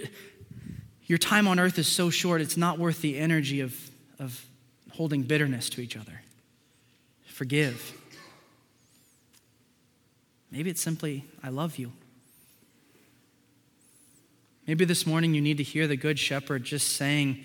your 1.07 1.19
time 1.19 1.49
on 1.49 1.59
earth 1.59 1.79
is 1.79 1.89
so 1.89 2.09
short, 2.09 2.41
it's 2.41 2.57
not 2.57 2.79
worth 2.79 3.01
the 3.01 3.19
energy 3.19 3.61
of, 3.61 3.77
of 4.19 4.45
holding 5.01 5.23
bitterness 5.23 5.71
to 5.71 5.81
each 5.81 5.97
other. 5.97 6.21
Forgive. 7.25 7.95
Maybe 10.51 10.69
it's 10.69 10.83
simply, 10.83 11.25
I 11.43 11.49
love 11.49 11.79
you. 11.79 11.91
Maybe 14.67 14.85
this 14.85 15.07
morning 15.07 15.33
you 15.33 15.41
need 15.41 15.57
to 15.57 15.63
hear 15.63 15.87
the 15.87 15.97
Good 15.97 16.19
Shepherd 16.19 16.65
just 16.65 16.97
saying, 16.97 17.43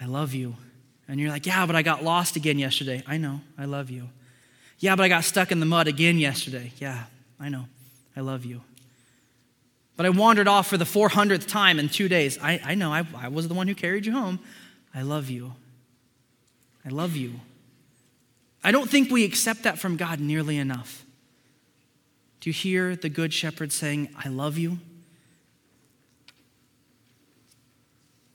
I 0.00 0.06
love 0.06 0.34
you. 0.34 0.56
And 1.06 1.20
you're 1.20 1.30
like, 1.30 1.46
yeah, 1.46 1.66
but 1.66 1.76
I 1.76 1.82
got 1.82 2.02
lost 2.02 2.34
again 2.34 2.58
yesterday. 2.58 3.04
I 3.06 3.16
know, 3.16 3.42
I 3.56 3.66
love 3.66 3.88
you. 3.88 4.08
Yeah, 4.80 4.96
but 4.96 5.04
I 5.04 5.08
got 5.08 5.22
stuck 5.22 5.52
in 5.52 5.60
the 5.60 5.66
mud 5.66 5.86
again 5.86 6.18
yesterday. 6.18 6.72
Yeah, 6.78 7.04
I 7.38 7.48
know, 7.48 7.66
I 8.16 8.22
love 8.22 8.44
you. 8.44 8.60
But 9.96 10.06
I 10.06 10.10
wandered 10.10 10.48
off 10.48 10.66
for 10.66 10.78
the 10.78 10.84
400th 10.84 11.46
time 11.46 11.78
in 11.78 11.90
two 11.90 12.08
days. 12.08 12.40
I, 12.42 12.60
I 12.64 12.74
know, 12.74 12.92
I, 12.92 13.06
I 13.16 13.28
was 13.28 13.46
the 13.46 13.54
one 13.54 13.68
who 13.68 13.76
carried 13.76 14.04
you 14.04 14.14
home. 14.14 14.40
I 14.92 15.02
love 15.02 15.30
you. 15.30 15.52
I 16.84 16.88
love 16.88 17.16
you. 17.16 17.34
I 18.64 18.72
don't 18.72 18.88
think 18.88 19.10
we 19.10 19.24
accept 19.24 19.62
that 19.64 19.78
from 19.78 19.96
God 19.96 20.20
nearly 20.20 20.56
enough. 20.56 21.04
Do 22.40 22.50
you 22.50 22.54
hear 22.54 22.96
the 22.96 23.08
Good 23.08 23.32
Shepherd 23.32 23.72
saying, 23.72 24.08
I 24.16 24.28
love 24.28 24.58
you? 24.58 24.78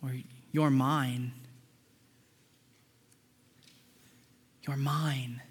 Or, 0.02 0.14
you're 0.52 0.70
mine. 0.70 1.34
You're 4.66 4.78
mine. 4.78 5.42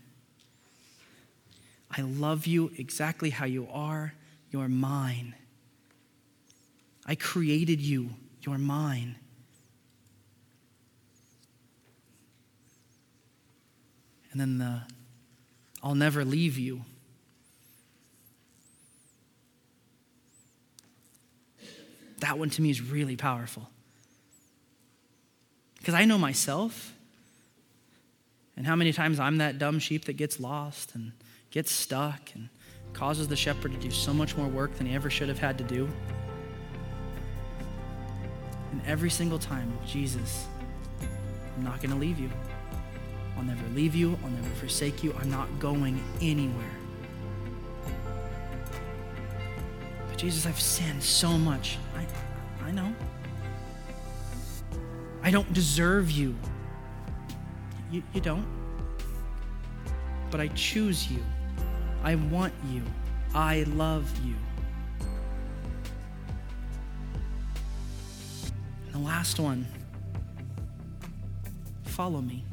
I 1.91 2.03
love 2.03 2.47
you 2.47 2.71
exactly 2.77 3.31
how 3.31 3.47
you 3.47 3.69
are. 3.73 4.15
You're 4.51 4.69
mine. 4.69 5.35
I 7.07 7.15
created 7.15 7.81
you. 7.81 8.11
You're 8.43 8.59
mine. 8.59 9.17
And 14.37 14.41
then 14.43 14.59
the, 14.59 14.83
I'll 15.83 15.95
never 15.95 16.23
leave 16.23 16.59
you. 16.59 16.83
That 22.19 22.39
one 22.39 22.51
to 22.51 22.61
me 22.61 22.69
is 22.69 22.83
really 22.83 23.17
powerful. 23.17 23.71
Because 25.79 25.95
I 25.95 26.05
know 26.05 26.19
myself 26.19 26.93
and 28.59 28.67
how 28.67 28.77
many 28.77 28.93
times 28.93 29.19
I'm 29.19 29.39
that 29.39 29.59
dumb 29.59 29.79
sheep 29.79 30.05
that 30.05 30.19
gets 30.19 30.39
lost 30.39 30.95
and 30.95 31.13
gets 31.51 31.73
stuck 31.73 32.21
and 32.35 32.51
causes 32.93 33.27
the 33.27 33.37
shepherd 33.37 33.73
to 33.73 33.79
do 33.79 33.91
so 33.91 34.13
much 34.13 34.37
more 34.37 34.49
work 34.49 34.75
than 34.75 34.87
he 34.87 34.95
ever 34.95 35.09
should 35.09 35.29
have 35.29 35.39
had 35.39 35.57
to 35.57 35.65
do. 35.65 35.89
And 38.71 38.83
every 38.87 39.09
single 39.09 39.39
time, 39.39 39.79
Jesus, 39.87 40.47
I'm 41.57 41.65
not 41.65 41.81
going 41.81 41.93
to 41.93 41.97
leave 41.97 42.19
you. 42.19 42.29
I'll 43.37 43.45
never 43.45 43.67
leave 43.69 43.95
you. 43.95 44.19
I'll 44.25 44.31
never 44.31 44.55
forsake 44.57 45.05
you. 45.05 45.15
I'm 45.21 45.31
not 45.31 45.59
going 45.59 46.03
anywhere. 46.21 46.65
But 50.09 50.17
Jesus, 50.17 50.47
I've 50.47 50.61
sinned 50.61 51.03
so 51.03 51.37
much. 51.37 51.79
I, 51.97 52.67
I 52.67 52.71
know. 52.71 52.95
I 55.23 55.31
don't 55.31 55.53
deserve 55.53 56.11
you. 56.11 56.35
you. 57.91 58.03
You 58.15 58.21
don't. 58.21 58.47
But 60.31 60.41
I 60.41 60.49
choose 60.49 61.11
you. 61.11 61.23
I 62.03 62.15
want 62.15 62.55
you. 62.71 62.83
I 63.35 63.65
love 63.65 64.11
you. 64.25 64.35
And 68.87 68.95
the 68.95 68.99
last 68.99 69.39
one 69.39 69.67
follow 71.85 72.21
me. 72.21 72.45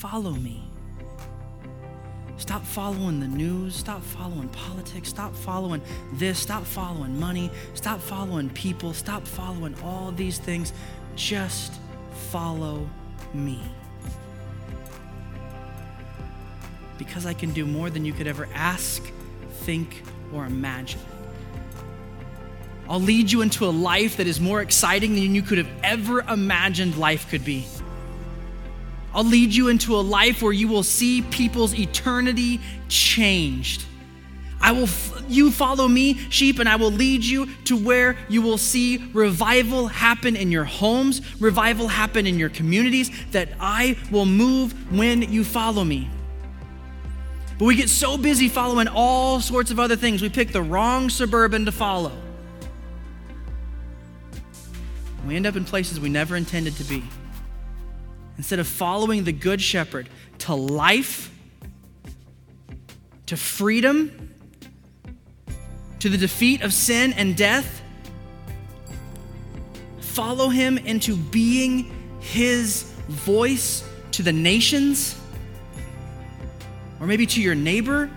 Follow 0.00 0.32
me. 0.32 0.62
Stop 2.38 2.64
following 2.64 3.20
the 3.20 3.28
news. 3.28 3.76
Stop 3.76 4.02
following 4.02 4.48
politics. 4.48 5.10
Stop 5.10 5.34
following 5.34 5.82
this. 6.14 6.38
Stop 6.38 6.64
following 6.64 7.20
money. 7.20 7.50
Stop 7.74 8.00
following 8.00 8.48
people. 8.48 8.94
Stop 8.94 9.26
following 9.26 9.74
all 9.84 10.10
these 10.10 10.38
things. 10.38 10.72
Just 11.16 11.74
follow 12.30 12.88
me. 13.34 13.60
Because 16.96 17.26
I 17.26 17.34
can 17.34 17.52
do 17.52 17.66
more 17.66 17.90
than 17.90 18.06
you 18.06 18.14
could 18.14 18.26
ever 18.26 18.48
ask, 18.54 19.02
think, 19.64 20.02
or 20.32 20.46
imagine. 20.46 21.00
I'll 22.88 23.02
lead 23.02 23.30
you 23.30 23.42
into 23.42 23.66
a 23.66 23.70
life 23.70 24.16
that 24.16 24.26
is 24.26 24.40
more 24.40 24.62
exciting 24.62 25.14
than 25.14 25.34
you 25.34 25.42
could 25.42 25.58
have 25.58 25.70
ever 25.84 26.20
imagined 26.22 26.96
life 26.96 27.28
could 27.28 27.44
be. 27.44 27.66
I'll 29.14 29.24
lead 29.24 29.54
you 29.54 29.68
into 29.68 29.96
a 29.96 30.00
life 30.00 30.42
where 30.42 30.52
you 30.52 30.68
will 30.68 30.82
see 30.82 31.22
people's 31.22 31.74
eternity 31.74 32.60
changed. 32.88 33.84
I 34.60 34.72
will 34.72 34.88
you 35.26 35.50
follow 35.50 35.88
me, 35.88 36.14
sheep, 36.28 36.58
and 36.58 36.68
I 36.68 36.76
will 36.76 36.90
lead 36.90 37.24
you 37.24 37.46
to 37.64 37.76
where 37.76 38.16
you 38.28 38.42
will 38.42 38.58
see 38.58 38.98
revival 39.14 39.88
happen 39.88 40.36
in 40.36 40.50
your 40.50 40.64
homes, 40.64 41.22
revival 41.40 41.88
happen 41.88 42.26
in 42.26 42.38
your 42.38 42.50
communities, 42.50 43.10
that 43.30 43.48
I 43.58 43.96
will 44.10 44.26
move 44.26 44.72
when 44.92 45.22
you 45.22 45.44
follow 45.44 45.82
me. 45.82 46.10
But 47.58 47.64
we 47.64 47.74
get 47.74 47.88
so 47.88 48.18
busy 48.18 48.48
following 48.48 48.88
all 48.88 49.40
sorts 49.40 49.70
of 49.70 49.80
other 49.80 49.96
things, 49.96 50.20
we 50.20 50.28
pick 50.28 50.52
the 50.52 50.62
wrong 50.62 51.08
suburban 51.08 51.64
to 51.64 51.72
follow. 51.72 52.12
We 55.26 55.36
end 55.36 55.46
up 55.46 55.56
in 55.56 55.64
places 55.64 56.00
we 56.00 56.08
never 56.08 56.36
intended 56.36 56.76
to 56.76 56.84
be 56.84 57.04
instead 58.40 58.58
of 58.58 58.66
following 58.66 59.24
the 59.24 59.32
Good 59.32 59.60
Shepherd 59.60 60.08
to 60.38 60.54
life, 60.54 61.30
to 63.26 63.36
freedom, 63.36 64.32
to 65.98 66.08
the 66.08 66.16
defeat 66.16 66.62
of 66.62 66.72
sin 66.72 67.12
and 67.12 67.36
death? 67.36 67.82
Follow 70.00 70.48
him 70.48 70.78
into 70.78 71.16
being 71.16 72.18
his 72.20 72.84
voice 73.08 73.86
to 74.12 74.22
the 74.22 74.32
nations? 74.32 75.20
Or 76.98 77.06
maybe 77.06 77.26
to 77.26 77.42
your 77.42 77.54
neighbor? 77.54 78.08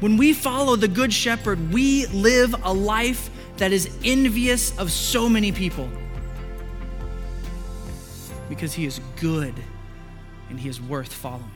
When 0.00 0.16
we 0.16 0.32
follow 0.32 0.74
the 0.74 0.88
Good 0.88 1.12
Shepherd, 1.12 1.72
we 1.72 2.06
live 2.06 2.52
a 2.64 2.74
life 2.74 3.30
that 3.58 3.70
is 3.70 3.96
envious 4.02 4.76
of 4.76 4.90
so 4.90 5.28
many 5.28 5.52
people 5.52 5.88
because 8.54 8.74
he 8.74 8.84
is 8.84 9.00
good 9.16 9.54
and 10.50 10.60
he 10.60 10.68
is 10.68 10.78
worth 10.78 11.10
following. 11.10 11.51